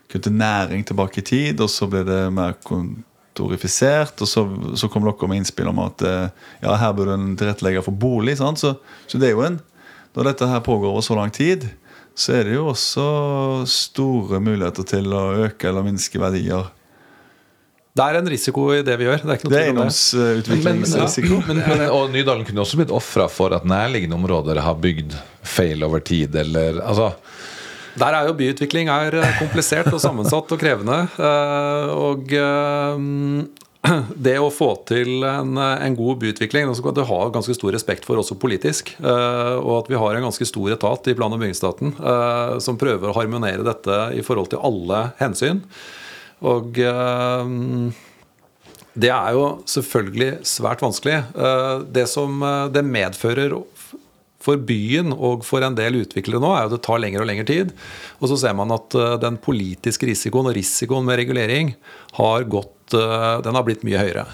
kutte 0.08 0.32
næring 0.32 0.84
tilbake 0.88 1.20
i 1.20 1.26
tid, 1.26 1.60
og 1.60 1.70
så 1.72 1.88
ble 1.90 2.04
det 2.06 2.20
mer 2.34 2.56
kontorifisert. 2.64 4.16
Og 4.24 4.30
så, 4.30 4.44
så 4.78 4.88
kom 4.92 5.06
dere 5.06 5.30
med 5.30 5.42
innspill 5.42 5.68
om 5.70 5.82
at 5.84 6.04
eh, 6.06 6.30
ja, 6.62 6.76
her 6.80 6.94
burde 6.96 7.18
en 7.18 7.34
tilrettelegge 7.38 7.84
for 7.86 7.96
bolig. 7.96 8.38
Så, 8.40 8.54
så, 8.56 9.18
det 9.20 9.30
er 9.30 9.36
jo 9.36 9.44
en 9.46 9.60
Når 10.16 10.32
dette 10.32 10.48
her 10.48 10.64
pågår 10.64 10.90
over 10.90 11.04
så 11.04 11.14
lang 11.14 11.30
tid, 11.30 11.68
så 12.18 12.32
er 12.34 12.48
det 12.48 12.56
jo 12.56 12.70
også 12.72 13.04
store 13.70 14.40
muligheter 14.42 14.86
til 14.88 15.12
å 15.14 15.28
øke 15.44 15.68
eller 15.68 15.84
minske 15.86 16.18
verdier. 16.18 16.72
Det 17.98 18.04
er 18.06 18.18
en 18.18 18.30
risiko 18.30 18.64
i 18.74 18.82
det 18.86 18.94
vi 18.98 19.06
gjør. 19.08 19.22
Det 19.24 19.32
er 19.32 19.38
ikke 19.38 19.48
noe 19.50 19.58
er 19.58 19.68
eiendomsutviklingsrisiko. 19.68 21.38
Og 21.96 22.12
Nydalen 22.14 22.46
kunne 22.46 22.62
også 22.62 22.78
blitt 22.80 22.94
ofra 22.94 23.26
for 23.30 23.54
at 23.56 23.66
nærliggende 23.66 24.18
områder 24.18 24.60
har 24.62 24.78
bygd 24.78 25.16
feil 25.42 25.82
over 25.86 26.02
tid. 26.06 26.36
Eller, 26.38 26.78
altså, 26.82 27.12
der 27.98 28.16
er 28.16 28.28
jo 28.28 28.36
byutvikling 28.38 28.90
er 28.92 29.16
eh, 29.18 29.38
komplisert 29.40 29.90
og 29.92 30.02
sammensatt 30.02 30.52
og 30.54 30.60
krevende. 30.60 31.00
Eh, 31.18 31.92
og 31.94 32.34
eh, 32.34 33.04
det 34.28 34.36
å 34.42 34.50
få 34.52 34.72
til 34.88 35.22
en, 35.26 35.54
en 35.58 35.98
god 35.98 36.18
byutvikling 36.22 36.68
det 36.68 36.76
skal 36.78 36.96
du 36.96 37.04
ha 37.08 37.20
ganske 37.34 37.54
stor 37.56 37.72
respekt 37.74 38.08
for 38.08 38.20
også 38.20 38.36
politisk. 38.40 38.90
Og 38.98 39.70
at 39.76 39.88
vi 39.88 40.00
har 40.00 40.18
en 40.18 40.26
ganske 40.26 40.48
stor 40.50 40.74
etat 40.74 41.08
i 41.08 41.14
plan- 41.16 41.32
og 41.32 41.38
bygningsstaten 41.40 41.94
som 42.60 42.76
prøver 42.80 43.08
å 43.08 43.14
harmonere 43.16 43.64
dette 43.64 44.00
i 44.18 44.24
forhold 44.26 44.50
til 44.50 44.60
alle 44.66 45.04
hensyn. 45.22 45.62
Og 46.42 46.74
det 48.98 49.12
er 49.14 49.38
jo 49.38 49.46
selvfølgelig 49.70 50.42
svært 50.50 50.82
vanskelig. 50.84 51.22
Det 51.94 52.08
som 52.10 52.42
det 52.74 52.82
medfører 52.84 53.54
for 54.48 54.64
byen 54.68 55.12
og 55.12 55.44
for 55.46 55.64
en 55.64 55.76
del 55.78 56.00
utviklere 56.00 56.40
nå 56.42 56.50
er 56.54 56.66
jo 56.66 56.74
det 56.76 56.82
tar 56.86 57.00
lengre 57.02 57.24
og 57.24 57.30
lengre 57.30 57.46
tid. 57.48 57.72
Og 58.18 58.32
så 58.32 58.40
ser 58.40 58.56
man 58.58 58.72
at 58.74 58.96
eh, 58.96 59.16
den 59.22 59.38
politiske 59.42 60.08
risikoen 60.08 60.50
og 60.50 60.58
risikoen 60.58 61.06
med 61.08 61.20
regulering 61.20 61.74
har, 62.18 62.48
gått, 62.48 62.96
eh, 62.96 63.32
den 63.44 63.58
har 63.58 63.66
blitt 63.66 63.86
mye 63.86 64.00
høyere. 64.00 64.26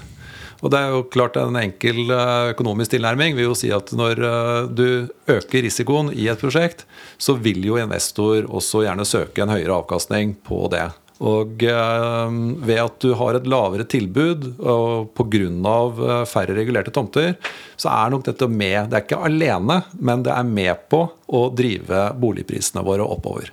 Og 0.63 0.71
det 0.71 0.79
er 0.79 0.93
jo 0.95 1.01
klart 1.11 1.35
En 1.37 1.57
enkel 1.59 2.07
eh, 2.09 2.51
økonomisk 2.55 2.95
tilnærming 2.95 3.35
vil 3.37 3.51
jo 3.51 3.57
si 3.59 3.71
at 3.75 3.91
når 3.95 4.23
du 4.71 4.87
øker 5.29 5.65
risikoen 5.67 6.13
i 6.15 6.29
et 6.31 6.41
prosjekt, 6.41 6.85
så 7.17 7.35
vil 7.37 7.65
jo 7.67 7.79
investor 7.81 8.47
også 8.47 8.85
gjerne 8.87 9.07
søke 9.07 9.43
en 9.43 9.53
høyere 9.53 9.81
avkastning 9.83 10.37
på 10.47 10.65
det. 10.73 10.87
Og 11.23 11.63
eh, 11.63 12.37
ved 12.67 12.79
at 12.81 12.97
du 12.99 13.13
har 13.15 13.37
et 13.37 13.45
lavere 13.47 13.85
tilbud 13.87 14.47
og 14.59 15.13
pga. 15.15 15.45
Eh, 15.47 16.23
færre 16.27 16.55
regulerte 16.57 16.91
tomter, 16.91 17.35
så 17.79 17.91
er 17.93 18.11
nok 18.11 18.25
dette 18.27 18.47
med 18.51 18.89
Det 18.91 18.97
er 18.97 19.05
ikke 19.05 19.21
alene, 19.29 19.81
men 19.99 20.25
det 20.25 20.33
er 20.35 20.47
med 20.47 20.87
på 20.91 21.05
å 21.27 21.45
drive 21.55 22.09
boligprisene 22.19 22.83
våre 22.83 23.07
oppover. 23.07 23.51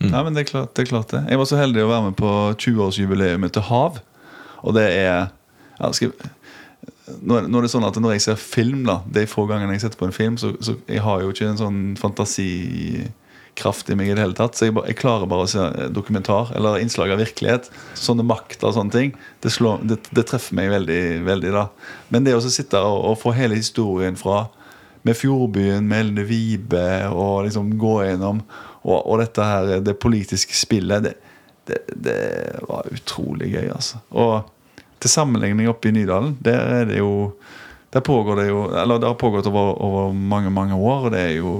Mm. 0.00 0.10
Nei, 0.12 0.22
men 0.24 0.36
det 0.36 0.44
er, 0.44 0.50
klart, 0.50 0.72
det 0.76 0.84
er 0.84 0.90
klart 0.90 1.12
det. 1.12 1.22
Jeg 1.30 1.40
var 1.40 1.48
så 1.48 1.60
heldig 1.60 1.84
å 1.84 1.92
være 1.92 2.08
med 2.10 2.16
på 2.20 2.32
20-årsjubileet 2.60 3.52
til 3.52 3.68
Hav. 3.68 4.00
Og 4.64 4.76
det 4.76 4.88
er 4.92 5.28
ja, 5.76 5.92
skal, 5.92 6.12
nå, 7.20 7.38
er 7.40 7.64
det 7.64 7.70
sånn 7.72 7.86
at 7.86 7.96
når 8.00 8.16
jeg 8.16 8.26
ser 8.26 8.40
film, 8.40 8.84
da 8.88 9.00
de 9.12 9.26
få 9.28 9.46
gangene 9.48 9.76
jeg 9.76 9.86
setter 9.86 10.00
på 10.00 10.08
en 10.08 10.16
film, 10.16 10.36
så, 10.40 10.54
så 10.64 10.76
jeg 10.88 11.04
har 11.04 11.22
jo 11.22 11.32
ikke 11.32 11.48
en 11.52 11.60
sånn 11.60 11.80
fantasi 12.00 12.50
kraft 13.56 13.90
i 13.90 13.96
meg 13.98 14.10
i 14.10 14.14
det 14.16 14.22
hele 14.22 14.36
tatt. 14.36 14.56
Så 14.56 14.68
jeg, 14.68 14.74
bare, 14.76 14.90
jeg 14.90 15.00
klarer 15.00 15.30
bare 15.30 15.46
å 15.46 15.50
se 15.50 15.62
eh, 15.64 15.88
dokumentar 15.92 16.52
eller 16.56 16.80
innslag 16.82 17.14
av 17.14 17.22
virkelighet. 17.22 17.70
Sånne 17.98 18.26
makter 18.26 18.70
og 18.70 18.76
sånne 18.76 18.94
ting. 18.94 19.14
Det, 19.44 19.52
slår, 19.54 19.82
det, 19.88 20.00
det, 20.10 20.26
treffer 20.28 20.58
meg 20.58 20.70
veldig. 20.74 21.00
veldig 21.26 21.54
da. 21.56 21.66
Men 22.12 22.26
det 22.26 22.36
å 22.36 22.44
sitte 22.44 22.82
og, 22.82 23.00
og, 23.12 23.18
få 23.22 23.34
hele 23.36 23.58
historien 23.58 24.18
fra 24.20 24.46
med 25.06 25.14
Fjordbyen, 25.14 25.86
med 25.86 26.02
Elne 26.02 26.24
Vibe, 26.26 26.86
og 27.14 27.46
liksom 27.46 27.76
gå 27.78 28.00
gjennom 28.08 28.40
og, 28.86 28.98
og 28.98 29.20
dette 29.20 29.44
her, 29.46 29.76
det 29.82 29.94
politiske 30.02 30.54
spillet, 30.54 31.06
det, 31.06 31.12
det, 31.70 31.78
det, 32.06 32.18
var 32.66 32.88
utrolig 32.90 33.52
gøy, 33.52 33.68
altså. 33.74 34.02
Og 34.14 34.82
til 35.02 35.12
sammenligning 35.12 35.70
oppe 35.70 35.90
i 35.90 35.94
Nydalen, 35.94 36.36
der 36.42 36.80
er 36.80 36.90
det 36.90 36.98
jo 36.98 37.12
der 37.94 38.02
pågår 38.04 38.40
det 38.40 38.48
jo 38.48 38.64
Eller 38.76 38.98
det 38.98 39.08
har 39.08 39.14
pågått 39.16 39.46
over, 39.46 39.76
over 39.82 40.12
mange, 40.12 40.50
mange 40.50 40.74
år, 40.74 41.06
og 41.06 41.12
det 41.14 41.20
er 41.22 41.34
jo 41.38 41.52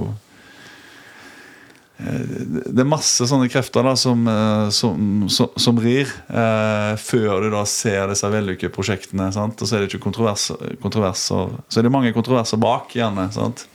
det 1.97 2.83
er 2.83 2.85
masse 2.85 3.25
sånne 3.25 3.47
krefter 3.49 3.85
da 3.85 3.95
som, 3.97 4.21
eh, 4.29 4.67
som, 4.75 5.23
som, 5.33 5.49
som 5.57 5.79
rir, 5.81 6.11
eh, 6.29 6.93
før 7.01 7.41
du 7.41 7.49
da 7.55 7.63
ser 7.69 8.11
disse 8.11 8.29
vellykkede 8.29 8.73
prosjektene. 8.73 9.31
Sant? 9.33 9.57
Og 9.57 9.69
så 9.69 9.77
er 9.77 9.83
det 9.83 9.89
ikke 9.89 10.03
kontroverser, 10.05 10.77
kontroverser, 10.83 11.55
Så 11.67 11.79
er 11.79 11.87
det 11.87 11.93
mange 11.93 12.13
kontroverser 12.13 12.61
bak, 12.61 12.93
gjerne. 12.93 13.25
Sant? 13.33 13.65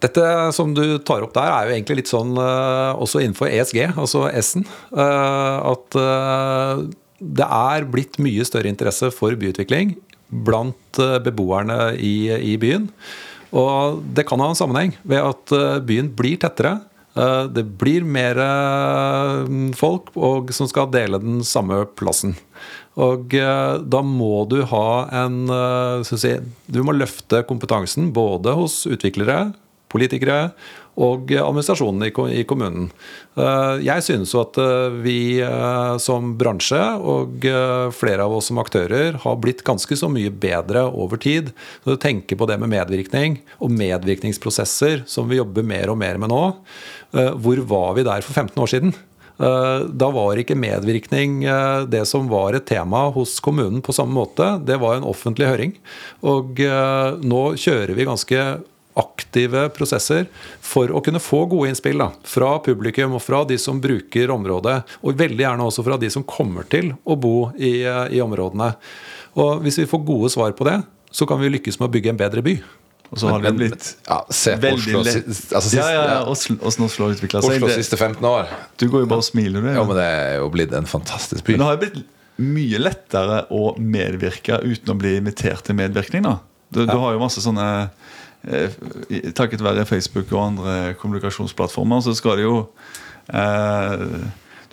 Dette 0.00 0.24
som 0.56 0.72
du 0.74 0.98
tar 1.04 1.22
opp 1.22 1.36
der, 1.36 1.52
er 1.52 1.68
jo 1.68 1.76
egentlig 1.76 2.00
litt 2.00 2.10
sånn 2.10 2.32
uh, 2.34 2.96
også 2.98 3.20
innenfor 3.22 3.46
ESG, 3.46 3.92
altså 3.92 4.24
S-en. 4.40 4.64
At 4.90 5.94
det 7.20 7.46
er 7.46 7.86
blitt 7.92 8.18
mye 8.18 8.42
større 8.48 8.72
interesse 8.72 9.12
for 9.14 9.36
byutvikling 9.38 9.94
blant 10.48 10.98
beboerne 11.22 11.92
i, 11.94 12.26
i 12.34 12.56
byen. 12.58 12.88
Og 13.52 14.00
det 14.16 14.26
kan 14.28 14.40
ha 14.42 14.50
en 14.50 14.58
sammenheng 14.58 14.94
ved 15.02 15.22
at 15.22 15.54
eh, 15.54 15.78
byen 15.86 16.10
blir 16.16 16.38
tettere. 16.40 16.78
Eh, 17.14 17.44
det 17.54 17.66
blir 17.80 18.06
mer 18.06 18.40
eh, 18.40 19.52
folk 19.78 20.12
og, 20.14 20.52
som 20.54 20.70
skal 20.70 20.90
dele 20.94 21.20
den 21.22 21.42
samme 21.46 21.84
plassen. 21.98 22.36
Og 22.94 23.32
da 23.34 24.00
må 24.06 24.44
du 24.46 24.60
ha 24.70 24.88
en 25.24 25.48
si, 26.06 26.30
Du 26.70 26.76
må 26.86 26.92
løfte 26.94 27.40
kompetansen 27.42 28.12
både 28.14 28.52
hos 28.54 28.84
utviklere, 28.86 29.48
politikere 29.90 30.52
og 31.00 31.32
administrasjonen 31.34 32.06
i 32.30 32.44
kommunen. 32.46 32.90
Eh, 33.34 33.82
Jeg 33.82 34.04
synes 34.06 34.34
jo 34.34 34.42
at 34.44 34.58
eh, 34.62 34.98
vi 35.02 35.40
eh, 35.42 35.96
som 35.98 36.34
bransje 36.38 36.80
og 37.00 37.46
flere 37.94 38.26
av 38.26 38.34
oss 38.36 38.50
som 38.50 38.60
aktører 38.62 39.18
har 39.24 39.40
blitt 39.42 39.64
ganske 39.66 39.96
så 39.98 40.10
mye 40.10 40.30
bedre 40.30 40.84
over 40.86 41.18
tid. 41.20 41.50
Når 41.84 41.96
du 41.96 42.02
tenker 42.02 42.38
på 42.38 42.46
det 42.50 42.58
med 42.62 42.72
medvirkning 42.72 43.40
og 43.58 43.72
medvirkningsprosesser 43.74 45.04
som 45.10 45.28
vi 45.30 45.40
jobber 45.40 45.66
mer 45.66 45.90
og 45.90 45.98
mer 46.00 46.20
med 46.20 46.30
nå, 46.32 46.44
hvor 47.14 47.60
var 47.68 47.94
vi 47.98 48.06
der 48.06 48.24
for 48.26 48.34
15 48.34 48.62
år 48.62 48.70
siden? 48.70 48.94
Da 49.34 50.08
var 50.14 50.38
ikke 50.38 50.56
medvirkning 50.58 51.42
det 51.90 52.04
som 52.10 52.28
var 52.30 52.54
et 52.54 52.66
tema 52.70 53.06
hos 53.14 53.36
kommunen 53.42 53.82
på 53.84 53.94
samme 53.94 54.14
måte. 54.14 54.46
Det 54.66 54.78
var 54.82 54.98
en 54.98 55.06
offentlig 55.06 55.48
høring. 55.50 55.74
Og 56.26 56.62
nå 57.22 57.42
kjører 57.60 57.94
vi 57.98 58.08
ganske 58.08 58.44
aktive 58.98 59.66
prosesser 59.74 60.28
for 60.62 60.92
å 60.94 61.02
kunne 61.04 61.22
få 61.22 61.44
gode 61.50 61.72
innspill 61.72 61.98
da, 61.98 62.10
fra 62.28 62.52
publikum 62.62 63.16
og 63.18 63.22
fra 63.24 63.42
de 63.48 63.58
som 63.60 63.80
bruker 63.82 64.30
området, 64.34 64.76
og 65.02 65.18
veldig 65.18 65.44
gjerne 65.46 65.66
også 65.66 65.84
fra 65.86 65.98
de 66.00 66.10
som 66.14 66.26
kommer 66.26 66.68
til 66.70 66.92
å 67.02 67.18
bo 67.18 67.50
i, 67.58 67.80
i 67.84 68.22
områdene. 68.22 68.74
Og 69.40 69.64
Hvis 69.64 69.80
vi 69.82 69.90
får 69.90 70.06
gode 70.06 70.30
svar 70.34 70.54
på 70.54 70.66
det, 70.68 70.78
så 71.14 71.26
kan 71.26 71.42
vi 71.42 71.52
lykkes 71.56 71.80
med 71.80 71.88
å 71.90 71.94
bygge 71.94 72.14
en 72.14 72.22
bedre 72.22 72.42
by. 72.46 72.58
Og 73.14 73.20
så 73.20 73.30
har 73.30 73.42
det 73.42 73.52
vi 73.52 73.66
blitt 73.66 73.90
ja, 74.08 74.16
se 74.34 74.56
på 74.56 74.64
veldig 74.64 74.94
Oslo, 74.98 75.02
lett. 75.06 75.26
altså, 75.28 75.68
sist, 75.68 75.76
ja, 75.78 75.84
ja, 75.92 76.00
ja. 76.00 76.14
ja. 76.16 76.22
Oslo, 76.30 76.86
Oslo 76.88 77.10
utvikla 77.12 77.42
seg. 77.44 77.60
Oslo 77.60 77.70
siste 77.70 77.98
15 77.98 78.24
år. 78.26 78.50
du 78.80 78.88
går 78.90 79.04
jo 79.04 79.10
bare 79.12 79.22
og 79.22 79.26
smiler, 79.26 79.62
du. 79.62 79.70
Ja, 79.70 79.84
men 79.86 79.98
det 79.98 80.06
er 80.08 80.34
jo 80.40 80.48
blitt 80.54 80.74
en 80.74 80.88
fantastisk 80.90 81.46
by. 81.46 81.54
Men 81.54 81.62
det 81.62 81.68
har 81.68 81.76
jo 81.76 81.82
blitt 81.84 82.00
mye 82.42 82.80
lettere 82.82 83.44
å 83.54 83.68
medvirke 83.78 84.58
uten 84.64 84.90
å 84.90 84.98
bli 84.98 85.14
invitert 85.20 85.62
til 85.68 85.78
medvirkning. 85.78 86.26
da 86.26 86.40
Du, 86.74 86.82
du 86.88 86.96
har 86.96 87.14
jo 87.14 87.22
masse 87.22 87.44
sånne 87.44 87.68
Takket 89.36 89.64
være 89.64 89.86
Facebook 89.88 90.32
og 90.32 90.46
andre 90.46 90.94
kommunikasjonsplattformer, 91.00 92.00
så 92.04 92.14
skal 92.14 92.36
det 92.38 92.44
jo 92.44 92.58
eh, 93.32 94.02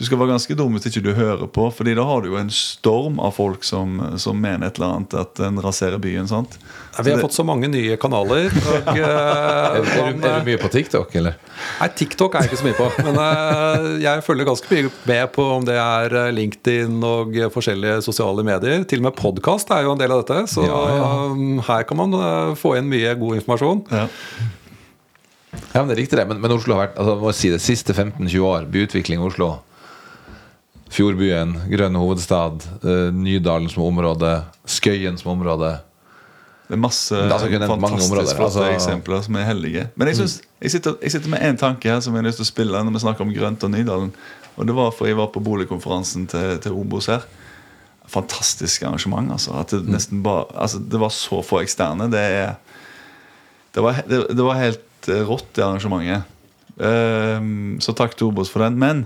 Du 0.01 0.07
skal 0.07 0.17
være 0.17 0.31
ganske 0.31 0.55
dum 0.57 0.73
hvis 0.73 0.87
ikke 0.89 1.03
du 1.05 1.11
hører 1.13 1.45
på, 1.53 1.67
Fordi 1.77 1.93
da 1.97 2.01
har 2.09 2.23
du 2.23 2.31
jo 2.31 2.37
en 2.39 2.49
storm 2.49 3.19
av 3.21 3.35
folk 3.37 3.61
som, 3.67 3.99
som 4.17 4.39
mener 4.41 4.71
et 4.71 4.79
eller 4.79 4.95
annet 4.95 5.13
at 5.21 5.41
en 5.45 5.59
raserer 5.61 6.01
byen. 6.01 6.25
sant? 6.29 6.55
Ja, 6.95 7.03
Vi 7.05 7.13
har 7.13 7.21
fått 7.21 7.35
så 7.37 7.45
mange 7.45 7.69
nye 7.69 7.97
kanaler. 8.01 8.49
Og, 8.49 8.89
uh, 8.97 8.97
Er, 8.97 9.77
er, 9.77 10.15
du, 10.17 10.25
er 10.25 10.41
du 10.41 10.49
mye 10.49 10.59
på 10.61 10.71
TikTok, 10.73 11.13
eller? 11.21 11.37
Nei, 11.77 11.89
TikTok 12.01 12.33
er 12.33 12.47
jeg 12.47 12.51
ikke 12.51 12.61
så 12.63 12.67
mye 12.67 12.79
på. 12.79 12.87
Men 13.05 13.19
uh, 13.21 13.85
jeg 14.01 14.25
følger 14.25 14.49
ganske 14.49 14.73
mye 14.73 14.91
med 15.11 15.31
på 15.37 15.45
om 15.59 15.69
det 15.69 15.77
er 15.77 16.17
eh, 16.17 16.31
LinkedIn 16.33 16.97
og 17.05 17.37
eh, 17.37 17.51
forskjellige 17.53 18.01
sosiale 18.05 18.45
medier. 18.47 18.81
Til 18.89 19.03
og 19.03 19.09
med 19.11 19.17
podkast 19.21 19.69
er 19.75 19.85
jo 19.85 19.93
en 19.93 20.01
del 20.01 20.13
av 20.15 20.23
dette. 20.23 20.41
Så 20.49 20.65
Ja, 20.65 20.81
ja. 20.95 21.09
um, 21.29 21.61
her 21.69 21.85
kan 21.85 22.01
man 22.01 22.17
uh, 22.17 22.57
få 22.57 22.73
inn 22.79 22.89
mye 22.89 23.13
god 23.21 23.37
informasjon. 23.41 23.85
Ja. 23.93 24.07
Ja, 25.71 25.81
men 25.81 25.91
det 25.91 25.99
er 25.99 26.01
riktig 26.03 26.17
det. 26.17 26.25
Men, 26.27 26.41
men 26.41 26.53
Oslo 26.55 26.75
har 26.75 26.87
vært 26.87 26.97
altså, 27.01 27.19
må 27.21 27.33
si 27.35 27.51
det, 27.53 27.61
siste 27.63 27.93
15-20 27.93 28.47
år, 28.47 28.71
byutvikling 28.71 29.21
i 29.21 29.29
Oslo. 29.29 29.57
Fjordbyen, 30.91 31.55
grønn 31.71 31.95
hovedstad, 31.95 32.65
eh, 32.83 33.13
Nydalen 33.15 33.69
som 33.71 33.85
område, 33.87 34.41
Skøyen 34.67 35.17
som 35.19 35.31
område. 35.31 35.77
Det 36.67 36.75
er 36.77 36.79
masse 36.79 37.15
altså, 37.15 37.47
fantastisk 37.47 38.11
områder, 38.11 38.35
flotte 38.35 38.59
altså- 38.59 38.67
eksempler 38.71 39.21
som 39.23 39.35
er 39.35 39.45
heldige. 39.47 39.89
Men 39.95 40.07
jeg, 40.07 40.15
synes, 40.15 40.41
jeg, 40.61 40.71
sitter, 40.71 40.93
jeg 41.01 41.11
sitter 41.11 41.29
med 41.29 41.39
én 41.39 41.57
tanke 41.59 41.89
her 41.89 41.99
som 41.99 42.15
jeg 42.15 42.23
har 42.23 42.27
lyst 42.27 42.39
til 42.39 42.47
å 42.47 42.51
spille 42.51 42.83
når 42.83 42.95
vi 42.95 43.03
snakker 43.03 43.25
om 43.25 43.33
grønt 43.35 43.63
og 43.63 43.71
Nydalen. 43.71 44.11
Og 44.55 44.67
det 44.67 44.75
var 44.75 44.91
for 44.91 45.07
jeg 45.07 45.17
var 45.19 45.31
på 45.31 45.43
boligkonferansen 45.43 46.27
til, 46.27 46.57
til 46.63 46.71
Obos 46.71 47.07
her. 47.11 47.23
Fantastisk 48.07 48.83
arrangement. 48.83 49.31
altså 49.31 49.55
At 49.59 49.71
det 49.71 49.87
nesten 49.87 50.23
bare 50.23 50.45
Altså 50.55 50.79
det 50.79 50.99
var 50.99 51.09
så 51.09 51.41
få 51.43 51.61
eksterne. 51.61 52.11
Det 52.11 52.55
Det 53.73 53.83
var, 53.83 54.03
det, 54.07 54.27
det 54.35 54.43
var 54.43 54.59
helt 54.59 55.07
eh, 55.07 55.23
rått, 55.23 55.53
det 55.55 55.63
arrangementet. 55.63 56.23
Um, 56.75 57.79
så 57.79 57.93
takk 57.95 58.17
til 58.17 58.27
Obos 58.27 58.49
for 58.49 58.59
den. 58.59 58.79
Men 58.79 59.05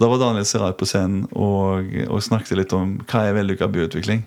da 0.00 0.08
var 0.10 0.20
Daniel 0.20 0.46
Serai 0.48 0.72
på 0.76 0.88
scenen 0.88 1.24
og, 1.32 1.92
og 2.08 2.24
snakket 2.24 2.58
litt 2.58 2.74
om 2.76 2.96
hva 3.04 3.22
er 3.26 3.36
vellykka 3.38 3.68
byutvikling. 3.72 4.24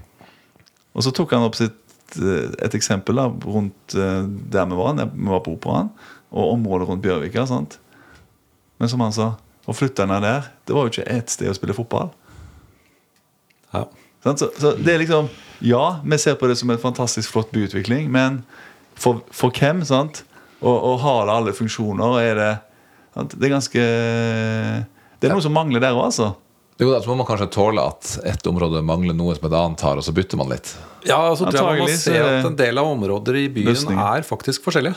Og 0.97 1.05
så 1.05 1.13
tok 1.15 1.35
han 1.35 1.45
opp 1.45 1.57
sitt, 1.59 1.77
eh, 2.17 2.47
et 2.65 2.77
eksempel 2.77 3.19
da, 3.21 3.27
rundt 3.29 3.95
eh, 3.95 4.23
der 4.25 4.69
vi 4.69 4.79
var. 4.79 4.95
der 4.97 5.11
Vi 5.13 5.29
var 5.29 5.43
på 5.45 5.53
Operaen 5.57 5.91
og 6.29 6.55
området 6.55 6.89
rundt 6.89 7.03
Bjørvika. 7.05 7.45
sant? 7.47 7.79
Men 8.79 8.89
som 8.89 9.01
han 9.03 9.13
sa, 9.13 9.33
å 9.69 9.75
flytte 9.75 10.05
ned 10.07 10.23
der 10.23 10.47
Det 10.65 10.73
var 10.73 10.87
jo 10.87 10.93
ikke 10.93 11.11
ett 11.11 11.29
sted 11.29 11.49
å 11.49 11.57
spille 11.57 11.75
fotball. 11.77 12.09
Ja. 13.73 13.85
Så, 14.23 14.49
så 14.57 14.73
det 14.75 14.93
er 14.93 15.03
liksom 15.03 15.29
Ja, 15.61 15.99
vi 16.03 16.17
ser 16.17 16.35
på 16.39 16.47
det 16.47 16.55
som 16.57 16.69
en 16.71 16.79
fantastisk 16.81 17.31
flott 17.31 17.51
byutvikling, 17.51 18.09
men 18.11 18.43
for, 18.95 19.21
for 19.31 19.51
hvem? 19.51 19.83
sant? 19.85 20.23
Og, 20.61 20.75
og 20.75 20.99
har 21.03 21.25
det 21.27 21.35
alle 21.35 21.53
funksjoner? 21.55 22.19
Er 22.19 22.39
det 22.39 22.53
sant? 23.15 23.35
Det 23.35 23.47
er 23.47 23.53
ganske 23.53 23.83
Det 25.19 25.29
er 25.29 25.35
noe 25.35 25.43
som 25.43 25.55
mangler 25.55 25.83
der 25.83 25.97
òg, 25.97 26.07
altså. 26.09 26.31
Jo, 26.79 26.93
da, 26.93 27.01
så 27.03 27.11
må 27.11 27.17
man 27.19 27.27
kanskje 27.27 27.49
tåle 27.51 27.83
at 27.91 28.13
ett 28.23 28.45
område 28.47 28.79
mangler 28.87 29.15
noe 29.17 29.35
som 29.35 29.49
et 29.49 29.55
annet 29.59 29.81
har, 29.83 29.99
og 29.99 30.05
så 30.05 30.13
bytter 30.15 30.39
man 30.39 30.51
litt. 30.53 30.71
Ja, 31.03 31.19
så 31.35 31.49
tror 31.49 31.73
jeg 31.75 31.83
man 31.83 31.89
må 31.89 31.95
se 31.99 32.19
at 32.23 32.47
en 32.47 32.59
del 32.59 32.79
av 32.79 32.87
områder 32.93 33.41
i 33.41 33.47
byen 33.51 33.73
løsninger. 33.73 33.99
er 33.99 34.27
faktisk 34.27 34.63
forskjellige. 34.67 34.95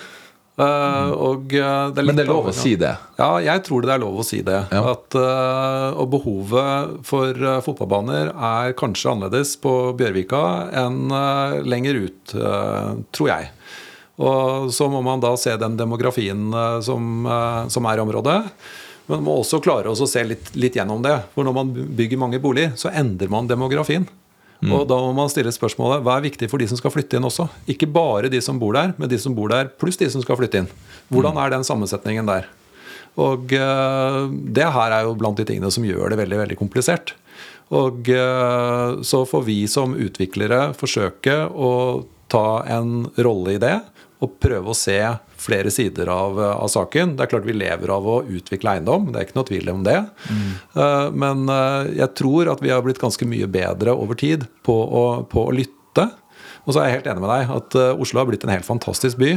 Eh, 0.63 1.11
og 1.17 1.55
uh, 1.57 1.89
det 1.91 2.03
er 2.03 2.07
Men 2.07 2.19
det 2.19 2.27
er 2.27 2.29
lov 2.29 2.51
å 2.51 2.55
si 2.55 2.75
det. 2.77 2.93
Ja, 3.17 3.31
jeg 3.41 3.63
tror 3.67 3.87
det 3.89 3.95
er 3.95 4.03
lov 4.03 4.21
å 4.21 4.27
si 4.27 4.43
det. 4.47 4.59
Ja. 4.71 4.83
At, 4.93 5.17
uh, 5.17 5.97
og 5.97 6.11
behovet 6.13 7.01
for 7.09 7.33
eh, 7.33 7.59
fotballbaner 7.65 8.31
er 8.31 8.77
kanskje 8.79 9.15
annerledes 9.15 9.57
på 9.65 9.73
Bjørvika 9.99 10.45
enn 10.85 11.09
eh, 11.09 11.57
lenger 11.67 12.03
ut, 12.05 12.37
eh, 12.37 12.93
tror 13.17 13.33
jeg. 13.33 13.51
Og 14.23 14.69
så 14.75 14.87
må 14.93 15.01
man 15.05 15.23
da 15.25 15.33
se 15.41 15.55
den 15.59 15.79
demografien 15.81 16.53
eh, 16.53 16.79
som, 16.85 17.27
eh, 17.27 17.69
som 17.73 17.89
er 17.89 17.99
i 17.99 18.05
området. 18.05 18.39
Men 19.07 19.19
man 19.19 19.27
må 19.27 19.39
også 19.41 19.61
klare 19.63 19.91
å 19.91 20.09
se 20.09 20.23
litt, 20.25 20.53
litt 20.55 20.77
gjennom 20.79 21.03
det. 21.05 21.17
For 21.35 21.47
når 21.47 21.57
man 21.57 21.73
bygger 21.99 22.21
mange 22.21 22.41
boliger, 22.43 22.77
så 22.79 22.93
endrer 22.95 23.31
man 23.33 23.51
demografien. 23.51 24.07
Og 24.63 24.85
da 24.87 24.95
må 25.03 25.11
man 25.17 25.31
stille 25.31 25.51
spørsmålet 25.51 26.05
hva 26.07 26.17
er 26.19 26.29
viktig 26.29 26.47
for 26.51 26.63
de 26.63 26.69
som 26.71 26.79
skal 26.79 26.93
flytte 26.95 27.19
inn 27.19 27.27
også. 27.27 27.49
Ikke 27.73 27.89
bare 27.91 28.31
de 28.31 28.39
som 28.45 28.61
bor 28.61 28.77
der, 28.77 28.93
men 28.95 29.11
de 29.11 29.19
som 29.19 29.35
bor 29.35 29.51
der 29.51 29.73
pluss 29.81 29.99
de 29.99 30.07
som 30.13 30.23
skal 30.23 30.39
flytte 30.39 30.63
inn. 30.63 30.69
Hvordan 31.11 31.41
er 31.43 31.51
den 31.51 31.67
sammensetningen 31.67 32.31
der? 32.31 32.47
Og 33.21 33.53
eh, 33.59 34.21
det 34.55 34.69
her 34.77 34.95
er 34.95 35.09
jo 35.09 35.17
blant 35.19 35.41
de 35.41 35.49
tingene 35.49 35.73
som 35.75 35.85
gjør 35.85 36.15
det 36.15 36.21
veldig, 36.23 36.39
veldig 36.45 36.59
komplisert. 36.61 37.17
Og 37.75 38.07
eh, 38.13 39.03
så 39.03 39.25
får 39.29 39.45
vi 39.49 39.59
som 39.71 39.97
utviklere 39.99 40.71
forsøke 40.79 41.43
å 41.51 41.73
ta 42.33 42.63
en 42.71 43.11
rolle 43.19 43.57
i 43.57 43.61
det 43.61 43.77
og 44.23 44.39
prøve 44.41 44.71
å 44.71 44.79
se 44.79 45.01
flere 45.43 45.73
sider 45.75 46.11
av, 46.13 46.39
av 46.39 46.71
saken. 46.71 47.17
Det 47.19 47.27
er 47.27 47.33
klart 47.35 47.49
vi 47.49 47.57
lever 47.57 47.93
av 47.93 48.07
å 48.09 48.23
utvikle 48.23 48.77
eiendom, 48.77 49.11
det 49.13 49.21
er 49.21 49.29
ikke 49.29 49.39
noe 49.41 49.51
tvil 49.51 49.71
om 49.73 49.85
det. 49.87 49.99
Eh, 50.31 51.07
Men 51.13 51.47
eh, 51.51 51.93
jeg 52.03 52.15
tror 52.19 52.53
at 52.53 52.63
vi 52.65 52.73
har 52.73 52.83
blitt 52.85 53.03
ganske 53.03 53.29
mye 53.29 53.49
bedre 53.51 53.95
over 53.95 54.19
tid 54.19 54.47
på 54.67 54.75
å, 54.75 55.07
på 55.29 55.49
å 55.49 55.55
lytte. 55.55 56.09
Og 56.63 56.75
så 56.75 56.79
er 56.79 56.87
jeg 56.87 57.01
helt 57.01 57.09
enig 57.11 57.25
med 57.25 57.33
deg 57.33 57.51
at 57.57 57.77
eh, 57.79 58.03
Oslo 58.05 58.21
har 58.21 58.29
blitt 58.29 58.45
en 58.47 58.53
helt 58.55 58.69
fantastisk 58.69 59.19
by. 59.19 59.33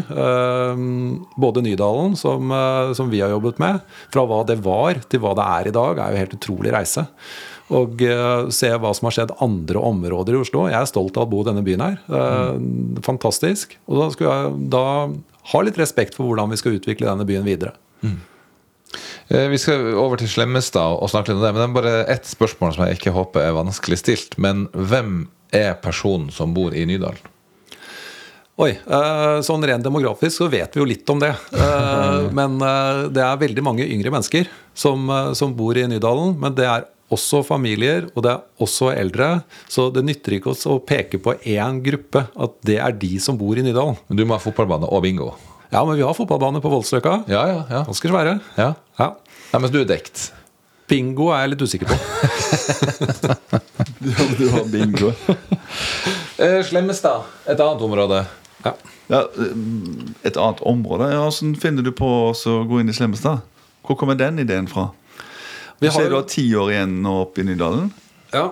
Både 1.41 1.64
Nydalen, 1.66 2.14
som, 2.20 2.53
som 2.97 3.10
vi 3.10 3.24
har 3.24 3.34
jobbet 3.34 3.60
med, 3.62 3.82
fra 4.14 4.28
hva 4.30 4.43
det 4.45 4.60
var 4.66 5.01
til 5.10 5.24
hva 5.24 5.34
det 5.38 5.49
er 5.58 5.70
i 5.72 5.76
dag, 5.76 5.99
er 5.99 6.14
jo 6.14 6.24
helt 6.24 6.38
utrolig 6.38 6.74
reise. 6.76 7.08
Og 7.74 7.97
se 8.53 8.70
hva 8.78 8.91
som 8.93 9.08
har 9.08 9.16
skjedd 9.16 9.32
andre 9.41 9.82
områder 9.82 10.36
i 10.36 10.41
Oslo. 10.43 10.68
Jeg 10.70 10.78
er 10.78 10.89
stolt 10.91 11.18
av 11.18 11.26
å 11.26 11.32
bo 11.32 11.39
i 11.41 11.47
denne 11.47 11.64
byen 11.66 11.82
her. 11.82 11.95
Mm. 12.06 12.99
Fantastisk. 13.08 13.74
Og 13.89 14.03
da 14.03 14.28
jeg 14.28 14.51
da 14.70 14.84
ha 15.52 15.62
litt 15.66 15.78
respekt 15.82 16.18
for 16.18 16.30
hvordan 16.30 16.52
vi 16.54 16.60
skal 16.62 16.80
utvikle 16.80 17.10
denne 17.10 17.28
byen 17.28 17.46
videre. 17.46 17.76
Mm. 18.02 18.18
Vi 19.28 19.58
skal 19.60 19.96
over 19.98 20.22
til 20.22 20.30
Slemmestad 20.30 21.00
og 21.02 21.10
snakke 21.12 21.32
litt 21.34 21.39
om 21.39 21.46
det. 21.46 21.54
Men 21.56 21.62
det 21.62 21.68
er 21.68 21.78
bare 21.80 22.02
ett 22.14 22.28
spørsmål 22.30 22.76
som 22.76 22.86
jeg 22.86 23.00
ikke 23.00 23.16
håper 23.16 23.43
er 23.43 23.58
vanskelig 23.58 23.98
stilt. 24.00 24.38
Men 24.41 24.68
hvem 24.72 25.26
er 25.56 25.74
personen 25.82 26.30
som 26.34 26.54
bor 26.56 26.76
i 26.78 26.86
Nydalen? 26.88 27.32
Oi, 28.56 28.72
eh, 28.72 29.38
Sånn 29.43 29.66
rent 29.68 29.84
demografisk 29.84 30.39
så 30.39 30.46
vet 30.52 30.76
vi 30.76 30.80
jo 30.80 30.88
litt 30.88 31.10
om 31.12 31.20
det. 31.20 31.34
Eh, 31.52 32.28
Men 32.38 32.56
eh, 32.64 33.06
det 33.12 33.24
er 33.24 33.41
veldig 33.41 33.66
mange 33.66 33.88
yngre 33.88 34.14
mennesker 34.14 34.48
som, 34.72 35.10
eh, 35.12 35.34
som 35.36 35.56
bor 35.58 35.76
i 35.76 35.84
Nydalen. 35.91 36.38
Men 36.39 36.56
det 36.56 36.70
er 36.72 36.86
også 37.14 37.43
familier, 37.45 38.08
og 38.16 38.24
det 38.26 38.32
er 38.34 38.64
også 38.66 38.89
eldre. 38.97 39.41
Så 39.70 39.89
det 39.93 40.06
nytter 40.08 40.38
ikke 40.38 40.53
oss 40.53 40.66
å 40.70 40.80
peke 40.82 41.20
på 41.22 41.36
én 41.45 41.82
gruppe, 41.86 42.26
at 42.34 42.56
det 42.66 42.80
er 42.82 42.95
de 43.01 43.12
som 43.22 43.38
bor 43.38 43.58
i 43.58 43.66
Nydalen. 43.66 43.97
Men 44.10 44.18
Du 44.18 44.26
må 44.26 44.38
ha 44.38 44.41
fotballbane 44.41 44.89
og 44.89 45.03
bingo. 45.06 45.34
Ja, 45.72 45.84
men 45.86 45.97
vi 45.97 46.06
har 46.06 46.16
fotballbane 46.18 46.62
på 46.64 46.72
Voldsløkka. 46.72 47.24
Ja, 47.30 47.43
ja, 47.49 47.62
ja. 47.70 47.84
Ganske 47.88 48.10
svære. 48.10 48.39
ja. 48.58 48.74
Ja. 48.99 49.12
ja 49.51 49.60
mens 49.60 49.74
du 49.74 49.82
er 49.82 49.89
dekt. 49.89 50.32
Bingo 50.88 51.32
er 51.34 51.45
jeg 51.45 51.56
litt 51.56 51.66
usikker 51.66 51.89
på. 51.89 51.97
Du, 54.06 54.12
du 54.38 54.49
har 54.53 54.66
bingo. 54.70 55.12
Eh, 56.38 56.60
Slemmestad, 56.68 57.24
et 57.49 57.58
annet 57.60 57.82
område. 57.82 58.20
Ja. 58.66 58.74
Ja, 59.10 59.22
et 60.26 60.38
annet 60.38 60.62
område. 60.66 61.08
Ja, 61.14 61.24
Hvordan 61.26 61.56
finner 61.62 61.86
du 61.86 61.91
på 61.95 62.10
å 62.30 62.56
gå 62.70 62.82
inn 62.82 62.91
i 62.91 62.95
Slemmestad? 62.95 63.41
Hvor 63.86 63.97
kommer 63.97 64.18
den 64.20 64.41
ideen 64.41 64.68
fra? 64.70 64.89
Vi 65.82 65.88
har- 65.91 66.09
du 66.09 66.15
har 66.15 66.23
ti 66.23 66.45
år 66.55 66.71
igjen 66.71 67.01
nå 67.03 67.21
oppe 67.26 67.41
i 67.41 67.43
Nydalen. 67.43 67.91
Ja. 68.34 68.51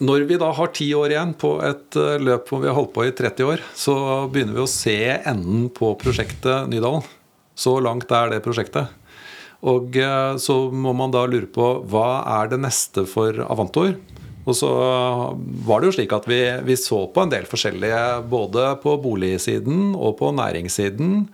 når 0.00 0.24
vi 0.26 0.36
da 0.36 0.48
har 0.52 0.66
ti 0.74 0.88
år 0.92 1.10
igjen 1.12 1.34
på 1.38 1.62
et 1.62 1.94
eh, 1.96 2.18
løp 2.18 2.48
hvor 2.48 2.60
vi 2.60 2.66
har 2.66 2.74
holdt 2.74 2.92
på 2.92 3.04
i 3.06 3.12
30 3.12 3.44
år, 3.46 3.60
så 3.78 3.94
begynner 4.30 4.54
vi 4.54 4.64
å 4.64 4.68
se 4.68 4.96
enden 5.24 5.68
på 5.70 5.92
prosjektet 6.00 6.68
Nydalen. 6.68 7.04
Så 7.54 7.80
langt 7.80 8.10
er 8.10 8.30
det 8.30 8.42
prosjektet. 8.42 8.88
Og 9.62 9.94
eh, 9.96 10.34
så 10.36 10.70
må 10.72 10.92
man 10.98 11.10
da 11.14 11.22
lure 11.26 11.46
på 11.46 11.84
hva 11.88 12.24
er 12.42 12.48
det 12.48 12.58
neste 12.60 13.06
for 13.06 13.32
Avantor? 13.46 13.94
Og 14.46 14.52
så 14.58 14.68
var 15.64 15.80
det 15.80 15.88
jo 15.88 15.94
slik 15.96 16.12
at 16.12 16.26
vi, 16.28 16.40
vi 16.66 16.74
så 16.76 17.06
på 17.14 17.22
en 17.22 17.30
del 17.32 17.46
forskjellige, 17.48 18.28
både 18.28 18.66
på 18.82 18.98
boligsiden 19.00 19.94
og 19.96 20.18
på 20.18 20.34
næringssiden. 20.36 21.28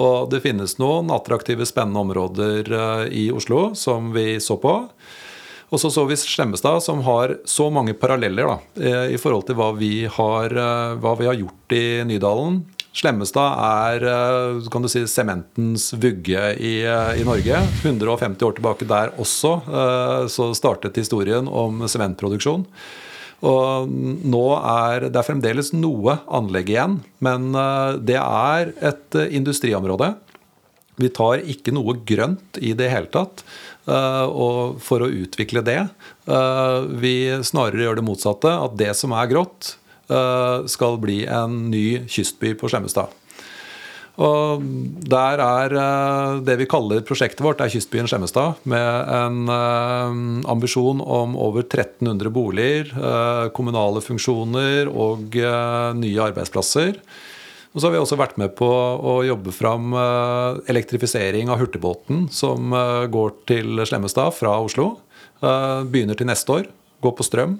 Og 0.00 0.30
det 0.32 0.42
finnes 0.44 0.78
noen 0.80 1.10
attraktive, 1.12 1.66
spennende 1.68 2.00
områder 2.00 2.72
eh, 2.72 3.06
i 3.22 3.26
Oslo 3.34 3.70
som 3.78 4.12
vi 4.14 4.38
så 4.40 4.56
på. 4.60 4.74
Og 5.70 5.78
så 5.78 5.90
så 5.92 6.02
vi 6.08 6.16
Slemmestad, 6.18 6.82
som 6.82 7.02
har 7.06 7.36
så 7.46 7.68
mange 7.70 7.94
paralleller 7.94 8.48
da, 8.48 8.58
eh, 8.80 9.14
i 9.14 9.20
forhold 9.20 9.46
til 9.46 9.58
hva 9.60 9.70
vi, 9.76 10.06
har, 10.10 10.50
eh, 10.50 10.94
hva 11.02 11.16
vi 11.20 11.28
har 11.28 11.38
gjort 11.38 11.76
i 11.76 11.84
Nydalen. 12.08 12.62
Slemmestad 12.96 13.60
er 13.62 14.02
kan 14.66 14.82
du 14.82 14.88
si, 14.90 15.04
sementens 15.06 15.92
vugge 15.94 16.48
i, 16.58 16.72
i, 16.82 17.22
Norge. 17.22 17.60
150 17.84 18.42
år 18.48 18.56
tilbake 18.56 18.88
der 18.90 19.12
også 19.14 19.52
så 20.26 20.48
startet 20.58 20.98
historien 20.98 21.46
om 21.46 21.84
sementproduksjon. 21.86 22.64
Og 23.46 23.88
nå 23.88 24.46
er 24.58 25.06
det 25.08 25.16
er 25.16 25.24
fremdeles 25.24 25.72
noe 25.72 26.18
anlegg 26.28 26.74
igjen, 26.74 26.98
men 27.24 27.54
det 28.04 28.18
er 28.20 28.74
et 28.84 29.16
industriområde. 29.30 30.10
Vi 31.00 31.08
tar 31.16 31.40
ikke 31.48 31.72
noe 31.72 31.94
grønt 32.04 32.60
i 32.60 32.74
det 32.76 32.90
hele 32.92 33.08
tatt. 33.08 33.40
Eh, 33.90 34.76
for 34.84 35.02
å 35.02 35.08
utvikle 35.08 35.62
det. 35.64 35.80
Eh, 36.28 36.80
vi 37.02 37.14
snarere 37.46 37.86
gjør 37.86 38.00
det 38.00 38.06
motsatte. 38.06 38.52
At 38.52 38.76
det 38.78 38.92
som 38.96 39.14
er 39.16 39.30
grått, 39.30 39.76
eh, 40.08 40.66
skal 40.66 40.98
bli 40.98 41.24
en 41.26 41.70
ny 41.70 42.06
kystby 42.06 42.54
på 42.54 42.68
Slemmestad. 42.68 43.08
Og 44.20 44.64
der 45.08 45.40
er 45.40 45.74
det 46.44 46.58
vi 46.60 46.68
kaller 46.68 47.00
prosjektet 47.08 47.40
vårt, 47.40 47.62
er 47.64 47.72
Kystbyen 47.72 48.08
Skjemmestad. 48.10 48.60
Med 48.68 49.14
en 49.16 49.48
ambisjon 50.44 51.00
om 51.00 51.38
over 51.40 51.64
1300 51.64 52.28
boliger, 52.34 52.92
kommunale 53.56 54.02
funksjoner 54.04 54.92
og 54.92 55.40
nye 55.96 56.24
arbeidsplasser. 56.26 57.00
Og 57.70 57.78
så 57.78 57.86
har 57.86 57.94
vi 57.94 58.00
også 58.02 58.18
vært 58.18 58.38
med 58.40 58.56
på 58.58 58.66
å 58.66 59.20
jobbe 59.22 59.52
fram 59.54 59.94
eh, 59.94 60.58
elektrifisering 60.72 61.52
av 61.52 61.60
hurtigbåten 61.60 62.26
som 62.34 62.74
eh, 62.74 63.06
går 63.12 63.36
til 63.50 63.84
Slemmestad 63.86 64.34
fra 64.34 64.56
Oslo. 64.58 64.96
Eh, 65.38 65.86
begynner 65.86 66.18
til 66.18 66.26
neste 66.30 66.56
år. 66.56 66.66
Går 67.00 67.14
på 67.16 67.24
strøm. 67.24 67.56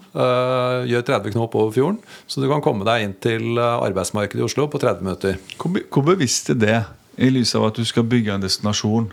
Gjør 0.90 1.04
30 1.08 1.32
knop 1.32 1.54
over 1.56 1.72
fjorden. 1.72 2.00
Så 2.28 2.42
du 2.42 2.48
kan 2.50 2.60
komme 2.64 2.84
deg 2.88 3.06
inn 3.06 3.16
til 3.24 3.56
arbeidsmarkedet 3.56 4.42
i 4.42 4.44
Oslo 4.44 4.66
på 4.68 4.80
30 4.82 5.06
minutter. 5.06 5.40
Hvor, 5.56 5.80
hvor 5.88 6.04
bevisst 6.12 6.52
er 6.52 6.60
det, 6.60 6.78
i 7.20 7.28
lys 7.32 7.54
av 7.58 7.70
at 7.70 7.80
du 7.80 7.84
skal 7.88 8.06
bygge 8.08 8.34
en 8.36 8.44
destinasjon? 8.44 9.08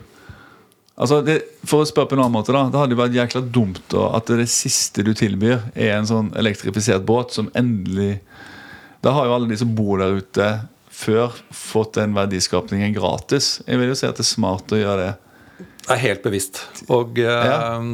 Altså 0.98 1.20
det, 1.22 1.36
for 1.68 1.84
å 1.84 1.88
spørre 1.88 2.10
på 2.10 2.16
en 2.16 2.24
annen 2.24 2.34
måte 2.34 2.54
da, 2.54 2.64
Det 2.72 2.80
hadde 2.80 2.98
vært 2.98 3.14
jækla 3.14 3.42
dumt 3.54 3.84
da, 3.92 4.08
at 4.18 4.30
det 4.34 4.48
siste 4.50 5.04
du 5.06 5.12
tilbyr, 5.16 5.70
er 5.78 5.94
en 5.94 6.08
sånn 6.08 6.32
elektrifisert 6.38 7.06
båt 7.06 7.36
som 7.36 7.52
endelig 7.58 8.18
Da 9.04 9.14
har 9.14 9.28
jo 9.28 9.36
alle 9.36 9.50
de 9.50 9.60
som 9.60 9.70
bor 9.78 10.02
der 10.02 10.18
ute, 10.18 10.48
før 10.90 11.36
fått 11.54 11.94
den 12.00 12.16
verdiskapningen 12.16 12.96
gratis. 12.96 13.60
Jeg 13.62 13.78
vil 13.78 13.92
jo 13.92 13.98
si 13.98 14.08
at 14.08 14.18
det 14.18 14.24
er 14.24 14.32
smart 14.32 14.74
å 14.74 14.80
gjøre 14.80 15.04
det. 15.04 15.12
Det 15.88 15.94
er 15.96 16.02
helt 16.02 16.20
bevisst. 16.20 16.58
Og 16.92 17.16
ja. 17.16 17.78
uh, 17.80 17.84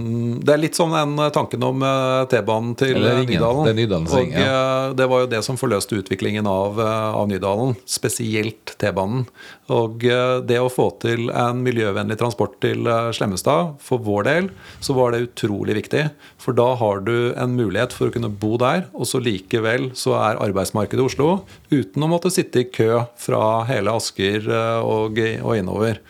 det 0.42 0.50
er 0.50 0.58
litt 0.58 0.74
sånn 0.74 0.94
den 0.96 1.14
tanken 1.34 1.62
om 1.62 1.84
uh, 1.86 2.24
T-banen 2.30 2.72
til 2.78 2.98
Nydalen. 2.98 3.68
Det, 3.70 3.86
og 4.02 4.34
uh, 4.34 4.90
det 4.98 5.06
var 5.12 5.22
jo 5.22 5.28
det 5.30 5.42
som 5.46 5.58
forløste 5.60 6.00
utviklingen 6.00 6.48
av, 6.50 6.80
av 6.82 7.28
Nydalen. 7.30 7.76
Spesielt 7.86 8.74
T-banen. 8.82 9.28
Og 9.72 10.02
det 10.44 10.58
å 10.60 10.68
få 10.68 10.90
til 11.00 11.30
en 11.32 11.62
miljøvennlig 11.64 12.18
transport 12.20 12.58
til 12.60 12.84
Slemmestad, 13.16 13.78
for 13.80 14.02
vår 14.04 14.26
del, 14.26 14.50
så 14.84 14.92
var 14.98 15.14
det 15.14 15.22
utrolig 15.24 15.78
viktig. 15.78 16.02
For 16.42 16.56
da 16.58 16.66
har 16.82 17.00
du 17.06 17.32
en 17.32 17.54
mulighet 17.56 17.94
for 17.96 18.10
å 18.10 18.14
kunne 18.14 18.28
bo 18.28 18.58
der, 18.60 18.84
og 18.92 19.08
så 19.08 19.22
likevel 19.24 19.92
så 19.96 20.18
er 20.18 20.42
arbeidsmarkedet 20.44 21.00
i 21.00 21.06
Oslo 21.06 21.30
uten 21.72 22.04
å 22.04 22.10
måtte 22.10 22.34
sitte 22.34 22.66
i 22.66 22.68
kø 22.68 23.06
fra 23.16 23.64
hele 23.70 23.94
Asker 23.96 24.50
og, 24.84 25.22
og 25.40 25.56
innover. 25.56 26.02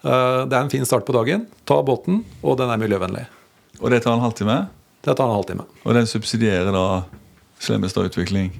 Eh, 0.00 0.42
det 0.48 0.56
er 0.56 0.62
en 0.62 0.72
fin 0.72 0.86
start 0.88 1.06
på 1.08 1.14
dagen. 1.16 1.46
Ta 1.68 1.80
båten, 1.84 2.22
og 2.40 2.56
den 2.60 2.72
er 2.72 2.80
miljøvennlig. 2.80 3.26
Og 3.80 3.92
det 3.92 4.02
tar 4.04 4.16
en 4.16 4.24
halvtime? 4.24 4.62
Det 5.04 5.14
tar 5.16 5.28
en 5.28 5.38
halvtime. 5.38 5.66
Og 5.84 5.96
den 5.96 6.08
subsidierer 6.08 6.72
da 6.74 6.84
Slemmestad 7.60 8.10
Utvikling? 8.10 8.52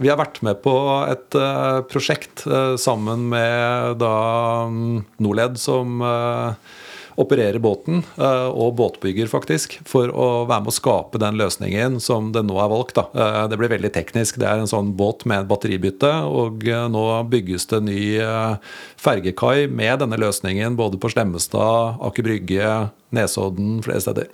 Vi 0.00 0.08
har 0.08 0.16
vært 0.16 0.40
med 0.44 0.62
på 0.64 0.72
et 1.10 1.36
uh, 1.36 1.82
prosjekt 1.88 2.46
uh, 2.48 2.76
sammen 2.80 3.26
med 3.32 3.98
da 4.00 4.14
um, 4.64 5.02
Norled, 5.20 5.58
som 5.60 6.00
opererer 7.16 7.58
båten, 7.58 8.02
eh, 8.18 8.48
og 8.48 8.76
båtbygger, 8.78 9.28
faktisk, 9.30 9.78
for 9.88 10.12
å 10.12 10.28
være 10.48 10.64
med 10.64 10.72
å 10.72 10.76
skape 10.76 11.20
den 11.22 11.38
løsningen 11.40 11.98
som 12.02 12.30
det 12.34 12.44
nå 12.46 12.58
er 12.62 12.70
valgt. 12.70 12.94
Da. 12.98 13.06
Eh, 13.14 13.48
det 13.50 13.58
blir 13.60 13.72
veldig 13.72 13.92
teknisk. 13.94 14.38
Det 14.40 14.46
er 14.48 14.62
en 14.62 14.70
sånn 14.70 14.94
båt 14.98 15.24
med 15.26 15.48
batteribytte, 15.50 16.12
og 16.28 16.66
eh, 16.68 16.86
nå 16.92 17.04
bygges 17.30 17.66
det 17.72 17.82
ny 17.88 18.00
fergekai 19.00 19.68
med 19.70 20.00
denne 20.02 20.18
løsningen 20.20 20.76
både 20.78 21.00
på 21.00 21.10
Slemmestad, 21.12 22.00
Aker 22.00 22.26
Brygge, 22.26 22.70
Nesodden, 23.16 23.80
flere 23.84 24.02
steder. 24.04 24.30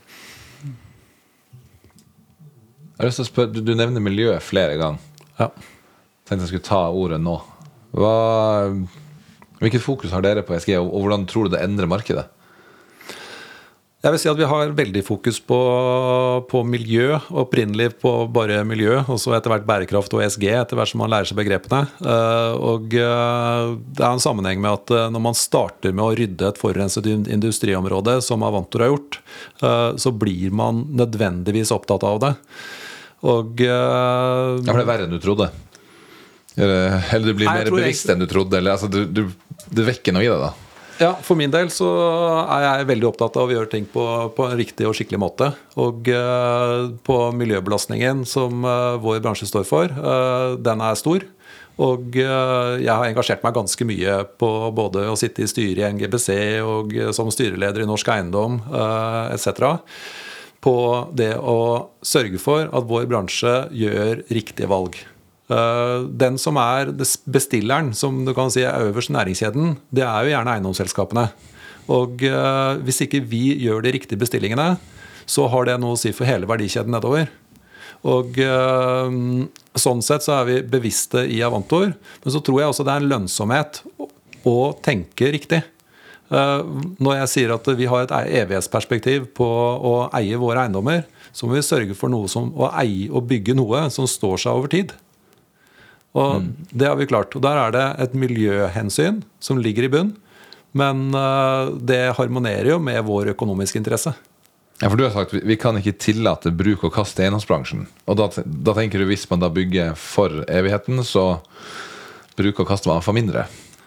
Jeg 2.96 3.02
har 3.02 3.10
lyst 3.10 3.20
til 3.20 3.26
å 3.26 3.28
spørre, 3.28 3.64
Du 3.64 3.74
nevner 3.76 4.00
miljø 4.00 4.32
flere 4.40 4.78
ganger. 4.80 5.02
Ja. 5.36 5.50
Tenkte 6.26 6.46
jeg 6.46 6.54
skulle 6.54 6.66
ta 6.66 6.86
ordet 6.90 7.18
nå. 7.20 7.36
Hva, 7.96 8.14
hvilket 9.60 9.84
fokus 9.84 10.14
har 10.16 10.24
dere 10.24 10.44
på 10.44 10.56
SG, 10.56 10.74
og 10.80 10.88
hvordan 11.04 11.26
tror 11.28 11.46
du 11.46 11.54
det 11.54 11.62
endrer 11.64 11.88
markedet? 11.90 12.24
Jeg 14.04 14.12
vil 14.12 14.20
si 14.20 14.28
at 14.28 14.38
Vi 14.38 14.46
har 14.46 14.72
veldig 14.76 15.00
fokus 15.06 15.38
på, 15.42 15.58
på 16.50 16.60
miljø. 16.68 17.16
Opprinnelig 17.42 17.94
på 18.02 18.12
bare 18.30 18.60
miljø, 18.68 18.98
og 19.00 19.18
så 19.18 19.32
etter 19.34 19.50
hvert 19.50 19.66
bærekraft 19.66 20.12
og 20.14 20.20
ESG, 20.22 20.44
etter 20.52 20.78
hvert 20.78 20.90
som 20.92 21.00
man 21.00 21.10
lærer 21.14 21.30
seg 21.30 21.38
begrepene. 21.38 21.86
Eh, 22.04 22.58
og 22.70 22.92
eh, 22.92 23.72
Det 23.96 24.04
er 24.04 24.10
en 24.10 24.22
sammenheng 24.22 24.60
med 24.62 24.76
at 24.76 24.92
eh, 24.94 25.06
når 25.14 25.24
man 25.30 25.38
starter 25.38 25.96
med 25.96 26.04
å 26.04 26.16
rydde 26.18 26.50
et 26.52 26.60
forurenset 26.60 27.08
industriområde, 27.08 28.18
som 28.22 28.44
Avantor 28.46 28.84
har 28.84 28.92
gjort, 28.92 29.18
så 29.98 30.10
blir 30.12 30.52
man 30.54 30.82
nødvendigvis 30.96 31.72
opptatt 31.74 32.04
av 32.06 32.20
det. 32.22 32.32
Og 33.26 33.62
Ja, 33.64 34.60
For 34.60 34.76
det 34.76 34.84
er 34.84 34.90
verre 34.90 35.06
enn 35.08 35.16
du 35.16 35.18
trodde? 35.22 35.48
Eller 36.56 37.24
du 37.24 37.32
blir 37.32 37.48
mer 37.48 37.72
bevisst 37.72 38.12
enn 38.12 38.22
du 38.22 38.28
trodde? 38.30 38.60
Eller 38.60 38.76
altså, 38.76 38.90
du, 38.92 39.02
du, 39.08 39.24
det 39.72 39.88
vekker 39.88 40.14
noe 40.14 40.24
i 40.24 40.30
deg, 40.30 40.44
da? 40.44 40.65
Ja, 40.96 41.10
For 41.20 41.36
min 41.36 41.52
del 41.52 41.68
så 41.72 41.86
er 42.48 42.62
jeg 42.64 42.88
veldig 42.88 43.08
opptatt 43.10 43.34
av 43.36 43.50
å 43.50 43.52
gjøre 43.52 43.68
ting 43.68 43.84
på, 43.92 44.02
på 44.32 44.44
en 44.46 44.56
riktig 44.56 44.86
og 44.88 44.94
skikkelig 44.96 45.20
måte. 45.20 45.50
Og 45.76 46.08
uh, 46.08 46.88
på 47.04 47.16
miljøbelastningen 47.36 48.22
som 48.28 48.64
uh, 48.64 48.96
vår 49.02 49.20
bransje 49.24 49.48
står 49.50 49.66
for, 49.68 49.92
uh, 49.92 50.56
den 50.56 50.80
er 50.80 50.96
stor. 50.96 51.26
Og 51.76 52.14
jeg 52.16 52.88
har 52.88 53.02
engasjert 53.04 53.42
meg 53.44 53.52
ganske 53.52 53.84
mye 53.84 54.12
på 54.40 54.48
både 54.72 55.02
å 55.12 55.16
sitte 55.20 55.42
i 55.44 55.48
styret 55.50 55.82
i 55.82 55.90
NGBC 55.92 56.30
og 56.64 56.94
som 57.12 57.28
styreleder 57.28 57.84
i 57.84 57.88
Norsk 57.90 58.08
Eiendom 58.14 58.56
etc. 59.34 59.76
På 60.64 60.72
det 61.12 61.34
å 61.36 61.58
sørge 62.00 62.40
for 62.40 62.72
at 62.72 62.88
vår 62.88 63.04
bransje 63.12 63.52
gjør 63.76 64.24
riktige 64.32 64.72
valg. 64.72 64.96
Eh, 65.46 66.00
den 66.10 66.38
som 66.42 66.58
er 66.58 66.90
bestilleren, 67.30 67.92
som 67.94 68.24
du 68.26 68.32
kan 68.34 68.50
si 68.50 68.64
er 68.66 68.88
øverst 68.88 69.12
næringskjeden, 69.14 69.76
det 69.94 70.02
er 70.02 70.24
jo 70.24 70.32
gjerne 70.34 70.56
eiendomsselskapene. 70.56 71.28
Og 71.94 72.24
eh, 72.26 72.82
hvis 72.82 73.04
ikke 73.06 73.22
vi 73.22 73.44
gjør 73.62 73.84
de 73.84 73.94
riktige 73.94 74.18
bestillingene, 74.18 74.74
så 75.26 75.46
har 75.50 75.68
det 75.68 75.78
noe 75.82 75.94
å 75.94 76.00
si 76.00 76.12
for 76.14 76.26
hele 76.26 76.48
verdikjeden 76.50 76.94
nedover. 76.94 77.30
Og 78.06 78.38
eh, 78.42 79.14
Sånn 79.76 80.02
sett 80.02 80.24
så 80.24 80.38
er 80.38 80.46
vi 80.48 80.60
bevisste 80.64 81.22
i 81.28 81.42
Avantor, 81.44 81.90
men 81.92 82.32
så 82.32 82.40
tror 82.40 82.62
jeg 82.62 82.72
også 82.72 82.84
det 82.86 82.94
er 82.94 83.02
en 83.02 83.10
lønnsomhet 83.10 83.82
å 84.48 84.58
tenke 84.80 85.28
riktig. 85.34 85.58
Når 86.32 87.18
jeg 87.20 87.28
sier 87.28 87.52
at 87.52 87.68
vi 87.76 87.86
har 87.86 88.06
et 88.06 88.14
evighetsperspektiv 88.40 89.28
på 89.36 89.46
å 89.46 89.92
eie 90.16 90.40
våre 90.40 90.64
eiendommer, 90.64 91.04
så 91.28 91.44
må 91.44 91.58
vi 91.58 91.66
sørge 91.66 91.98
for 91.98 92.08
noe 92.08 92.30
som 92.32 92.48
å 92.56 92.70
eie 92.80 93.10
og 93.12 93.28
bygge 93.28 93.54
noe 93.58 93.84
som 93.92 94.08
står 94.08 94.40
seg 94.46 94.56
over 94.56 94.72
tid. 94.72 94.96
Og 96.16 96.40
mm. 96.42 96.52
det 96.72 96.88
har 96.88 96.96
vi 96.96 97.08
klart. 97.10 97.34
Og 97.36 97.44
der 97.44 97.60
er 97.60 97.74
det 97.74 97.86
et 98.06 98.14
miljøhensyn 98.16 99.20
som 99.42 99.60
ligger 99.60 99.86
i 99.86 99.92
bunn. 99.92 100.14
Men 100.76 101.10
uh, 101.14 101.72
det 101.76 102.16
harmonerer 102.18 102.74
jo 102.74 102.80
med 102.82 103.04
vår 103.06 103.32
økonomiske 103.34 103.80
interesse. 103.80 104.12
Ja, 104.82 104.90
for 104.90 104.98
du 104.98 105.06
har 105.06 105.14
sagt 105.14 105.32
Vi, 105.32 105.40
vi 105.48 105.56
kan 105.56 105.78
ikke 105.80 105.96
tillate 105.96 106.52
bruk 106.52 106.84
og 106.84 106.92
kast 106.96 107.20
i 107.20 107.24
eiendomsbransjen. 107.24 107.86
Og 108.04 108.18
da, 108.20 108.28
da, 108.44 108.74
tenker 108.76 109.00
du 109.00 109.08
hvis 109.08 109.24
man 109.30 109.44
da 109.44 109.52
bygger 109.52 109.94
for 109.96 110.42
evigheten, 110.52 111.00
så 111.04 111.38
bruk 112.36 112.60
og 112.60 112.68
kast 112.68 112.88
man 112.88 113.04
for 113.04 113.16
mindre? 113.16 113.46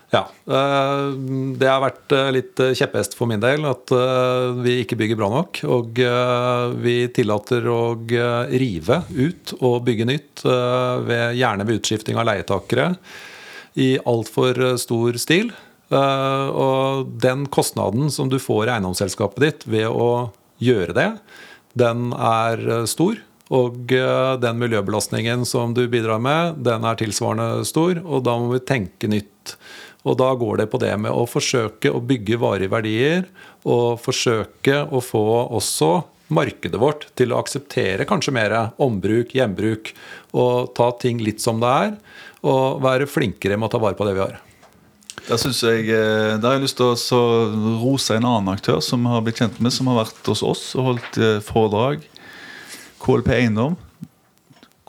Ja. 0.10 0.24
eh, 0.50 1.12
Det 1.60 1.70
har 1.70 1.82
vært 1.84 2.14
eh, 2.18 2.30
litt 2.34 2.62
eh, 2.64 2.74
kjepphest 2.78 3.14
for 3.18 3.30
min 3.30 3.42
del 3.44 3.66
at 3.70 3.94
vi 4.64 4.80
ikke 4.84 4.98
bygger 5.00 5.20
bra 5.20 5.30
nok. 5.34 5.62
Og 5.70 6.02
vi 6.82 6.96
tillater 7.14 7.68
å 7.70 7.82
rive 8.50 9.02
ut 9.14 9.54
og 9.60 9.84
bygge 9.88 10.08
nytt, 10.10 10.44
gjerne 10.44 11.66
ved 11.68 11.80
utskifting 11.80 12.20
av 12.20 12.28
leietakere, 12.30 12.94
i 13.80 13.94
altfor 14.10 14.78
stor 14.82 15.18
stil. 15.22 15.52
Og 15.90 17.10
den 17.22 17.48
kostnaden 17.54 18.12
som 18.14 18.30
du 18.30 18.38
får 18.42 18.68
i 18.68 18.74
eiendomsselskapet 18.76 19.46
ditt 19.46 19.66
ved 19.70 19.88
å 19.90 20.30
gjøre 20.62 20.96
det, 20.98 21.10
den 21.80 22.12
er 22.14 22.86
stor. 22.90 23.20
Og 23.50 23.90
den 23.90 24.62
miljøbelastningen 24.62 25.46
som 25.50 25.74
du 25.74 25.88
bidrar 25.90 26.22
med, 26.22 26.62
den 26.66 26.86
er 26.86 27.00
tilsvarende 27.00 27.66
stor. 27.66 28.02
Og 28.06 28.26
da 28.28 28.38
må 28.38 28.54
vi 28.54 28.66
tenke 28.70 29.10
nytt. 29.10 29.58
Og 30.08 30.16
da 30.20 30.30
går 30.40 30.62
det 30.62 30.70
på 30.72 30.80
det 30.80 30.94
med 31.02 31.12
å 31.12 31.26
forsøke 31.28 31.92
å 31.92 32.00
bygge 32.00 32.40
varige 32.40 32.72
verdier, 32.72 33.26
og 33.68 34.00
forsøke 34.00 34.86
å 34.96 35.02
få 35.04 35.26
også 35.60 35.92
markedet 36.34 36.80
vårt 36.80 37.08
til 37.18 37.34
å 37.34 37.40
akseptere 37.42 38.06
kanskje 38.08 38.34
mer 38.36 38.56
ombruk, 38.82 39.34
gjenbruk, 39.36 39.92
og 40.38 40.72
ta 40.78 40.92
ting 41.02 41.20
litt 41.24 41.44
som 41.44 41.60
det 41.62 41.74
er. 41.88 41.98
Og 42.48 42.80
være 42.86 43.10
flinkere 43.10 43.58
med 43.60 43.68
å 43.68 43.74
ta 43.74 43.82
vare 43.82 43.98
på 44.00 44.08
det 44.08 44.16
vi 44.16 44.24
har. 44.24 44.38
Synes 45.28 45.60
jeg, 45.62 45.90
eh, 45.92 46.40
har 46.40 46.56
jeg 46.56 46.64
lyst 46.64 46.80
til 46.80 46.88
å 46.88 47.82
rose 47.82 48.16
en 48.16 48.26
annen 48.26 48.54
aktør 48.54 48.80
som 48.82 49.04
har 49.06 49.22
blitt 49.22 49.42
kjent 49.42 49.60
med, 49.60 49.74
som 49.74 49.90
har 49.92 50.06
vært 50.06 50.32
hos 50.32 50.42
oss 50.42 50.64
og 50.80 50.94
holdt 50.94 51.20
eh, 51.20 51.42
foredrag. 51.44 52.06
KLP 53.04 53.30
Eiendom. 53.36 53.78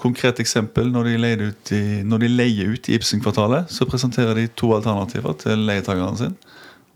Konkret 0.01 0.41
eksempel 0.41 0.89
når 0.93 1.11
de, 1.11 1.33
ut 1.51 1.73
i, 1.77 1.83
når 2.07 2.23
de 2.23 2.31
leier 2.33 2.73
ut 2.73 2.89
i 2.89 2.97
Ibsen-kvartalet, 2.97 3.69
så 3.69 3.87
presenterer 3.89 4.35
de 4.39 4.47
to 4.57 4.73
alternativer 4.73 5.37
til 5.43 5.67
leietakeren 5.69 6.17
sin. 6.17 6.37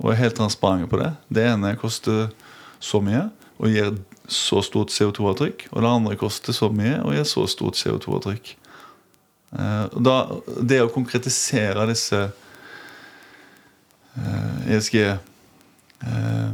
Og 0.01 0.13
er 0.13 0.23
helt 0.23 0.39
transparente 0.39 0.89
på 0.91 1.01
det. 1.03 1.13
Det 1.29 1.45
ene 1.53 1.75
koster 1.81 2.31
så 2.83 3.01
mye 3.05 3.29
og 3.61 3.71
gir 3.71 3.93
så 4.27 4.63
stort 4.65 4.93
CO2-avtrykk. 4.95 5.69
Og 5.73 5.83
det 5.85 5.91
andre 5.91 6.17
koster 6.19 6.57
så 6.57 6.71
mye 6.73 6.97
og 7.05 7.13
gir 7.15 7.27
så 7.29 7.45
stort 7.51 7.79
CO2-avtrykk. 7.79 8.55
Eh, 9.55 9.85
det 10.67 10.81
å 10.83 10.91
konkretisere 10.93 11.87
disse 11.91 12.21
eh, 14.17 14.73
ESG 14.75 14.97
eh, 15.05 16.51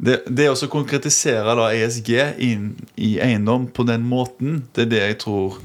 det, 0.00 0.22
det 0.26 0.48
å 0.48 0.70
konkretisere 0.72 1.54
da 1.58 1.68
ESG 1.76 2.10
inn 2.40 2.70
i 2.96 3.18
eiendom 3.20 3.68
på 3.74 3.84
den 3.88 4.06
måten, 4.08 4.62
det 4.74 4.86
er 4.86 4.90
det 4.94 5.02
jeg 5.02 5.18
tror 5.26 5.60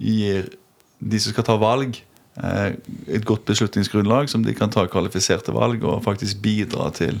gir 0.00 0.48
de 1.04 1.20
som 1.20 1.34
skal 1.34 1.46
ta 1.46 1.58
valg, 1.60 1.98
eh, 2.40 2.70
et 3.12 3.26
godt 3.28 3.44
beslutningsgrunnlag 3.50 4.30
som 4.32 4.44
de 4.46 4.56
kan 4.56 4.72
ta 4.72 4.86
kvalifiserte 4.88 5.52
valg 5.54 5.84
og 5.84 6.02
faktisk 6.06 6.40
bidra 6.44 6.88
til, 6.96 7.20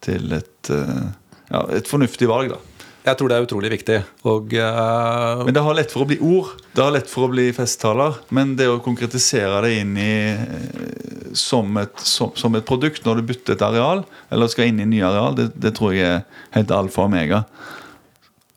til 0.00 0.32
et, 0.38 0.72
eh, 0.72 1.06
ja, 1.50 1.64
et 1.76 1.90
fornuftig 1.90 2.30
valg. 2.30 2.56
da 2.56 2.69
Jeg 3.10 3.18
tror 3.18 3.30
det 3.32 3.36
er 3.40 3.46
utrolig 3.48 3.70
viktig. 3.72 3.96
Og 4.30 4.52
uh, 4.54 5.42
Men 5.46 5.56
det 5.56 5.62
har 5.66 5.74
lett 5.74 5.90
for 5.90 6.04
å 6.04 6.08
bli 6.10 6.18
ord, 6.22 6.52
det 6.76 6.84
har 6.84 6.94
lett 6.94 7.10
for 7.10 7.26
å 7.26 7.32
bli 7.32 7.48
festtaler. 7.56 8.20
Men 8.30 8.54
det 8.58 8.68
å 8.70 8.78
konkretisere 8.84 9.58
det 9.66 9.72
inn 9.80 9.96
i 9.98 10.12
eh, 10.30 11.34
som 11.36 11.74
et, 11.82 11.98
som, 12.06 12.30
som 12.38 12.54
et 12.58 12.66
produkt 12.66 13.04
når 13.06 13.20
du 13.20 13.26
bytter 13.32 13.56
et 13.58 13.66
areal, 13.66 14.04
eller 14.30 14.50
skal 14.52 14.70
inn 14.70 14.80
i 14.84 14.88
nye 14.94 15.06
areal, 15.10 15.34
det, 15.38 15.50
det 15.58 15.74
tror 15.78 15.94
jeg 15.96 16.06
er 16.20 16.24
helt 16.56 16.74
alfa 16.76 17.02
og 17.04 17.10
omega. 17.10 17.42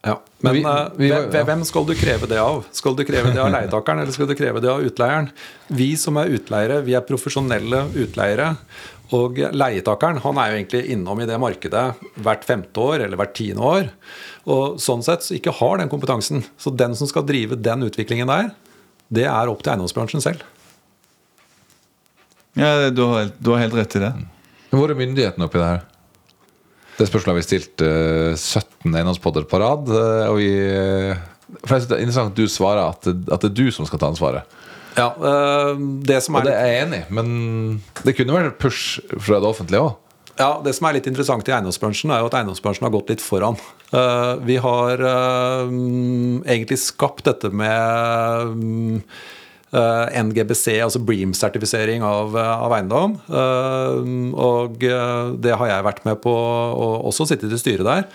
Ja, 0.03 0.17
Men 0.43 0.53
Vi- 0.57 0.63
eh, 0.67 0.89
vi- 0.99 1.09
hvem- 1.31 1.45
hvem 1.47 1.61
skal 1.65 1.85
du 1.87 1.93
kreve 1.95 2.27
det 2.27 2.37
av? 2.37 2.65
Skal 2.75 2.95
du 2.99 3.05
kreve 3.07 3.31
det 3.33 3.39
av 3.39 3.49
leietakeren, 3.53 4.01
eller 4.03 4.11
skal 4.11 4.27
du 4.27 4.35
kreve 4.35 4.59
det 4.61 4.69
av 4.69 4.81
utleieren? 4.83 5.29
Vi 5.71 5.95
som 5.95 6.17
er 6.19 6.33
utleiere, 6.35 6.81
vi 6.83 6.93
er 6.99 7.01
profesjonelle 7.07 7.85
utleiere. 7.95 8.57
Og 9.13 9.37
leietakeren 9.37 10.17
han 10.23 10.37
er 10.41 10.49
jo 10.49 10.57
egentlig 10.57 10.89
innom 10.91 11.19
i 11.21 11.25
det 11.29 11.37
markedet 11.39 11.95
hvert 12.19 12.43
femte 12.47 12.81
år 12.81 13.03
eller 13.05 13.15
hvert 13.19 13.33
tiende 13.37 13.61
år. 13.61 13.89
Og 14.49 14.79
sånn 14.83 15.03
sett 15.05 15.23
så 15.23 15.35
ikke 15.37 15.53
har 15.55 15.77
den 15.79 15.89
kompetansen. 15.91 16.43
Så 16.59 16.73
den 16.75 16.95
som 16.99 17.07
skal 17.07 17.23
drive 17.27 17.55
den 17.55 17.85
utviklingen 17.87 18.27
der, 18.27 18.49
det 19.13 19.23
er 19.29 19.47
opp 19.51 19.61
til 19.63 19.71
eiendomsbransjen 19.73 20.23
selv. 20.23 20.43
Ja, 22.59 22.89
du 22.93 23.01
har, 23.07 23.19
helt- 23.23 23.39
du 23.39 23.51
har 23.53 23.63
helt 23.63 23.73
rett 23.77 23.95
i 23.97 24.01
det. 24.03 24.11
Hvor 24.73 24.89
er 24.89 24.97
myndighetene 24.97 25.45
oppi 25.47 25.61
det 25.61 25.69
her? 25.69 25.83
Det 26.97 27.07
spørsmålet 27.09 27.31
har 27.33 27.39
vi 27.39 27.45
stilt 27.47 27.81
uh, 27.81 28.33
17 28.37 28.93
eiendomspodder 28.93 29.47
på 29.49 29.59
rad. 29.61 29.87
Uh, 29.89 30.27
og 30.29 30.37
vi, 30.37 30.49
uh, 30.53 31.17
for 31.65 31.79
Det 31.79 31.97
er 31.97 32.03
interessant 32.03 32.33
at 32.33 32.37
du 32.37 32.45
svarer 32.49 32.83
at 32.91 33.07
det, 33.07 33.15
at 33.33 33.41
det 33.41 33.49
er 33.51 33.57
du 33.63 33.71
som 33.73 33.87
skal 33.89 34.01
ta 34.01 34.11
ansvaret. 34.13 34.59
Ja, 34.93 35.07
eh, 35.17 35.71
det 36.05 36.19
som 36.21 36.35
Og 36.37 36.43
er 36.43 36.45
det 36.45 36.53
er 36.53 36.67
jeg 36.69 36.81
enig 36.83 36.97
i, 37.01 37.05
men 37.17 37.29
det 38.05 38.13
kunne 38.13 38.35
vært 38.35 38.51
et 38.51 38.59
push 38.61 38.99
fra 39.17 39.39
det 39.41 39.47
offentlige 39.49 39.81
òg. 39.81 39.95
Ja, 40.37 40.61
Det 40.61 40.69
som 40.77 40.85
er 40.85 40.93
litt 40.99 41.07
interessant 41.09 41.49
i 41.49 41.53
eiendomsbransjen, 41.55 42.11
er 42.13 42.21
jo 42.21 42.27
at 42.29 42.35
eiendomsbransjen 42.37 42.85
har 42.85 42.93
gått 42.93 43.09
litt 43.09 43.23
foran. 43.25 43.57
Eh, 43.93 44.35
vi 44.41 44.57
har 44.57 44.99
eh, 45.05 45.67
egentlig 46.53 46.79
skapt 46.81 47.27
dette 47.27 47.51
med 47.53 48.55
mm, 48.57 49.01
eh, 49.77 50.23
NGBC, 50.23 50.79
altså 50.81 51.01
Bream-sertifisering 51.05 52.05
av, 52.07 52.33
av 52.37 52.73
eiendom. 52.73 53.19
Og 54.33 54.87
det 55.43 55.57
har 55.59 55.69
jeg 55.69 55.87
vært 55.89 56.03
med 56.09 56.21
på 56.25 56.33
og 56.33 57.09
også 57.11 57.29
sittet 57.29 57.53
i 57.53 57.61
styret 57.61 57.85
der. 57.85 58.07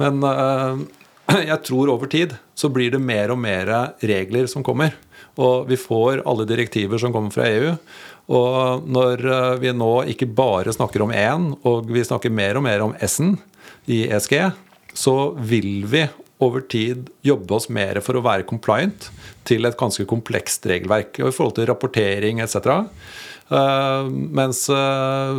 Men 0.00 0.24
jeg 1.52 1.62
tror 1.68 1.92
over 1.92 2.10
tid 2.10 2.36
så 2.56 2.72
blir 2.72 2.94
det 2.96 3.04
mer 3.04 3.34
og 3.34 3.42
mer 3.42 3.72
regler 4.00 4.48
som 4.48 4.64
kommer. 4.64 4.96
Og 5.36 5.66
vi 5.68 5.76
får 5.76 6.22
alle 6.24 6.46
direktiver 6.48 6.96
som 7.02 7.12
kommer 7.12 7.34
fra 7.34 7.50
EU. 7.50 7.74
Og 8.32 8.86
når 8.88 9.20
vi 9.60 9.70
nå 9.76 9.90
ikke 10.14 10.30
bare 10.32 10.72
snakker 10.72 11.04
om 11.04 11.12
én, 11.12 11.50
og 11.68 11.92
vi 11.92 12.02
snakker 12.08 12.32
mer 12.32 12.56
og 12.56 12.64
mer 12.64 12.86
om 12.86 12.96
S-en 13.04 13.36
i 13.92 14.06
ESG, 14.08 14.40
så 14.96 15.16
vil 15.36 15.84
vi 15.88 16.06
over 16.42 16.60
tid 16.68 17.08
jobbe 17.24 17.56
oss 17.56 17.68
mer 17.72 18.00
for 18.04 18.18
å 18.18 18.24
være 18.24 18.46
compliant 18.48 19.08
til 19.48 19.64
et 19.68 19.78
ganske 19.78 20.04
komplekst 20.08 20.66
regelverk 20.68 21.20
og 21.22 21.30
i 21.30 21.34
forhold 21.34 21.56
til 21.56 21.68
rapportering 21.70 22.42
etc. 22.44 22.82
Uh, 23.48 24.08
mens 24.10 24.66
uh, 24.72 25.38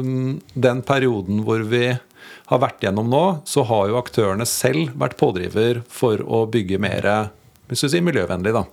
den 0.53 0.83
perioden 0.87 1.43
hvor 1.45 1.65
vi 1.69 1.91
har 2.47 2.61
vært 2.63 2.85
gjennom 2.85 3.09
nå, 3.11 3.23
så 3.45 3.65
har 3.67 3.89
jo 3.89 3.99
aktørene 3.99 4.47
selv 4.47 4.95
vært 4.97 5.17
pådriver 5.19 5.83
for 5.91 6.23
å 6.23 6.45
bygge 6.49 6.79
mer 6.81 7.09
hvis 7.67 7.83
du 7.83 7.91
sier 7.91 8.05
miljøvennlig. 8.05 8.55
da. 8.55 8.63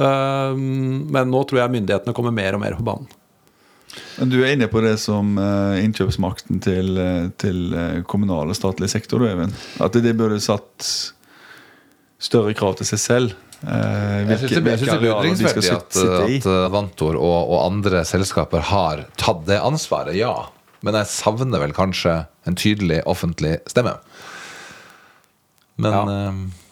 Uh, 0.00 0.56
Men 0.56 1.30
nå 1.30 1.44
tror 1.44 1.62
jeg 1.62 1.76
myndighetene 1.76 2.16
kommer 2.16 2.34
mer 2.34 2.56
og 2.56 2.64
mer 2.64 2.78
på 2.78 2.86
banen. 2.86 3.10
Men 4.18 4.30
Du 4.32 4.38
er 4.42 4.52
inne 4.56 4.68
på 4.70 4.80
det 4.84 4.96
som 5.02 5.36
eh, 5.38 5.80
innkjøpsmakten 5.84 6.60
til, 6.64 6.96
eh, 6.98 7.28
til 7.40 7.74
eh, 7.74 8.00
kommunal 8.08 8.50
og 8.50 8.56
statlig 8.58 8.88
sektor, 8.92 9.22
Even. 9.28 9.52
At 9.80 9.92
de 9.98 10.12
burde 10.18 10.40
satt 10.42 10.88
større 12.18 12.54
krav 12.58 12.76
til 12.80 12.88
seg 12.90 12.98
selv. 13.02 13.36
Eh, 13.62 14.28
Jeg 14.28 14.38
syns 14.44 14.54
det, 14.54 14.90
er 14.90 15.02
beundringsverdig 15.02 15.72
at, 15.74 15.98
at 15.98 16.48
Vantor 16.74 17.18
og, 17.18 17.38
og 17.50 17.58
andre 17.66 18.04
selskaper 18.06 18.62
har 18.70 19.04
tatt 19.18 19.44
det 19.48 19.58
ansvaret, 19.62 20.14
ja. 20.18 20.34
Men 20.86 20.94
jeg 21.00 21.10
savner 21.10 21.58
vel 21.64 21.72
kanskje 21.74 22.20
en 22.46 22.54
tydelig 22.58 23.00
offentlig 23.10 23.56
stemme. 23.70 23.96
Men 25.78 25.92
Ja. 25.94 26.02
eh, 26.10 26.67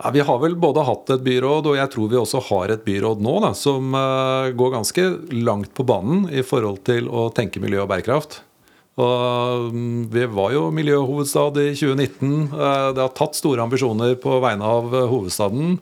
Ja, 0.00 0.10
vi 0.10 0.22
har 0.24 0.38
vel 0.42 0.56
både 0.58 0.82
hatt 0.86 1.10
et 1.14 1.22
byråd, 1.22 1.68
og 1.70 1.76
jeg 1.78 1.90
tror 1.92 2.08
vi 2.10 2.18
også 2.18 2.40
har 2.48 2.72
et 2.74 2.86
byråd 2.86 3.20
nå, 3.22 3.34
da, 3.44 3.52
som 3.54 3.92
eh, 3.94 4.48
går 4.58 4.72
ganske 4.74 5.04
langt 5.44 5.74
på 5.78 5.84
banen 5.86 6.24
i 6.32 6.42
forhold 6.46 6.80
til 6.88 7.06
å 7.10 7.28
tenke 7.34 7.62
miljø 7.62 7.84
og 7.84 7.90
bærekraft. 7.92 8.40
Og 9.00 9.70
mm, 9.72 10.10
Vi 10.12 10.26
var 10.34 10.50
jo 10.52 10.66
miljøhovedstad 10.74 11.60
i 11.62 11.70
2019. 11.78 12.34
Eh, 12.50 12.88
Det 12.96 13.04
har 13.04 13.14
tatt 13.16 13.38
store 13.38 13.62
ambisjoner 13.64 14.18
på 14.20 14.40
vegne 14.42 14.68
av 14.68 14.90
eh, 14.92 15.06
hovedstaden. 15.12 15.78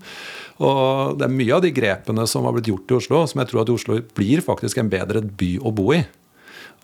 Og 0.61 1.16
det 1.16 1.24
er 1.24 1.32
mye 1.32 1.56
av 1.56 1.64
de 1.64 1.72
grepene 1.72 2.26
som 2.28 2.44
har 2.44 2.54
blitt 2.54 2.68
gjort 2.68 2.92
i 2.92 2.98
Oslo, 2.98 3.24
som 3.26 3.40
jeg 3.40 3.50
tror 3.50 3.62
at 3.64 3.72
Oslo 3.72 3.96
blir 4.18 4.44
faktisk 4.44 4.82
en 4.82 4.92
bedre 4.92 5.24
by 5.24 5.54
å 5.64 5.72
bo 5.72 5.94
i. 5.96 6.04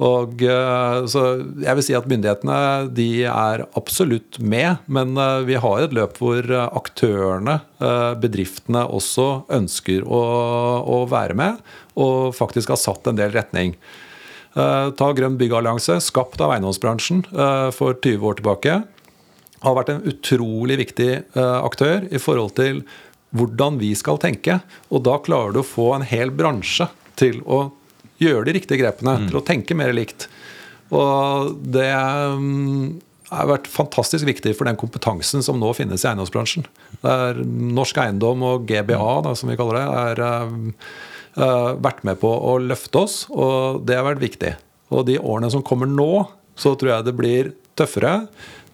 Og 0.04 0.42
eh, 0.44 0.98
så 1.08 1.22
jeg 1.62 1.76
vil 1.78 1.84
si 1.84 1.94
at 1.96 2.08
Myndighetene 2.10 2.58
de 2.92 3.08
er 3.30 3.64
absolutt 3.78 4.36
med, 4.44 4.82
men 4.92 5.16
eh, 5.16 5.44
vi 5.48 5.56
har 5.60 5.84
et 5.84 5.94
løp 5.96 6.18
hvor 6.20 6.42
eh, 6.44 6.66
aktørene, 6.76 7.60
bedriftene, 8.20 8.86
også 8.88 9.46
ønsker 9.52 10.04
å, 10.04 10.20
å 10.88 10.98
være 11.10 11.36
med 11.36 11.58
og 12.00 12.32
faktisk 12.36 12.72
har 12.72 12.80
satt 12.80 13.08
en 13.08 13.18
del 13.18 13.34
retning. 13.34 13.74
Ta 14.56 15.08
Grønn 15.12 15.36
byggallianse, 15.36 15.98
skapt 16.00 16.40
av 16.40 16.54
eiendomsbransjen 16.54 17.20
for 17.76 17.98
20 18.00 18.24
år 18.24 18.38
tilbake. 18.38 18.78
Har 19.60 19.76
vært 19.76 19.92
en 19.92 20.00
utrolig 20.08 20.78
viktig 20.80 21.10
aktør 21.36 22.08
i 22.08 22.20
forhold 22.20 22.54
til 22.56 22.80
hvordan 23.36 23.76
vi 23.82 23.92
skal 23.96 24.20
tenke. 24.22 24.62
Og 24.88 25.04
da 25.04 25.18
klarer 25.24 25.52
du 25.52 25.60
å 25.60 25.68
få 25.68 25.90
en 25.98 26.08
hel 26.08 26.32
bransje 26.32 26.88
til 27.20 27.42
å 27.44 27.66
gjøre 28.22 28.46
de 28.48 28.56
riktige 28.56 28.80
grepene, 28.80 29.18
til 29.26 29.40
å 29.40 29.44
tenke 29.44 29.76
mer 29.78 29.92
likt. 29.96 30.28
Og 30.94 31.56
det 31.74 31.90
mm, 31.90 32.96
har 33.32 33.50
vært 33.50 33.70
fantastisk 33.70 34.26
viktig 34.28 34.54
for 34.56 34.68
den 34.68 34.78
kompetansen 34.78 35.42
som 35.44 35.58
nå 35.60 35.72
finnes 35.76 36.04
i 36.04 36.10
eiendomsbransjen. 36.10 36.66
Det 37.02 37.12
er 37.12 37.42
Norsk 37.46 37.98
Eiendom 38.02 38.44
og 38.46 38.66
GBA, 38.68 39.12
da, 39.26 39.34
som 39.38 39.50
vi 39.50 39.58
kaller 39.58 39.80
det, 39.80 39.86
har 39.90 40.22
eh, 40.26 41.72
vært 41.82 42.04
med 42.06 42.20
på 42.22 42.30
å 42.30 42.56
løfte 42.62 43.02
oss, 43.02 43.18
og 43.32 43.82
det 43.88 43.98
har 43.98 44.06
vært 44.06 44.22
viktig. 44.22 44.54
Og 44.94 45.08
de 45.08 45.18
årene 45.18 45.50
som 45.52 45.64
kommer 45.66 45.90
nå, 45.90 46.26
så 46.56 46.76
tror 46.78 46.94
jeg 46.94 47.08
det 47.08 47.16
blir 47.18 47.50
tøffere. 47.78 48.20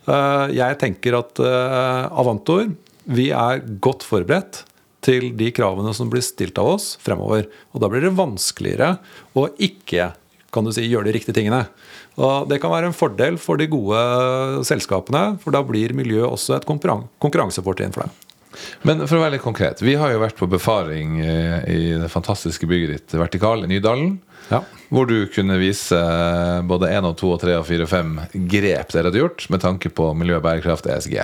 Eh, 0.04 0.52
jeg 0.58 0.80
tenker 0.82 1.16
at 1.22 1.40
eh, 1.42 2.04
Avantor, 2.12 2.68
vi 3.02 3.30
er 3.34 3.64
godt 3.82 4.04
forberedt 4.06 4.62
til 5.02 5.30
de 5.38 5.50
kravene 5.54 5.92
som 5.96 6.10
blir 6.12 6.22
stilt 6.24 6.58
av 6.62 6.74
oss 6.76 6.92
fremover. 7.02 7.48
Og 7.74 7.82
da 7.82 7.90
blir 7.90 8.04
det 8.06 8.14
vanskeligere 8.18 8.96
å 9.38 9.48
ikke 9.58 10.12
kan 10.52 10.66
du 10.66 10.72
si, 10.74 10.84
gjøre 10.84 11.08
de 11.08 11.14
riktige 11.16 11.36
tingene. 11.38 11.62
Og 12.20 12.48
Det 12.50 12.58
kan 12.60 12.72
være 12.74 12.90
en 12.90 12.96
fordel 12.96 13.38
for 13.40 13.56
de 13.56 13.70
gode 13.72 13.96
selskapene, 14.68 15.38
for 15.40 15.54
da 15.54 15.62
blir 15.64 15.94
miljø 15.96 16.26
også 16.28 16.58
et 16.58 16.66
konkurran- 16.68 17.06
konkurransefortrinn 17.24 17.94
for 17.94 18.04
dem. 18.04 18.12
Men 18.84 19.06
for 19.06 19.16
å 19.16 19.22
være 19.22 19.38
litt 19.38 19.46
konkret. 19.46 19.80
Vi 19.80 19.94
har 19.96 20.12
jo 20.12 20.20
vært 20.20 20.36
på 20.36 20.48
befaring 20.50 21.20
eh, 21.24 21.64
i 21.72 21.80
det 22.02 22.10
fantastiske 22.12 22.68
bygget 22.68 22.92
ditt 22.92 23.16
Vertikal 23.16 23.64
i 23.64 23.70
Nydalen. 23.70 24.18
Ja. 24.50 24.60
Hvor 24.92 25.08
du 25.08 25.24
kunne 25.32 25.56
vise 25.56 25.96
både 26.68 26.90
1 26.92 27.08
og 27.08 27.16
2 27.16 27.30
og 27.32 27.40
3 27.40 27.56
og 27.62 27.64
4 27.64 27.86
og 27.86 27.88
5 27.88 28.12
grep 28.52 28.92
dere 28.92 29.08
hadde 29.08 29.22
gjort 29.22 29.46
med 29.54 29.62
tanke 29.64 29.88
på 29.88 30.10
miljø, 30.18 30.36
bærekraft, 30.44 30.84
ESG. 30.92 31.16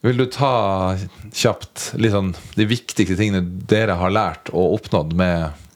Vil 0.00 0.16
du 0.16 0.24
ta 0.32 0.96
kjapt 1.36 1.90
sånn, 1.92 2.32
de 2.56 2.66
viktigste 2.68 3.18
tingene 3.18 3.42
dere 3.68 3.98
har 4.00 4.12
lært 4.14 4.48
og 4.54 4.78
oppnådd 4.78 5.12
med 5.18 5.66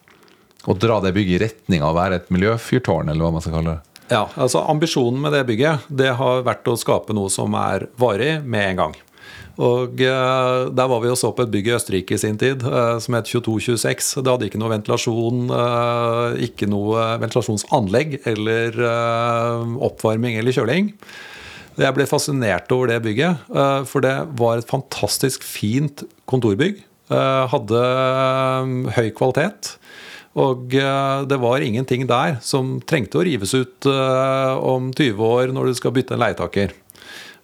å 0.64 0.76
dra 0.80 1.00
det 1.04 1.12
bygget 1.12 1.36
i 1.36 1.42
retning 1.44 1.84
av 1.84 1.92
å 1.92 1.98
være 1.98 2.22
et 2.22 2.30
miljøfyrtårn, 2.32 3.10
eller 3.12 3.26
hva 3.26 3.34
man 3.34 3.44
skal 3.44 3.58
kalle 3.58 3.74
det? 3.74 4.00
Ja, 4.12 4.26
altså 4.36 4.62
Ambisjonen 4.68 5.20
med 5.20 5.32
det 5.36 5.44
bygget 5.48 5.88
det 5.88 6.14
har 6.16 6.44
vært 6.44 6.68
å 6.68 6.76
skape 6.80 7.16
noe 7.16 7.32
som 7.32 7.56
er 7.56 7.88
varig 8.00 8.38
med 8.44 8.70
en 8.70 8.80
gang. 8.80 8.96
Og 9.64 10.00
eh, 10.02 10.70
Der 10.74 10.88
var 10.90 11.02
vi 11.04 11.12
og 11.12 11.18
så 11.20 11.30
på 11.36 11.44
et 11.44 11.52
bygg 11.52 11.68
i 11.68 11.74
Østerrike 11.76 12.16
i 12.16 12.20
sin 12.20 12.40
tid 12.40 12.64
eh, 12.66 12.96
som 13.00 13.16
het 13.16 13.28
2226. 13.30 14.10
Det 14.24 14.32
hadde 14.32 14.48
ikke 14.48 14.60
noe 14.60 14.72
ventilasjon, 14.72 15.44
eh, 15.60 16.40
ikke 16.48 16.68
noe 16.70 17.06
ventilasjonsanlegg 17.22 18.18
eller 18.32 18.80
eh, 18.88 19.78
oppvarming 19.88 20.40
eller 20.40 20.56
kjøling. 20.56 20.90
Jeg 21.74 21.94
ble 21.96 22.06
fascinert 22.06 22.70
over 22.74 22.92
det 22.92 23.00
bygget, 23.02 23.48
eh, 23.50 23.80
for 23.90 24.04
det 24.04 24.14
var 24.38 24.60
et 24.60 24.68
fantastisk 24.70 25.42
fint 25.42 26.04
kontorbygg. 26.30 26.84
Eh, 27.10 27.46
Hadde 27.50 27.80
eh, 27.80 28.92
høy 28.94 29.08
kvalitet. 29.16 29.74
Og 30.34 30.66
det 30.66 31.36
var 31.38 31.62
ingenting 31.62 32.08
der 32.10 32.40
som 32.42 32.80
trengte 32.82 33.20
å 33.20 33.22
rives 33.22 33.52
ut 33.54 33.86
om 33.86 34.88
20 34.90 35.20
år 35.22 35.52
når 35.54 35.68
du 35.70 35.74
skal 35.78 35.92
bytte 35.94 36.16
en 36.16 36.24
leietaker. 36.24 36.72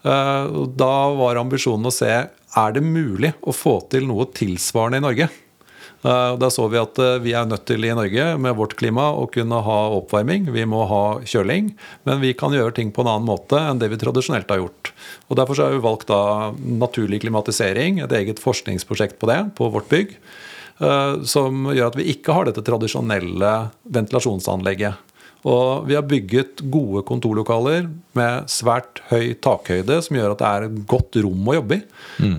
Da 0.03 0.97
var 1.14 1.39
ambisjonen 1.39 1.87
å 1.87 1.93
se 1.95 2.11
er 2.11 2.74
det 2.74 2.83
mulig 2.83 3.31
å 3.47 3.55
få 3.55 3.76
til 3.95 4.09
noe 4.11 4.26
tilsvarende 4.35 4.99
i 4.99 5.05
Norge. 5.07 5.28
Eh, 6.03 6.37
Da 6.41 6.49
så 6.51 6.67
vi 6.73 6.79
at 6.81 6.99
eh, 6.99 7.19
vi 7.21 7.35
er 7.37 7.49
nødt 7.49 7.67
til 7.69 7.85
i 7.85 7.93
Norge 7.97 8.27
med 8.41 8.57
vårt 8.57 8.77
klima 8.81 9.11
å 9.13 9.27
kunne 9.31 9.61
ha 9.67 9.79
oppvarming. 9.99 10.49
Vi 10.55 10.65
må 10.69 10.87
ha 10.89 11.21
kjøling, 11.21 11.75
men 12.09 12.23
vi 12.23 12.33
kan 12.33 12.55
gjøre 12.57 12.75
ting 12.77 12.93
på 12.93 13.05
en 13.05 13.13
annen 13.13 13.29
måte 13.29 13.61
enn 13.61 13.81
det 13.81 13.91
vi 13.93 14.01
tradisjonelt 14.01 14.49
har 14.49 14.63
gjort. 14.63 14.93
Og 15.29 15.37
Derfor 15.41 15.61
har 15.65 15.75
vi 15.75 15.85
valgt 15.85 16.09
da 16.09 16.53
naturlig 16.57 17.21
klimatisering, 17.25 18.01
et 18.01 18.17
eget 18.17 18.41
forskningsprosjekt 18.41 19.19
på 19.21 19.29
det, 19.29 19.43
på 19.57 19.69
vårt 19.73 19.89
bygg. 19.93 20.17
eh, 20.81 21.23
Som 21.25 21.67
gjør 21.69 21.93
at 21.93 21.97
vi 21.97 22.09
ikke 22.15 22.33
har 22.33 22.49
dette 22.49 22.65
tradisjonelle 22.65 23.71
ventilasjonsanlegget. 23.85 24.95
Og 25.49 25.86
vi 25.88 25.95
har 25.97 26.05
bygget 26.05 26.61
gode 26.68 27.01
kontorlokaler 27.09 27.86
med 28.18 28.49
svært 28.53 29.01
høy 29.09 29.30
takhøyde, 29.41 29.97
som 30.05 30.18
gjør 30.18 30.34
at 30.34 30.43
det 30.43 30.49
er 30.51 30.66
et 30.66 30.80
godt 30.91 31.16
rom 31.24 31.49
å 31.49 31.55
jobbe 31.57 31.78
i. 31.78 31.80
Mm. 32.20 32.34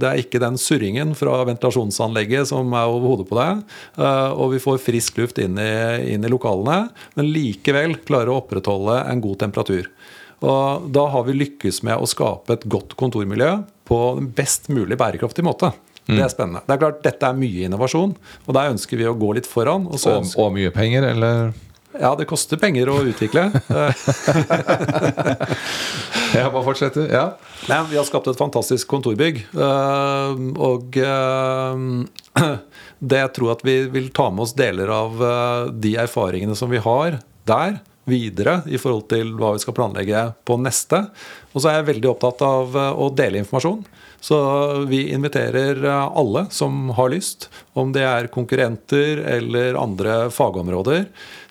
Det 0.00 0.08
er 0.08 0.18
ikke 0.22 0.40
den 0.42 0.56
surringen 0.58 1.12
fra 1.14 1.36
ventilasjonsanlegget 1.46 2.50
som 2.50 2.72
er 2.74 2.90
over 2.90 3.12
hodet 3.12 3.28
på 3.30 3.38
deg. 3.38 3.62
eh, 3.98 4.30
Og 4.34 4.50
vi 4.56 4.58
får 4.64 4.82
frisk 4.82 5.18
luft 5.22 5.38
inn 5.38 5.58
i, 5.62 5.70
inn 6.14 6.24
i 6.26 6.32
lokalene, 6.32 6.88
men 7.14 7.30
likevel 7.30 7.96
klarer 8.02 8.32
å 8.32 8.40
opprettholde 8.42 8.98
en 9.10 9.22
god 9.22 9.38
temperatur. 9.44 9.86
Og 10.44 10.90
da 10.92 11.06
har 11.14 11.22
vi 11.28 11.36
lykkes 11.38 11.82
med 11.86 12.02
å 12.02 12.08
skape 12.10 12.52
et 12.58 12.66
godt 12.68 12.96
kontormiljø 13.00 13.52
på 13.88 13.98
den 14.18 14.32
best 14.34 14.66
mulig 14.72 14.98
bærekraftig 15.00 15.44
måte. 15.46 15.70
Det 16.04 16.18
er 16.20 16.28
spennende. 16.28 16.60
Det 16.66 16.74
er 16.74 16.80
klart, 16.82 16.98
Dette 17.06 17.28
er 17.30 17.38
mye 17.38 17.62
innovasjon, 17.64 18.10
og 18.44 18.50
der 18.52 18.74
ønsker 18.74 18.98
vi 19.00 19.06
å 19.08 19.14
gå 19.16 19.30
litt 19.38 19.46
foran. 19.48 19.86
Og 19.88 19.96
så 20.02 20.18
Og, 20.18 20.26
og 20.36 20.50
mye 20.52 20.72
penger, 20.74 21.06
eller? 21.14 21.54
Ja, 22.00 22.14
det 22.18 22.26
koster 22.30 22.56
penger 22.60 22.90
å 22.92 23.00
utvikle. 23.06 23.48
jeg 26.34 26.50
bare 26.50 26.64
fortsetter. 26.66 27.06
Ja. 27.12 27.24
Nei, 27.70 27.80
vi 27.90 27.98
har 27.98 28.06
skapt 28.08 28.28
et 28.30 28.38
fantastisk 28.40 28.88
kontorbygg. 28.90 29.36
eh, 29.54 30.30
Og 30.68 30.96
eh, 31.00 31.74
det 33.14 33.20
jeg 33.22 33.32
tror 33.38 33.48
at 33.54 33.62
vi 33.66 33.76
vil 33.94 34.08
ta 34.14 34.26
med 34.30 34.42
oss 34.46 34.56
deler 34.58 34.88
av 34.92 35.10
eh, 35.22 35.62
de 35.86 35.92
erfaringene 36.04 36.56
som 36.58 36.68
vi 36.72 36.80
har 36.82 37.10
der, 37.48 37.70
videre 38.04 38.58
i 38.68 38.76
forhold 38.76 39.06
til 39.08 39.30
hva 39.38 39.54
vi 39.54 39.60
skal 39.62 39.74
planlegge 39.78 40.22
på 40.44 40.58
neste. 40.60 40.98
Og 41.54 41.58
så 41.62 41.68
er 41.70 41.74
jeg 41.78 41.86
veldig 41.94 42.08
opptatt 42.10 42.42
av 42.44 42.74
å 42.76 43.06
dele 43.16 43.38
informasjon. 43.40 43.80
Så 44.20 44.36
vi 44.90 45.06
inviterer 45.12 45.80
alle 45.88 46.42
som 46.52 46.90
har 46.98 47.08
lyst, 47.12 47.48
om 47.72 47.92
det 47.96 48.04
er 48.04 48.28
konkurrenter 48.32 49.22
eller 49.38 49.76
andre 49.80 50.28
fagområder, 50.32 51.06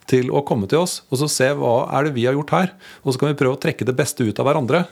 til 0.10 0.32
å 0.34 0.44
komme 0.48 0.68
til 0.70 0.84
oss 0.84 1.02
og 1.10 1.22
så 1.22 1.30
se 1.32 1.50
hva 1.58 1.88
er 1.96 2.08
det 2.08 2.16
vi 2.18 2.28
har 2.28 2.38
gjort 2.38 2.54
her. 2.56 2.74
Og 3.04 3.14
så 3.14 3.22
kan 3.22 3.32
vi 3.32 3.40
prøve 3.40 3.58
å 3.58 3.64
trekke 3.64 3.88
det 3.88 3.96
beste 3.98 4.26
ut 4.28 4.40
av 4.42 4.50
hverandre. 4.50 4.86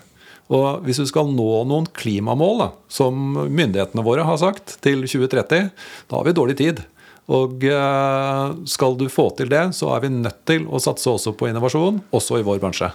Og 0.52 0.84
hvis 0.84 1.00
du 1.00 1.06
skal 1.08 1.30
nå 1.32 1.50
noen 1.70 1.88
klimamål, 1.96 2.58
da, 2.60 2.70
som 2.92 3.38
myndighetene 3.40 4.04
våre 4.04 4.26
har 4.28 4.40
sagt, 4.42 4.76
til 4.84 5.06
2030, 5.06 5.70
da 6.12 6.18
har 6.20 6.28
vi 6.28 6.36
dårlig 6.36 6.58
tid. 6.60 6.84
Og 7.32 7.64
eh, 7.64 8.58
skal 8.68 8.98
du 9.00 9.08
få 9.12 9.30
til 9.38 9.52
det, 9.52 9.70
så 9.78 9.94
er 9.96 10.04
vi 10.04 10.12
nødt 10.12 10.44
til 10.50 10.68
å 10.68 10.82
satse 10.84 11.08
også 11.12 11.36
på 11.40 11.48
innovasjon, 11.48 12.02
også 12.12 12.42
i 12.42 12.46
vår 12.48 12.60
bransje. 12.64 12.92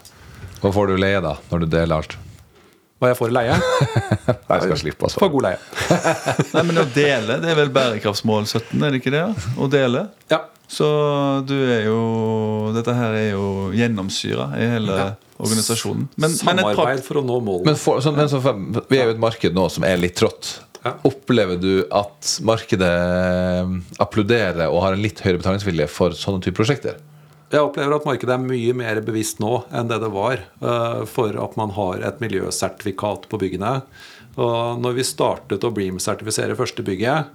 Hva 0.60 0.72
får 0.74 0.92
du 0.92 1.00
leie, 1.00 1.22
da, 1.24 1.36
når 1.48 1.64
du 1.64 1.68
deler 1.72 1.96
alt? 1.96 2.18
Hva 2.96 3.10
jeg 3.10 3.18
får 3.18 3.28
i 3.28 3.34
leie? 3.36 3.56
Jeg 4.48 4.62
skal 4.62 4.78
slippe, 4.80 5.04
altså. 5.04 5.20
For 5.20 5.32
god 5.32 5.44
leie. 5.44 5.58
Nei, 6.54 6.62
men 6.64 6.80
å 6.80 6.84
dele, 6.94 7.36
det 7.42 7.50
er 7.52 7.58
vel 7.58 7.72
bærekraftsmål 7.74 8.46
17, 8.48 8.70
er 8.80 8.94
det 8.94 9.00
ikke 9.02 9.12
det? 9.12 9.24
Å 9.60 9.68
dele. 9.68 10.06
Ja. 10.32 10.38
Så 10.66 10.86
du 11.46 11.54
er 11.54 11.86
jo 11.86 12.00
Dette 12.74 12.94
her 12.96 13.14
er 13.14 13.28
jo 13.36 13.70
gjennomsyra 13.76 14.50
i 14.58 14.68
hele 14.74 14.98
organisasjonen. 15.36 16.06
Men, 16.16 16.22
men 16.24 16.32
et 16.32 16.40
Samarbeid 16.40 16.78
prakt, 16.78 17.06
for 17.06 17.20
å 17.20 17.24
nå 17.26 17.40
målene. 17.44 17.70
Men, 17.70 17.78
for, 17.80 18.00
så, 18.02 18.12
men 18.16 18.30
så, 18.30 18.40
vi 18.40 18.98
er 18.98 19.10
jo 19.10 19.16
et 19.16 19.22
marked 19.22 19.56
nå 19.56 19.66
som 19.72 19.86
er 19.86 20.00
litt 20.00 20.16
trått. 20.18 20.56
Ja. 20.86 20.94
Opplever 21.08 21.58
du 21.60 21.86
at 21.94 22.36
markedet 22.46 22.88
eh, 22.88 23.76
applauderer 24.02 24.68
og 24.70 24.82
har 24.84 24.96
en 24.96 25.02
litt 25.02 25.20
høyere 25.24 25.40
betalingsvilje 25.42 25.88
for 25.90 26.16
sånne 26.16 26.42
type 26.44 26.58
prosjekter? 26.58 27.00
Jeg 27.52 27.62
opplever 27.62 27.94
at 27.94 28.06
markedet 28.06 28.34
er 28.34 28.42
mye 28.42 28.74
mer 28.74 29.00
bevisst 29.06 29.38
nå 29.42 29.60
enn 29.74 29.90
det 29.90 30.00
det 30.02 30.10
var 30.14 30.40
eh, 30.40 31.02
for 31.10 31.36
at 31.42 31.58
man 31.58 31.74
har 31.76 32.02
et 32.06 32.22
miljøsertifikat 32.22 33.28
på 33.30 33.42
byggene. 33.42 33.80
Og 34.36 34.80
når 34.82 34.98
vi 34.98 35.06
startet 35.06 35.64
å 35.64 35.72
Bream-sertifisere 35.74 36.58
første 36.58 36.84
bygget, 36.86 37.30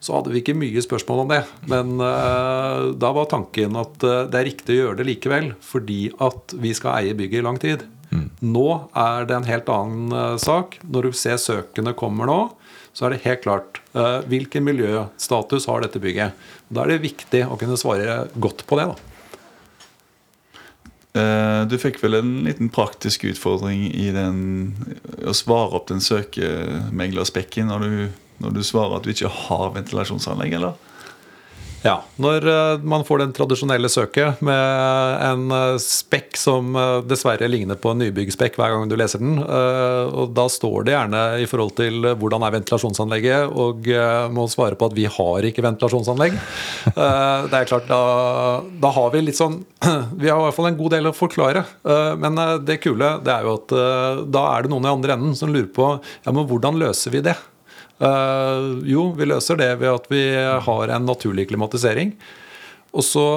så 0.00 0.14
hadde 0.14 0.30
vi 0.32 0.42
ikke 0.42 0.56
mye 0.58 0.82
spørsmål 0.82 1.24
om 1.24 1.32
det. 1.32 1.42
Men 1.70 1.96
uh, 2.00 2.94
da 2.98 3.12
var 3.14 3.30
tanken 3.30 3.78
at 3.78 4.04
uh, 4.06 4.26
det 4.30 4.38
er 4.38 4.48
riktig 4.50 4.76
å 4.76 4.80
gjøre 4.82 5.00
det 5.00 5.08
likevel, 5.10 5.46
fordi 5.64 6.02
at 6.24 6.54
vi 6.62 6.74
skal 6.76 7.00
eie 7.00 7.16
bygget 7.18 7.42
i 7.42 7.46
lang 7.46 7.58
tid. 7.62 7.86
Nå 8.40 8.68
er 8.96 9.26
det 9.28 9.34
en 9.36 9.48
helt 9.50 9.68
annen 9.72 10.14
uh, 10.14 10.38
sak. 10.40 10.78
Når 10.86 11.08
du 11.08 11.18
ser 11.18 11.36
søkene 11.42 11.96
kommer 11.98 12.30
nå, 12.30 12.38
så 12.96 13.06
er 13.06 13.14
det 13.14 13.24
helt 13.26 13.44
klart 13.44 13.78
hvilken 14.30 14.64
miljøstatus 14.66 15.66
har 15.70 15.84
dette 15.84 16.00
bygget. 16.02 16.34
Da 16.70 16.82
er 16.82 16.88
det 16.92 17.04
viktig 17.04 17.44
å 17.46 17.58
kunne 17.58 17.78
svare 17.78 18.26
godt 18.34 18.64
på 18.66 18.78
det. 18.78 18.86
da. 18.90 18.96
du 21.70 21.76
fikk 21.78 22.00
vel 22.02 22.18
en 22.18 22.32
liten 22.46 22.70
praktisk 22.74 23.24
utfordring 23.30 23.86
i 23.92 24.10
den 24.14 24.40
å 25.22 25.34
svare 25.36 25.78
opp 25.78 25.86
den 25.92 26.02
søkemeglerspekken 26.02 27.70
når 27.70 27.86
du, 27.86 27.94
når 28.42 28.54
du 28.54 28.62
svarer 28.66 28.98
at 28.98 29.06
du 29.06 29.12
ikke 29.14 29.30
har 29.46 29.72
ventilasjonsanlegg, 29.76 30.58
eller? 30.60 30.76
Ja, 31.86 32.00
Når 32.18 32.46
eh, 32.50 32.80
man 32.82 33.04
får 33.06 33.20
den 33.22 33.32
tradisjonelle 33.36 33.88
søket 33.92 34.40
med 34.42 35.20
en 35.22 35.52
eh, 35.54 35.76
spekk 35.82 36.34
som 36.38 36.74
eh, 36.74 37.04
dessverre 37.06 37.46
ligner 37.46 37.78
på 37.78 37.92
en 37.92 38.00
nybyggspekk 38.02 38.58
hver 38.58 38.74
gang 38.74 38.88
du 38.90 38.96
leser 38.98 39.22
den, 39.22 39.38
og 39.38 40.32
da 40.34 40.46
står 40.50 40.86
det 40.86 40.94
gjerne 40.94 41.20
i 41.42 41.46
forhold 41.48 41.74
til 41.78 42.08
hvordan 42.18 42.44
er 42.44 42.54
ventilasjonsanlegget, 42.56 43.52
og 43.52 43.86
må 44.34 44.46
svare 44.50 44.76
på 44.78 44.88
at 44.88 44.96
vi 44.96 45.06
har 45.10 45.46
ikke 45.46 45.62
ventilasjonsanlegg. 45.64 46.36
Det 46.88 47.58
er 47.58 47.68
klart, 47.68 47.86
da, 47.90 48.00
da 48.82 48.92
har 48.94 49.12
vi 49.14 49.22
litt 49.24 49.38
sånn 49.38 49.60
Vi 50.20 50.30
har 50.30 50.38
i 50.38 50.46
hvert 50.46 50.56
fall 50.56 50.70
en 50.70 50.78
god 50.78 50.94
del 50.96 51.10
å 51.10 51.14
forklare. 51.16 51.64
Men 52.20 52.38
det 52.66 52.80
kule 52.82 53.14
det 53.24 53.34
er 53.34 53.46
jo 53.46 53.54
at 53.60 53.76
da 54.32 54.44
er 54.54 54.64
det 54.64 54.72
noen 54.72 54.88
i 54.88 54.92
andre 54.92 55.16
enden 55.16 55.38
som 55.38 55.52
lurer 55.52 55.70
på 55.74 55.92
ja, 55.98 56.32
men 56.32 56.46
hvordan 56.48 56.80
løser 56.80 57.14
vi 57.14 57.24
det? 57.24 57.36
Eh, 57.98 58.66
jo, 58.86 59.08
vi 59.18 59.26
løser 59.26 59.58
det 59.58 59.70
ved 59.80 59.90
at 59.90 60.10
vi 60.12 60.24
har 60.66 60.94
en 60.94 61.08
naturlig 61.08 61.48
klimatisering. 61.50 62.14
Og 62.94 63.04
så 63.04 63.28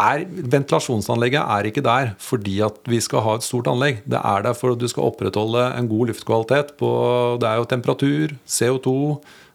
er 0.00 0.24
ventilasjonsanlegget 0.28 1.42
er 1.42 1.66
ikke 1.66 1.82
der 1.82 2.12
fordi 2.22 2.60
at 2.62 2.78
vi 2.88 3.00
skal 3.02 3.24
ha 3.26 3.36
et 3.38 3.46
stort 3.46 3.70
anlegg. 3.70 4.02
Det 4.06 4.20
er 4.20 4.44
der 4.46 4.56
for 4.56 4.74
at 4.74 4.82
du 4.82 4.88
skal 4.90 5.10
opprettholde 5.10 5.70
en 5.76 5.88
god 5.90 6.12
luftkvalitet. 6.12 6.74
På, 6.80 6.90
det 7.40 7.48
er 7.48 7.60
jo 7.60 7.70
temperatur, 7.70 8.36
CO2, 8.46 8.92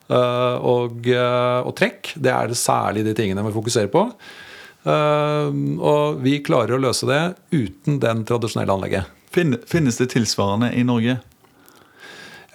eh, 0.09 0.57
og, 0.59 1.07
eh, 1.07 1.61
og 1.63 1.75
trekk. 1.79 2.15
Det 2.15 2.33
er 2.33 2.51
det 2.51 2.59
særlig 2.59 3.05
de 3.07 3.15
tingene 3.17 3.45
vi 3.47 3.55
fokuserer 3.55 3.91
på. 3.91 4.09
Uh, 4.85 5.49
og 5.81 6.19
vi 6.21 6.35
klarer 6.45 6.75
å 6.75 6.77
løse 6.77 7.07
det 7.09 7.21
uten 7.49 7.95
den 8.03 8.19
tradisjonelle 8.29 8.75
anlegget. 8.75 9.07
Finnes 9.33 9.97
det 9.97 10.11
tilsvarende 10.13 10.69
i 10.77 10.83
Norge? 10.85 11.15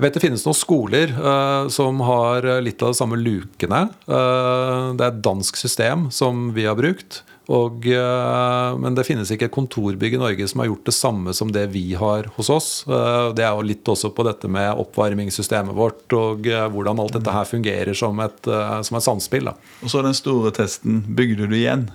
Jeg 0.01 0.07
vet 0.07 0.17
det 0.17 0.23
finnes 0.25 0.47
noen 0.47 0.57
skoler 0.57 1.11
uh, 1.13 1.69
som 1.69 2.01
har 2.09 2.47
litt 2.65 2.81
av 2.81 2.95
de 2.95 2.97
samme 2.97 3.19
lukene. 3.21 3.83
Uh, 4.09 4.97
det 4.97 5.05
er 5.05 5.11
et 5.11 5.21
dansk 5.27 5.61
system 5.61 6.09
som 6.15 6.49
vi 6.57 6.65
har 6.65 6.79
brukt. 6.79 7.21
Og, 7.51 7.87
uh, 7.91 8.79
men 8.79 8.95
det 8.95 9.05
finnes 9.09 9.31
ikke 9.35 9.49
et 9.49 9.55
kontorbygg 9.55 10.15
i 10.15 10.21
Norge 10.21 10.47
som 10.49 10.63
har 10.63 10.71
gjort 10.71 10.87
det 10.87 10.95
samme 10.95 11.35
som 11.35 11.51
det 11.53 11.67
vi 11.75 11.83
har 11.99 12.29
hos 12.37 12.51
oss. 12.53 12.69
Eh, 12.87 13.31
det 13.35 13.45
er 13.47 13.57
jo 13.57 13.67
litt 13.67 13.91
også 13.91 14.13
på 14.15 14.27
dette 14.27 14.51
med 14.51 14.79
oppvarmingssystemet 14.83 15.75
vårt 15.77 16.15
og 16.17 16.47
eh, 16.47 16.69
hvordan 16.71 17.03
alt 17.03 17.17
dette 17.19 17.35
her 17.35 17.49
fungerer 17.49 17.97
som 17.99 18.23
et, 18.23 18.39
eh, 18.47 18.77
som 18.87 18.99
et 18.99 19.07
samspill. 19.07 19.51
Da. 19.51 19.57
Og 19.83 19.93
så 19.93 20.05
den 20.07 20.17
store 20.17 20.55
testen. 20.55 21.03
Bygde 21.19 21.51
du 21.51 21.59
igjen? 21.59 21.89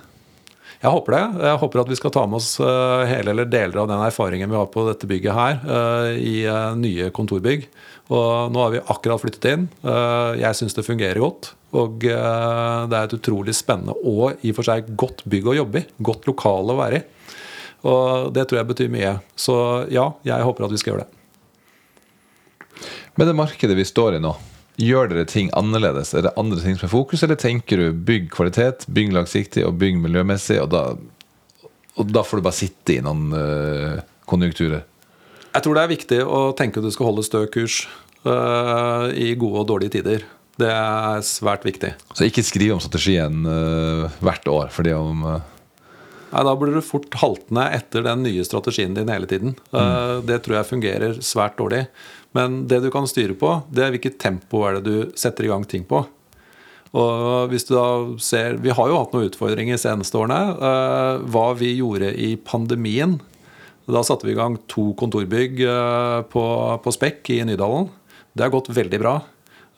Jeg 0.82 0.92
håper 0.92 1.16
det. 1.16 1.24
Jeg 1.48 1.60
håper 1.62 1.82
at 1.82 1.90
vi 1.92 1.98
skal 1.98 2.14
ta 2.14 2.24
med 2.30 2.40
oss 2.42 2.56
eh, 2.62 3.04
hele 3.10 3.32
eller 3.32 3.48
deler 3.50 3.82
av 3.82 3.90
den 3.90 4.04
erfaringen 4.06 4.52
vi 4.52 4.58
har 4.60 4.68
på 4.72 4.84
dette 4.90 5.08
bygget 5.10 5.38
her, 5.38 5.60
eh, 5.64 6.10
i 6.20 6.36
eh, 6.50 6.76
nye 6.80 7.10
kontorbygg. 7.16 7.68
Og 8.14 8.54
nå 8.54 8.62
har 8.62 8.74
vi 8.76 8.84
akkurat 8.84 9.22
flyttet 9.24 9.48
inn. 9.50 9.64
Jeg 10.38 10.58
syns 10.60 10.76
det 10.78 10.84
fungerer 10.86 11.18
godt. 11.24 11.56
Og 11.74 12.04
det 12.06 12.14
er 12.14 13.00
et 13.00 13.16
utrolig 13.18 13.56
spennende 13.58 13.96
og 14.06 14.46
i 14.46 14.52
og 14.54 14.60
for 14.60 14.68
seg 14.68 14.92
godt 14.94 15.24
bygg 15.26 15.50
å 15.50 15.56
jobbe 15.58 15.82
i. 15.82 15.88
Godt 16.06 16.30
lokale 16.30 16.76
å 16.76 16.78
være 16.78 17.00
i. 17.00 17.32
Og 17.90 18.30
det 18.38 18.46
tror 18.46 18.62
jeg 18.62 18.70
betyr 18.70 18.94
mye. 18.94 19.16
Så 19.34 19.56
ja, 19.90 20.12
jeg 20.22 20.46
håper 20.46 20.68
at 20.68 20.76
vi 20.76 20.82
skal 20.84 20.94
gjøre 20.94 21.08
det. 21.08 22.86
Med 23.18 23.32
det 23.32 23.36
markedet 23.42 23.80
vi 23.80 23.88
står 23.90 24.20
i 24.20 24.22
nå, 24.22 24.36
gjør 24.82 25.12
dere 25.12 25.26
ting 25.30 25.50
annerledes? 25.58 26.14
Er 26.16 26.28
det 26.28 26.36
andre 26.40 26.60
ting 26.62 26.78
som 26.78 26.88
er 26.88 26.94
fokus, 26.94 27.24
eller 27.26 27.40
tenker 27.40 27.80
du 27.80 28.04
bygg 28.08 28.30
kvalitet, 28.34 28.88
bygg 28.92 29.14
langsiktig 29.16 29.66
og 29.68 29.78
bygg 29.82 30.00
miljømessig, 30.04 30.60
og 30.64 30.72
da, 30.74 30.84
og 31.96 32.12
da 32.12 32.26
får 32.26 32.42
du 32.42 32.48
bare 32.48 32.60
sitte 32.60 32.98
i 32.98 33.02
noen 33.06 33.30
uh, 33.36 34.04
konjunkturer? 34.30 34.86
Jeg 35.56 35.64
tror 35.64 35.78
det 35.78 35.86
er 35.86 35.94
viktig 35.94 36.22
å 36.28 36.40
tenke 36.58 36.82
at 36.82 36.88
du 36.88 36.92
skal 36.92 37.10
holde 37.12 37.24
stø 37.24 37.46
kurs 37.52 37.86
uh, 38.28 39.08
i 39.16 39.32
gode 39.40 39.64
og 39.64 39.70
dårlige 39.72 39.98
tider. 39.98 40.26
Det 40.60 40.72
er 40.72 41.24
svært 41.28 41.66
viktig. 41.68 41.96
Så 42.16 42.28
ikke 42.28 42.44
skriv 42.44 42.76
om 42.76 42.84
strategien 42.84 43.44
uh, 43.48 44.08
hvert 44.24 44.48
år, 44.52 44.72
fordi 44.76 44.96
om 44.96 45.28
Nei, 46.36 46.42
Da 46.44 46.52
blir 46.60 46.74
du 46.74 46.82
fort 46.84 47.14
haltende 47.22 47.64
etter 47.72 48.04
den 48.04 48.26
nye 48.26 48.44
strategien 48.44 48.96
din 48.98 49.08
hele 49.08 49.30
tiden. 49.30 49.54
Mm. 49.72 50.26
Det 50.28 50.42
tror 50.44 50.58
jeg 50.58 50.68
fungerer 50.68 51.20
svært 51.24 51.56
dårlig. 51.62 51.86
Men 52.36 52.66
det 52.68 52.82
du 52.84 52.90
kan 52.92 53.08
styre 53.08 53.36
på, 53.40 53.52
det 53.72 53.86
er 53.86 53.94
hvilket 53.96 54.20
tempo 54.20 54.66
er 54.68 54.78
det 54.80 54.84
du 54.86 55.16
setter 55.20 55.48
i 55.48 55.52
gang 55.54 55.64
ting 55.68 55.86
på. 55.88 56.04
Og 56.96 57.52
hvis 57.52 57.66
du 57.68 57.74
da 57.76 57.86
ser, 58.24 58.58
Vi 58.64 58.72
har 58.72 58.88
jo 58.90 58.98
hatt 59.02 59.14
noen 59.16 59.28
utfordringer 59.30 59.76
de 59.76 59.82
seneste 59.82 60.16
årene. 60.20 60.56
Eh, 60.56 61.24
Hva 61.32 61.48
vi 61.60 61.74
gjorde 61.78 62.14
i 62.16 62.36
pandemien. 62.40 63.18
Da 63.86 64.02
satte 64.04 64.26
vi 64.26 64.32
i 64.34 64.40
gang 64.40 64.58
to 64.72 64.94
kontorbygg 64.98 65.60
eh, 65.62 66.22
på, 66.32 66.44
på 66.84 66.94
Spekk 66.96 67.30
i 67.36 67.42
Nydalen. 67.48 67.90
Det 68.36 68.46
har 68.48 68.54
gått 68.54 68.72
veldig 68.72 69.00
bra. 69.04 69.16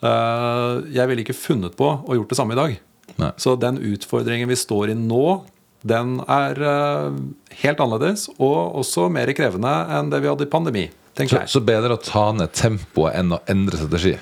Eh, 0.02 0.86
Jeg 0.94 1.10
ville 1.10 1.26
ikke 1.26 1.38
funnet 1.38 1.78
på 1.78 1.90
å 2.06 2.18
gjort 2.18 2.30
det 2.34 2.38
samme 2.38 2.54
i 2.58 2.62
dag. 2.62 2.78
Nei. 3.18 3.32
Så 3.42 3.56
den 3.58 3.82
utfordringen 3.82 4.50
vi 4.50 4.60
står 4.60 4.94
i 4.94 4.98
nå, 4.98 5.42
den 5.88 6.18
er 6.28 6.58
helt 7.62 7.80
annerledes 7.82 8.26
og 8.36 8.76
også 8.82 9.08
mer 9.14 9.30
krevende 9.38 9.72
enn 9.96 10.10
det 10.12 10.20
vi 10.22 10.28
hadde 10.30 10.46
i 10.46 10.52
pandemi, 10.52 10.84
tenker 11.18 11.42
jeg. 11.44 11.52
så 11.52 11.62
bedre 11.66 11.98
å 11.98 12.02
ta 12.02 12.32
ned 12.38 12.54
tempoet 12.56 13.18
enn 13.20 13.36
å 13.36 13.42
endre 13.50 13.80
strategi. 13.80 14.18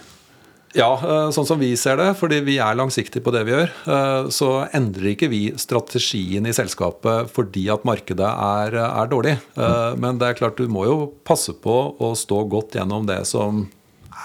Ja, 0.75 0.89
eh, 0.99 1.29
sånn 1.31 1.45
som 1.47 1.59
vi 1.61 1.69
ser 1.79 1.95
det, 2.01 2.09
fordi 2.19 2.41
vi 2.43 2.57
er 2.59 2.75
langsiktige 2.75 3.23
på 3.23 3.31
det 3.31 3.45
vi 3.47 3.53
gjør, 3.53 3.69
eh, 3.87 4.27
så 4.35 4.49
endrer 4.75 5.13
ikke 5.13 5.29
vi 5.31 5.53
strategien 5.55 6.45
i 6.49 6.51
selskapet 6.55 7.31
fordi 7.31 7.69
at 7.71 7.85
markedet 7.87 8.27
er, 8.27 8.75
er 8.83 9.07
dårlig. 9.07 9.37
Eh, 9.55 9.95
Men 9.95 10.19
det 10.19 10.27
er 10.27 10.39
klart 10.41 10.59
du 10.59 10.67
må 10.67 10.83
jo 10.83 10.97
passe 11.23 11.55
på 11.55 11.95
å 11.95 12.11
stå 12.19 12.43
godt 12.51 12.75
gjennom 12.75 13.07
det 13.07 13.21
som 13.29 13.69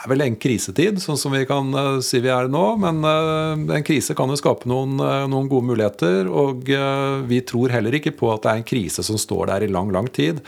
er 0.01 0.09
vel 0.09 0.23
en 0.25 0.37
krisetid, 0.41 0.99
sånn 1.03 1.19
som 1.21 1.35
vi 1.35 1.45
kan 1.47 1.71
eh, 1.77 2.01
si 2.03 2.19
vi 2.25 2.31
er 2.33 2.51
nå. 2.51 2.65
Men 2.83 2.99
eh, 3.05 3.77
en 3.79 3.87
krise 3.87 4.17
kan 4.19 4.31
jo 4.33 4.39
skape 4.41 4.67
noen, 4.71 4.99
eh, 4.99 5.27
noen 5.31 5.49
gode 5.51 5.71
muligheter. 5.71 6.27
Og 6.31 6.67
eh, 6.73 7.17
vi 7.31 7.43
tror 7.47 7.75
heller 7.75 7.95
ikke 7.99 8.15
på 8.17 8.31
at 8.35 8.43
det 8.43 8.53
er 8.53 8.63
en 8.63 8.69
krise 8.75 9.07
som 9.07 9.21
står 9.21 9.53
der 9.53 9.67
i 9.67 9.71
lang, 9.71 9.93
lang 9.95 10.11
tid. 10.11 10.43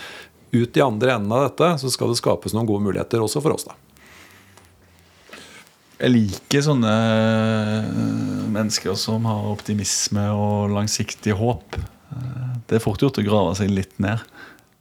Ut 0.53 0.77
i 0.77 0.83
andre 0.85 1.15
enden 1.17 1.33
av 1.33 1.47
dette 1.49 1.69
så 1.81 1.91
skal 1.93 2.11
det 2.13 2.19
skapes 2.21 2.53
noen 2.53 2.67
gode 2.69 2.85
muligheter 2.85 3.23
også 3.25 3.41
for 3.45 3.55
oss, 3.57 3.65
da. 3.65 3.77
Jeg 6.03 6.11
liker 6.17 6.65
sånne 6.67 6.93
eh, 6.93 7.91
mennesker 8.53 8.97
som 8.99 9.25
har 9.31 9.45
optimisme 9.53 10.25
og 10.35 10.73
langsiktig 10.75 11.37
håp. 11.39 11.77
Eh, 11.79 12.49
Det 12.69 12.79
er 12.79 12.83
fort 12.85 13.01
gjort 13.05 13.21
å 13.23 13.25
grave 13.27 13.55
seg 13.59 13.71
litt 13.71 13.95
ned. 14.03 14.19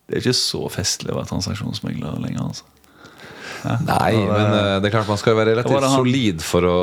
Det 0.07 0.17
er 0.17 0.23
ikke 0.25 0.35
så 0.35 0.65
festlig 0.73 1.13
å 1.13 1.19
være 1.19 1.29
transaksjonsmegler 1.29 2.17
lenger. 2.23 2.41
altså. 2.49 2.65
Ja, 3.61 3.75
Nei, 3.85 4.15
men 4.17 4.55
eh, 4.57 4.79
det 4.81 4.89
er 4.89 4.95
klart 4.97 5.07
man 5.11 5.19
skal 5.21 5.37
være 5.37 5.53
relativt 5.53 5.85
han- 5.85 5.93
solid 6.01 6.41
for 6.41 6.65
å 6.65 6.77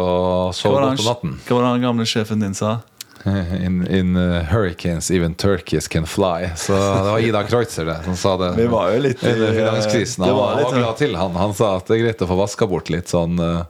sove 0.54 0.80
godt 0.86 1.02
på 1.02 1.08
natten. 1.10 1.34
Hva 1.48 1.58
var 1.58 1.66
det 1.66 1.72
han 1.74 1.86
gamle 1.88 2.06
sjefen 2.06 2.40
din 2.46 2.54
sa? 2.54 2.76
In, 3.66 3.86
in 3.86 4.16
uh, 4.16 4.42
hurricanes, 4.44 5.10
even 5.10 5.34
turkeys 5.34 5.88
can 5.88 6.06
fly. 6.06 6.48
Så 6.56 6.72
det 6.72 7.10
var 7.10 7.18
Ida 7.18 7.42
Kreutzer 7.44 7.84
det, 7.84 7.98
som 8.04 8.16
sa 8.16 8.36
det. 8.36 8.52
Vi 8.56 8.66
var 8.66 8.92
jo 8.94 9.02
litt 9.02 9.24
i, 9.24 9.32
finanskrisen. 9.34 10.24
Han 10.24 10.36
var 10.36 10.62
var, 10.62 10.76
glad 10.76 10.96
til 11.00 11.16
han. 11.18 11.36
Han 11.36 11.54
sa 11.54 11.76
at 11.78 11.90
det 11.90 11.98
er 11.98 12.04
greit 12.06 12.22
å 12.24 12.30
få 12.30 12.38
vaska 12.38 12.68
bort 12.70 12.90
litt 12.92 13.10
sånn 13.12 13.40
uh, 13.42 13.64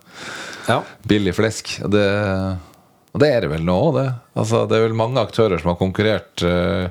Ja. 0.68 0.82
billig 1.08 1.34
flesk. 1.38 1.78
Det, 1.88 2.04
og 3.12 3.22
det 3.22 3.30
er 3.32 3.46
det 3.46 3.52
vel 3.54 3.64
nå 3.64 3.78
òg, 3.88 3.94
det. 3.96 4.08
Altså, 4.38 4.66
det 4.68 4.78
er 4.78 4.86
vel 4.86 4.98
mange 4.98 5.22
aktører 5.22 5.60
som 5.60 5.72
har 5.72 5.78
konkurrert 5.80 6.44
uh, 6.44 6.90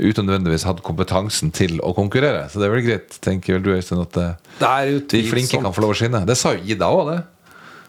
uten 0.00 0.24
nødvendigvis 0.26 0.64
hatt 0.68 0.80
kompetansen 0.86 1.52
til 1.54 1.76
å 1.84 1.92
konkurrere. 1.96 2.46
Så 2.50 2.62
det 2.62 2.68
er 2.68 2.74
vel 2.74 2.86
greit, 2.86 3.18
tenker 3.22 3.58
vel 3.58 3.66
du 3.66 3.74
Øystein, 3.76 4.00
at 4.06 4.16
uh, 4.16 4.54
Det 4.58 4.70
er 4.70 4.96
de 5.12 5.22
flinke 5.28 5.60
kan 5.60 5.76
få 5.76 5.84
lov 5.84 5.94
å 5.94 6.00
skinne. 6.00 6.24
Det 6.28 6.38
sa 6.38 6.56
jo 6.56 6.64
Ida 6.64 6.88
òg, 6.88 7.12
det. 7.12 7.20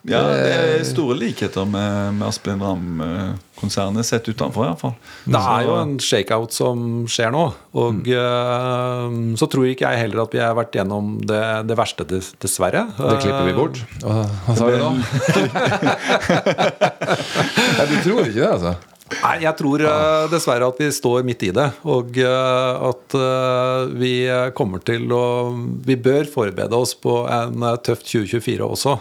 Ja, 0.10 0.22
det 0.34 0.54
er 0.56 0.84
store 0.88 1.14
likheter 1.20 1.66
med, 1.70 2.16
med 2.18 2.26
Asplin 2.26 2.62
Ramm-konsernet, 2.64 4.08
sett 4.08 4.26
utenfor 4.32 4.66
iallfall. 4.66 4.96
Det 5.30 5.38
er 5.38 5.68
jo 5.68 5.76
en 5.78 5.94
shakeout 6.02 6.56
som 6.56 7.06
skjer 7.12 7.30
nå. 7.36 7.44
Og 7.78 8.10
eh, 8.10 9.18
så 9.38 9.50
tror 9.52 9.70
ikke 9.70 9.92
jeg 9.92 10.02
heller 10.08 10.24
at 10.26 10.34
vi 10.34 10.42
har 10.42 10.58
vært 10.58 10.74
gjennom 10.80 11.20
det, 11.30 11.42
det 11.70 11.78
verste, 11.78 12.08
dessverre. 12.10 12.88
Det 12.98 13.18
klipper 13.22 13.46
vi 13.46 13.58
bort. 13.58 13.78
Hva 14.02 14.56
sa 14.58 14.72
vi? 14.72 14.80
Nei, 17.78 17.86
du 17.92 17.96
tror 18.02 18.26
ikke 18.26 18.40
det, 18.40 18.50
altså? 18.50 18.74
Nei, 19.20 19.36
jeg 19.44 19.54
tror 19.60 19.84
uh, 19.84 20.26
dessverre 20.32 20.68
at 20.72 20.80
vi 20.80 20.88
står 20.94 21.26
midt 21.28 21.46
i 21.46 21.52
det. 21.56 21.68
Og 21.90 22.18
uh, 22.24 22.90
at 22.92 23.18
uh, 23.18 23.92
vi 24.00 24.14
kommer 24.58 24.84
til 24.88 25.12
å 25.14 25.24
Vi 25.86 25.98
bør 26.00 26.30
forberede 26.32 26.78
oss 26.78 26.94
på 26.98 27.24
en 27.28 27.66
eh, 27.68 27.80
tøft 27.86 28.08
2024 28.08 28.66
også. 28.66 28.98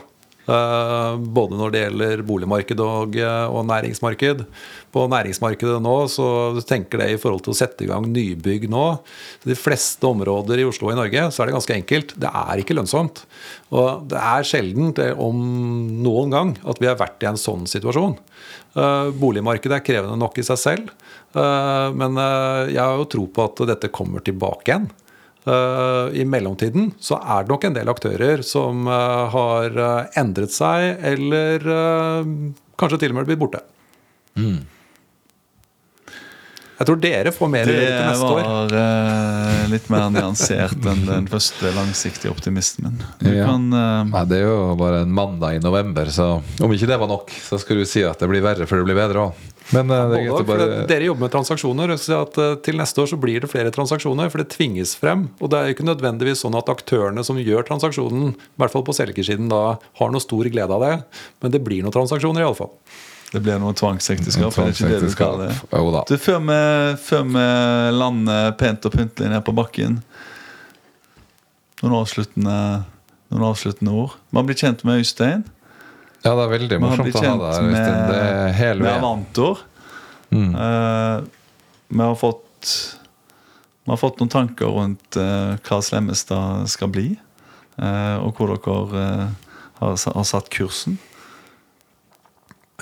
Eh, 0.48 1.16
både 1.20 1.58
når 1.58 1.72
det 1.72 1.82
gjelder 1.84 2.22
boligmarked 2.26 2.80
og, 2.82 3.16
eh, 3.20 3.46
og 3.46 3.66
næringsmarked. 3.68 4.44
På 4.90 5.04
næringsmarkedet 5.10 5.78
nå 5.84 5.96
så 6.10 6.58
tenker 6.66 6.98
det 6.98 7.10
i 7.12 7.18
forhold 7.20 7.44
til 7.44 7.52
å 7.52 7.58
sette 7.58 7.84
i 7.84 7.90
gang 7.90 8.08
nybygg 8.10 8.66
nå. 8.72 8.86
De 9.44 9.54
fleste 9.54 10.02
områder 10.08 10.58
i 10.58 10.66
Oslo 10.66 10.88
og 10.88 10.96
i 10.96 10.98
Norge 10.98 11.28
så 11.30 11.42
er 11.42 11.50
det 11.50 11.56
ganske 11.58 11.76
enkelt. 11.76 12.16
Det 12.18 12.30
er 12.30 12.62
ikke 12.62 12.74
lønnsomt. 12.74 13.22
Og 13.70 14.08
det 14.10 14.18
er 14.18 14.48
sjelden, 14.48 14.90
om 15.20 15.36
noen 16.02 16.32
gang, 16.32 16.56
at 16.66 16.80
vi 16.80 16.88
har 16.88 16.98
vært 16.98 17.22
i 17.22 17.28
en 17.30 17.38
sånn 17.38 17.68
situasjon. 17.70 18.16
Eh, 18.74 19.10
boligmarkedet 19.20 19.76
er 19.76 19.86
krevende 19.86 20.18
nok 20.18 20.40
i 20.40 20.46
seg 20.46 20.58
selv, 20.58 20.90
men 21.30 22.16
jeg 22.18 22.80
har 22.82 22.96
jo 22.98 23.04
tro 23.06 23.28
på 23.30 23.44
at 23.44 23.60
dette 23.68 23.92
kommer 23.94 24.18
tilbake 24.18 24.66
igjen. 24.66 24.88
Eh, 25.48 26.20
I 26.20 26.24
mellomtiden 26.28 26.90
så 27.00 27.16
er 27.22 27.46
det 27.46 27.54
nok 27.54 27.64
en 27.64 27.76
del 27.78 27.88
aktører 27.88 28.42
som 28.44 28.84
eh, 28.90 29.22
har 29.32 29.78
eh, 29.86 30.20
endret 30.20 30.52
seg, 30.52 30.98
eller 31.14 31.64
kanskje 32.80 33.00
til 33.04 33.14
og 33.14 33.20
med 33.22 33.30
blitt 33.30 33.40
borte. 33.40 33.62
Jeg 36.80 36.88
tror 36.88 36.96
dere 36.96 37.28
får 37.36 37.48
mer 37.52 37.68
Det 37.68 37.74
til 37.76 38.06
neste 38.08 38.28
år. 38.32 38.38
var 38.46 38.74
eh, 38.80 39.64
litt 39.68 39.88
mer 39.92 40.06
nyansert 40.14 40.86
enn 40.88 41.02
den 41.04 41.26
første 41.28 41.72
langsiktige 41.76 42.32
optimismen. 42.32 42.94
Du 43.20 43.28
Ja. 43.28 43.44
kan 43.50 43.66
uh... 43.68 44.04
Nei, 44.08 44.22
det 44.30 44.38
er 44.40 44.46
jo 44.48 44.76
bare 44.80 45.02
en 45.04 45.12
mandag 45.12 45.58
i 45.58 45.60
november, 45.60 46.08
så 46.08 46.38
om 46.40 46.72
ikke 46.72 46.88
det 46.88 46.96
var 47.02 47.10
nok, 47.12 47.28
så 47.44 47.58
skal 47.60 47.76
du 47.76 47.84
si 47.84 48.00
at 48.08 48.16
det 48.22 48.30
blir 48.32 48.40
verre 48.40 48.64
før 48.70 48.80
det 48.80 48.88
blir 48.88 48.96
bedre 49.02 49.26
òg. 49.26 49.44
Men 49.74 49.90
uh, 49.92 50.08
det 50.10 50.20
er 50.24 50.46
bare 50.48 50.68
Dere 50.90 51.06
jobber 51.06 51.26
med 51.26 51.32
transaksjoner. 51.34 51.92
Så 52.00 52.16
at 52.18 52.38
uh, 52.40 52.54
Til 52.64 52.80
neste 52.80 53.02
år 53.02 53.10
så 53.12 53.18
blir 53.20 53.44
det 53.44 53.50
flere 53.52 53.72
transaksjoner, 53.74 54.30
for 54.32 54.42
det 54.42 54.50
tvinges 54.54 54.96
frem. 54.98 55.28
Og 55.38 55.52
det 55.52 55.58
er 55.58 55.68
jo 55.70 55.76
ikke 55.76 55.86
nødvendigvis 55.88 56.42
sånn 56.44 56.58
at 56.58 56.72
aktørene 56.72 57.24
som 57.26 57.38
gjør 57.40 57.66
transaksjonen, 57.68 58.34
i 58.34 58.62
hvert 58.62 58.74
fall 58.74 58.86
på 58.86 58.96
selgersiden, 58.96 59.50
da 59.52 59.78
har 60.00 60.10
noe 60.10 60.24
stor 60.24 60.50
glede 60.50 60.76
av 60.76 60.86
det. 60.86 60.96
Men 61.44 61.54
det 61.54 61.62
blir 61.66 61.84
noen 61.84 61.94
transaksjoner, 61.94 62.44
iallfall. 62.44 62.72
Det 63.30 63.38
blir 63.44 63.60
noe 63.62 63.76
tvangsekteskap. 63.78 64.56
er 64.58 64.72
ikke 64.72 64.90
det 64.90 65.04
du 65.04 65.12
kaller 65.14 65.52
det? 65.52 65.58
Jo 65.70 65.92
da. 65.94 66.02
Du, 66.08 66.16
før, 66.18 66.40
vi, 66.48 66.58
før 67.04 67.28
vi 67.30 67.44
lander 67.94 68.56
pent 68.58 68.88
og 68.88 68.96
pyntelig 68.96 69.30
ned 69.30 69.44
på 69.46 69.54
bakken 69.54 70.00
Noen 71.80 71.94
avsluttende, 71.96 72.56
noen 73.32 73.44
avsluttende 73.46 73.94
ord. 73.96 74.18
Man 74.36 74.44
blir 74.44 74.58
kjent 74.58 74.82
med 74.84 75.00
Øystein. 75.00 75.46
Ja, 76.20 76.34
det 76.36 76.42
er 76.44 76.50
veldig 76.52 76.78
morsomt 76.82 77.14
å 77.16 77.20
ha 77.24 77.34
deg 77.40 77.44
her, 77.46 77.66
Øystein. 77.66 78.00
Det 78.10 78.16
er 78.20 78.32
med, 78.36 78.54
hel 78.58 78.82
med. 78.84 78.90
Avantor. 78.98 79.62
Mm. 80.30 80.50
Uh, 80.54 81.22
vi 81.90 82.02
har 82.04 82.14
fått 82.14 82.72
Vi 83.82 83.90
har 83.90 83.98
fått 83.98 84.20
noen 84.20 84.30
tanker 84.30 84.70
rundt 84.70 85.16
uh, 85.18 85.56
hva 85.64 85.78
Slemmestad 85.82 86.68
skal 86.70 86.92
bli. 86.92 87.14
Uh, 87.80 88.20
og 88.20 88.36
hvor 88.36 88.52
dere 88.52 89.30
har, 89.80 89.96
har 89.96 90.28
satt 90.28 90.52
kursen. 90.52 91.00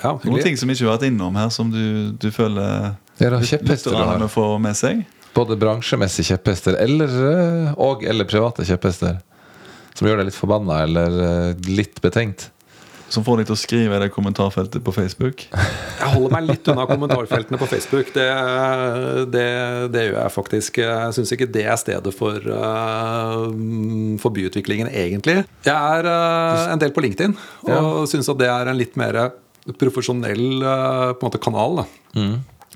Ja, 0.02 0.16
Noen 0.26 0.42
ting 0.42 0.58
som 0.58 0.70
ikke 0.70 0.86
har 0.86 0.96
vært 0.96 1.08
innom 1.08 1.38
her, 1.38 1.48
som 1.54 1.70
du, 1.74 2.10
du 2.18 2.28
føler 2.34 2.92
Ja, 3.18 3.30
det 3.30 3.38
er 3.38 3.48
kjepphester 3.54 3.94
du 3.94 3.98
lytterne 3.98 4.26
har. 4.26 4.34
får 4.34 4.58
med 4.62 4.78
seg. 4.78 5.06
Både 5.34 5.56
bransjemessige 5.58 6.34
kjepphester 6.34 6.76
eller, 6.78 7.10
og 7.78 8.02
eller 8.06 8.26
private 8.26 8.66
kjepphester. 8.66 9.18
Som 9.98 10.06
gjør 10.06 10.20
deg 10.20 10.30
litt 10.30 10.38
forbanna 10.38 10.82
eller 10.86 11.18
litt 11.66 11.98
betenkt. 12.02 12.48
Som 13.08 13.24
får 13.24 13.38
deg 13.40 13.46
til 13.48 13.54
å 13.56 13.58
skrive 13.58 13.96
i 13.96 14.00
det 14.02 14.10
kommentarfeltet 14.12 14.82
på 14.84 14.92
Facebook. 14.92 15.46
Jeg 15.48 16.10
holder 16.12 16.32
meg 16.34 16.44
litt 16.50 16.68
unna 16.68 16.84
kommentarfeltene 16.90 17.56
på 17.60 17.68
Facebook. 17.70 18.10
Det, 18.12 18.26
det, 19.32 19.44
det 19.94 20.02
gjør 20.10 20.18
jeg 20.20 20.34
faktisk. 20.34 20.80
Jeg 20.84 21.14
syns 21.16 21.32
ikke 21.32 21.48
det 21.54 21.64
er 21.72 21.78
stedet 21.80 22.12
for, 22.12 22.36
uh, 22.52 23.48
for 24.20 24.34
byutviklingen, 24.36 24.90
egentlig. 24.92 25.38
Jeg 25.64 25.72
er 25.98 26.08
eh, 26.12 26.66
en 26.74 26.82
del 26.82 26.92
på 26.92 27.04
LinkedIn 27.06 27.32
og 27.64 27.72
Ja. 27.72 27.80
syns 28.12 28.28
at 28.28 28.38
det 28.42 28.50
er 28.52 28.68
en 28.74 28.78
litt 28.78 28.96
mer 29.00 29.18
profesjonell 29.80 30.44
eh, 30.62 31.14
måte, 31.22 31.40
kanal. 31.42 31.80
Da. 31.80 32.28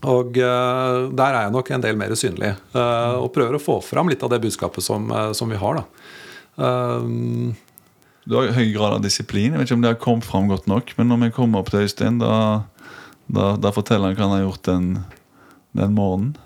Og 0.09 0.39
eh, 0.41 0.97
der 1.13 1.29
er 1.37 1.45
jeg 1.47 1.55
nok 1.55 1.71
en 1.77 1.85
del 1.85 2.01
mer 2.01 2.17
synlig. 2.19 2.55
eh, 2.73 3.15
og 3.21 3.29
prøver 3.37 3.61
å 3.61 3.63
få 3.63 3.77
fram 3.85 4.09
litt 4.11 4.25
av 4.25 4.33
det 4.33 4.41
budskapet 4.43 4.83
som, 4.85 5.11
eh, 5.13 5.31
som 5.37 5.53
vi 5.53 5.61
har. 5.61 5.83
Da. 5.83 5.85
Eh, 6.65 7.69
Du 8.23 8.37
har 8.39 8.53
høy 8.55 8.69
grad 8.75 8.99
av 8.99 9.03
disiplin. 9.03 9.51
Jeg 9.51 9.59
vet 9.59 9.69
ikke 9.69 9.79
om 9.81 9.83
det 9.83 9.91
har 9.91 10.03
kommet 10.03 10.27
fram 10.29 10.51
godt 10.51 10.69
nok, 10.71 10.93
men 10.99 11.11
når 11.11 11.25
vi 11.25 11.35
kommer 11.35 11.63
opp 11.63 11.73
til 11.73 11.83
Øystein, 11.83 12.21
da, 12.23 12.63
da, 13.27 13.55
da 13.59 13.73
forteller 13.75 14.13
han 14.13 14.19
hva 14.19 14.29
han 14.29 14.35
har 14.37 14.45
gjort 14.45 14.69
den, 14.69 14.89
den 15.79 15.97
morgenen 15.97 16.37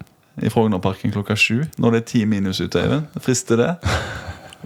i 0.41 0.53
Frognerparken 0.53 1.13
klokka 1.13 1.37
sju. 1.37 1.67
Når 1.81 1.93
det 1.93 2.01
er 2.01 2.09
ti 2.13 2.25
minus 2.29 2.61
ute, 2.61 2.81
Eivind. 2.81 3.21
Frister 3.25 3.61
det? 3.61 3.71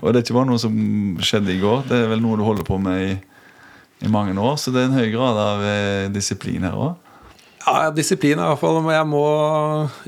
Og 0.01 0.11
det 0.11 0.21
er 0.21 0.25
ikke 0.25 0.39
bare 0.39 0.49
noe 0.49 0.63
som 0.63 0.75
skjedde 1.23 1.53
i 1.55 1.61
går. 1.61 1.85
Det 1.91 1.99
er 1.99 2.11
vel 2.11 2.23
noe 2.23 2.39
du 2.39 2.47
holder 2.47 2.67
på 2.67 2.79
med 2.83 3.03
i, 3.05 3.13
i 4.07 4.11
mange 4.11 4.35
år. 4.39 4.57
Så 4.59 4.73
det 4.75 4.83
er 4.85 4.91
en 4.91 4.99
høy 4.99 5.11
grad 5.13 5.39
av 5.39 5.65
eh, 5.67 6.09
disiplin 6.15 6.67
her 6.67 6.79
òg. 6.79 7.10
Ja, 7.61 7.91
Disiplin 7.93 8.39
i 8.41 8.45
hvert 8.47 8.61
fall. 8.63 8.79
Jeg 8.89 9.07
må, 9.11 9.21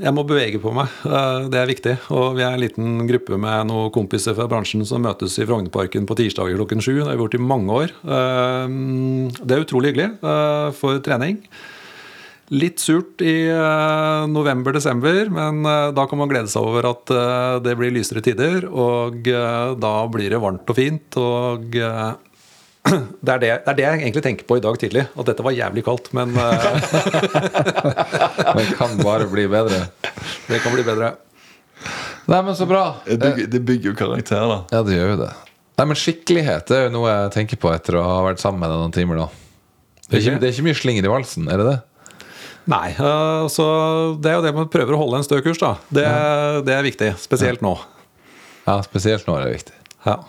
jeg 0.01 0.13
må 0.17 0.23
bevege 0.27 0.59
på 0.61 0.71
meg. 0.73 0.89
Eh, 1.05 1.43
Det 1.53 1.59
er 1.59 1.69
viktig. 1.69 1.93
Og 2.15 2.33
vi 2.39 2.41
er 2.45 2.55
en 2.55 2.63
liten 2.63 3.03
gruppe 3.09 3.37
med 3.37 3.69
noen 3.69 3.91
kompiser 3.93 4.33
fra 4.37 4.47
bransjen 4.49 4.81
som 4.89 5.03
møtes 5.05 5.37
i 5.37 5.45
Frognerparken 5.45 6.07
på 6.09 6.17
tirsdager 6.17 6.57
klokken 6.57 6.81
sju. 6.81 6.95
Det 6.97 7.05
har 7.11 7.13
vi 7.15 7.21
gjort 7.21 7.37
i 7.37 7.43
mange 7.53 7.77
år. 7.83 7.93
Eh, 8.03 9.37
Det 9.37 9.53
er 9.53 9.63
utrolig 9.67 9.93
hyggelig 9.93 10.09
eh, 10.17 10.71
for 10.79 10.97
trening. 11.05 11.43
Litt 12.53 12.81
surt 12.83 13.21
i 13.23 13.47
november-desember, 14.29 15.29
men 15.31 15.63
da 15.63 16.03
kan 16.05 16.19
man 16.19 16.29
glede 16.29 16.51
seg 16.51 16.61
over 16.61 16.85
at 16.89 17.09
det 17.63 17.73
blir 17.79 17.89
lysere 17.95 18.21
tider. 18.21 18.67
Og 18.69 19.23
da 19.25 19.93
blir 20.11 20.29
det 20.29 20.41
varmt 20.43 20.69
og 20.69 20.77
fint. 20.77 21.17
og... 21.17 21.79
det 22.83 23.31
er 23.31 23.39
det, 23.39 23.49
det 23.63 23.71
er 23.71 23.77
det 23.77 23.83
jeg 23.85 23.99
egentlig 24.01 24.23
tenker 24.25 24.47
på 24.49 24.57
i 24.59 24.63
dag 24.63 24.75
tidlig. 24.81 25.05
At 25.15 25.29
dette 25.29 25.43
var 25.45 25.55
jævlig 25.55 25.83
kaldt, 25.87 26.09
men 26.17 26.33
Det 28.57 28.65
kan 28.77 28.97
bare 28.99 29.27
bli 29.31 29.45
bedre. 29.51 29.85
det 30.49 30.59
kan 30.63 30.75
bli 30.75 30.83
bedre. 30.83 31.13
Nei, 32.27 32.41
men 32.43 32.55
så 32.55 32.65
bra. 32.67 32.83
Det 33.07 33.17
bygger, 33.19 33.47
det 33.51 33.61
bygger 33.67 33.89
jo 33.91 33.95
karakter, 33.99 34.43
da. 34.47 34.59
Ja, 34.71 34.83
det 34.87 34.97
gjør 34.97 35.09
jo 35.13 35.17
det. 35.23 35.31
Nei, 35.79 35.85
men 35.89 35.97
Skikkelighet 35.99 36.67
det 36.69 36.77
er 36.77 36.83
jo 36.87 36.93
noe 36.99 37.09
jeg 37.09 37.31
tenker 37.33 37.57
på 37.59 37.71
etter 37.73 37.97
å 37.97 38.03
ha 38.05 38.19
vært 38.27 38.43
sammen 38.43 38.61
med 38.61 38.69
deg 38.69 38.77
noen 38.83 38.93
timer 38.93 39.17
da 39.23 39.25
Det 40.05 40.19
er, 40.19 40.21
ikke, 40.21 40.35
det 40.43 40.47
er 40.47 40.53
ikke 40.53 40.67
mye 40.67 40.77
slinger 40.77 41.07
i 41.07 41.11
valsen, 41.11 41.47
er 41.49 41.57
det 41.59 41.65
det? 41.71 41.79
Nei, 42.71 42.89
eh, 42.93 43.45
så 43.51 43.65
det 44.23 44.29
er 44.31 44.37
jo 44.37 44.43
det 44.45 44.53
man 44.55 44.69
prøver 44.71 44.95
å 44.95 44.99
holde 45.01 45.17
en 45.19 45.25
stø 45.25 45.41
kurs, 45.43 45.59
da. 45.59 45.73
Det, 45.91 46.05
det 46.67 46.75
er 46.77 46.85
viktig. 46.85 47.09
Spesielt 47.19 47.63
nå. 47.65 47.73
Ja, 48.67 48.77
spesielt 48.85 49.25
nå 49.27 49.35
er 49.35 49.47
det 49.47 49.57
viktig. 49.57 49.75
Ja. 50.05 50.19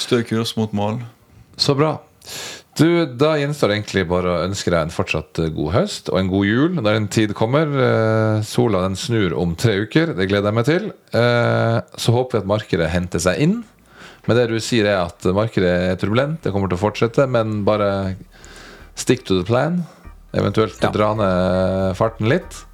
Stø 0.00 0.22
kurs 0.26 0.56
mot 0.58 0.72
mål. 0.76 1.00
Så 1.56 1.74
bra. 1.78 1.98
Du, 2.76 3.06
Da 3.06 3.36
gjenstår 3.38 3.70
det 3.70 3.76
egentlig 3.78 4.02
bare 4.10 4.32
å 4.32 4.40
ønske 4.48 4.72
deg 4.72 4.80
en 4.88 4.90
fortsatt 4.94 5.38
eh, 5.44 5.50
god 5.54 5.72
høst 5.76 6.08
og 6.10 6.18
en 6.18 6.30
god 6.32 6.46
jul 6.48 6.72
når 6.74 6.88
den 6.88 7.06
tid 7.14 7.34
kommer. 7.38 7.68
Eh, 7.70 8.40
Sola 8.42 8.80
den 8.82 8.96
snur 8.98 9.36
om 9.38 9.54
tre 9.54 9.76
uker, 9.84 10.14
det 10.18 10.26
gleder 10.30 10.50
jeg 10.50 10.58
meg 10.58 10.66
til. 10.66 10.88
Eh, 11.14 11.78
Så 12.00 12.14
håper 12.16 12.38
vi 12.40 12.42
at 12.42 12.50
markedet 12.50 12.90
henter 12.90 13.22
seg 13.22 13.38
inn. 13.44 13.60
Men 14.26 14.36
det 14.40 14.48
du 14.50 14.56
sier 14.58 14.88
er 14.88 15.04
at 15.04 15.22
markedet 15.36 15.70
er 15.92 15.96
turbulent, 16.00 16.40
det 16.42 16.50
kommer 16.54 16.66
til 16.72 16.78
å 16.78 16.82
fortsette, 16.82 17.26
men 17.28 17.60
bare 17.66 18.16
stick 18.96 19.22
to 19.28 19.36
the 19.38 19.44
plan. 19.46 19.84
Eventuelt 20.34 20.80
Ja. 20.82 20.90
dra 20.90 21.12
ned 21.14 21.94
farten 21.96 22.26
litt. 22.28 22.64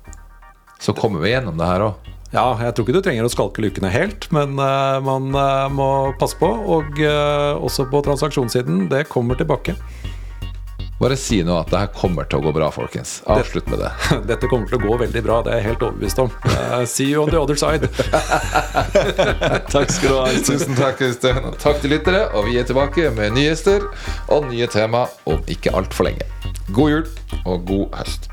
Så 0.80 0.94
kommer 0.96 1.20
vi 1.20 1.34
gjennom 1.34 1.58
det 1.58 1.66
her 1.66 1.80
òg. 1.90 1.94
Ja, 2.30 2.44
jeg 2.62 2.74
tror 2.74 2.86
ikke 2.86 2.94
du 2.94 3.02
trenger 3.02 3.26
å 3.26 3.32
skalke 3.32 3.62
lukene 3.64 3.90
helt, 3.90 4.28
men 4.34 4.54
uh, 4.54 5.02
man 5.02 5.32
uh, 5.34 5.66
må 5.74 5.88
passe 6.20 6.38
på. 6.38 6.46
Og 6.46 7.02
uh, 7.02 7.58
også 7.58 7.88
på 7.90 8.04
transaksjonssiden, 8.06 8.86
det 8.92 9.08
kommer 9.10 9.38
tilbake. 9.38 9.74
Bare 11.00 11.16
si 11.16 11.40
nå 11.42 11.56
at 11.56 11.70
det 11.72 11.80
her 11.80 11.90
kommer 11.96 12.28
til 12.28 12.38
å 12.38 12.44
gå 12.44 12.52
bra, 12.54 12.68
folkens. 12.70 13.16
Avslutt 13.26 13.66
med 13.72 13.82
det. 13.82 13.90
Dette 14.30 14.46
kommer 14.52 14.70
til 14.70 14.78
å 14.78 14.82
gå 14.84 14.98
veldig 15.00 15.24
bra, 15.26 15.40
det 15.42 15.56
er 15.56 15.62
jeg 15.62 15.68
helt 15.72 15.86
overbevist 15.88 16.22
om. 16.22 16.30
See 16.86 17.08
you 17.10 17.24
on 17.24 17.32
the 17.32 17.40
other 17.40 17.58
side. 17.58 17.88
Takk 19.74 19.90
skal 19.90 20.12
du 20.12 20.18
ha. 20.20 20.26
Tusen 20.46 20.78
takk, 20.78 21.02
Øystein. 21.02 21.40
Og 21.50 21.56
takk 21.58 21.80
til 21.82 21.96
lyttere. 21.96 22.28
Og 22.36 22.46
vi 22.46 22.60
er 22.60 22.68
tilbake 22.68 23.10
med 23.16 23.34
nye 23.34 23.48
gjester 23.48 23.88
og 24.28 24.52
nye 24.52 24.70
tema 24.70 25.08
om 25.26 25.40
ikke 25.50 25.74
altfor 25.74 26.12
lenge. 26.12 26.28
God 26.70 26.94
jul 26.94 27.08
og 27.46 27.64
god 27.72 27.88
høst. 28.02 28.30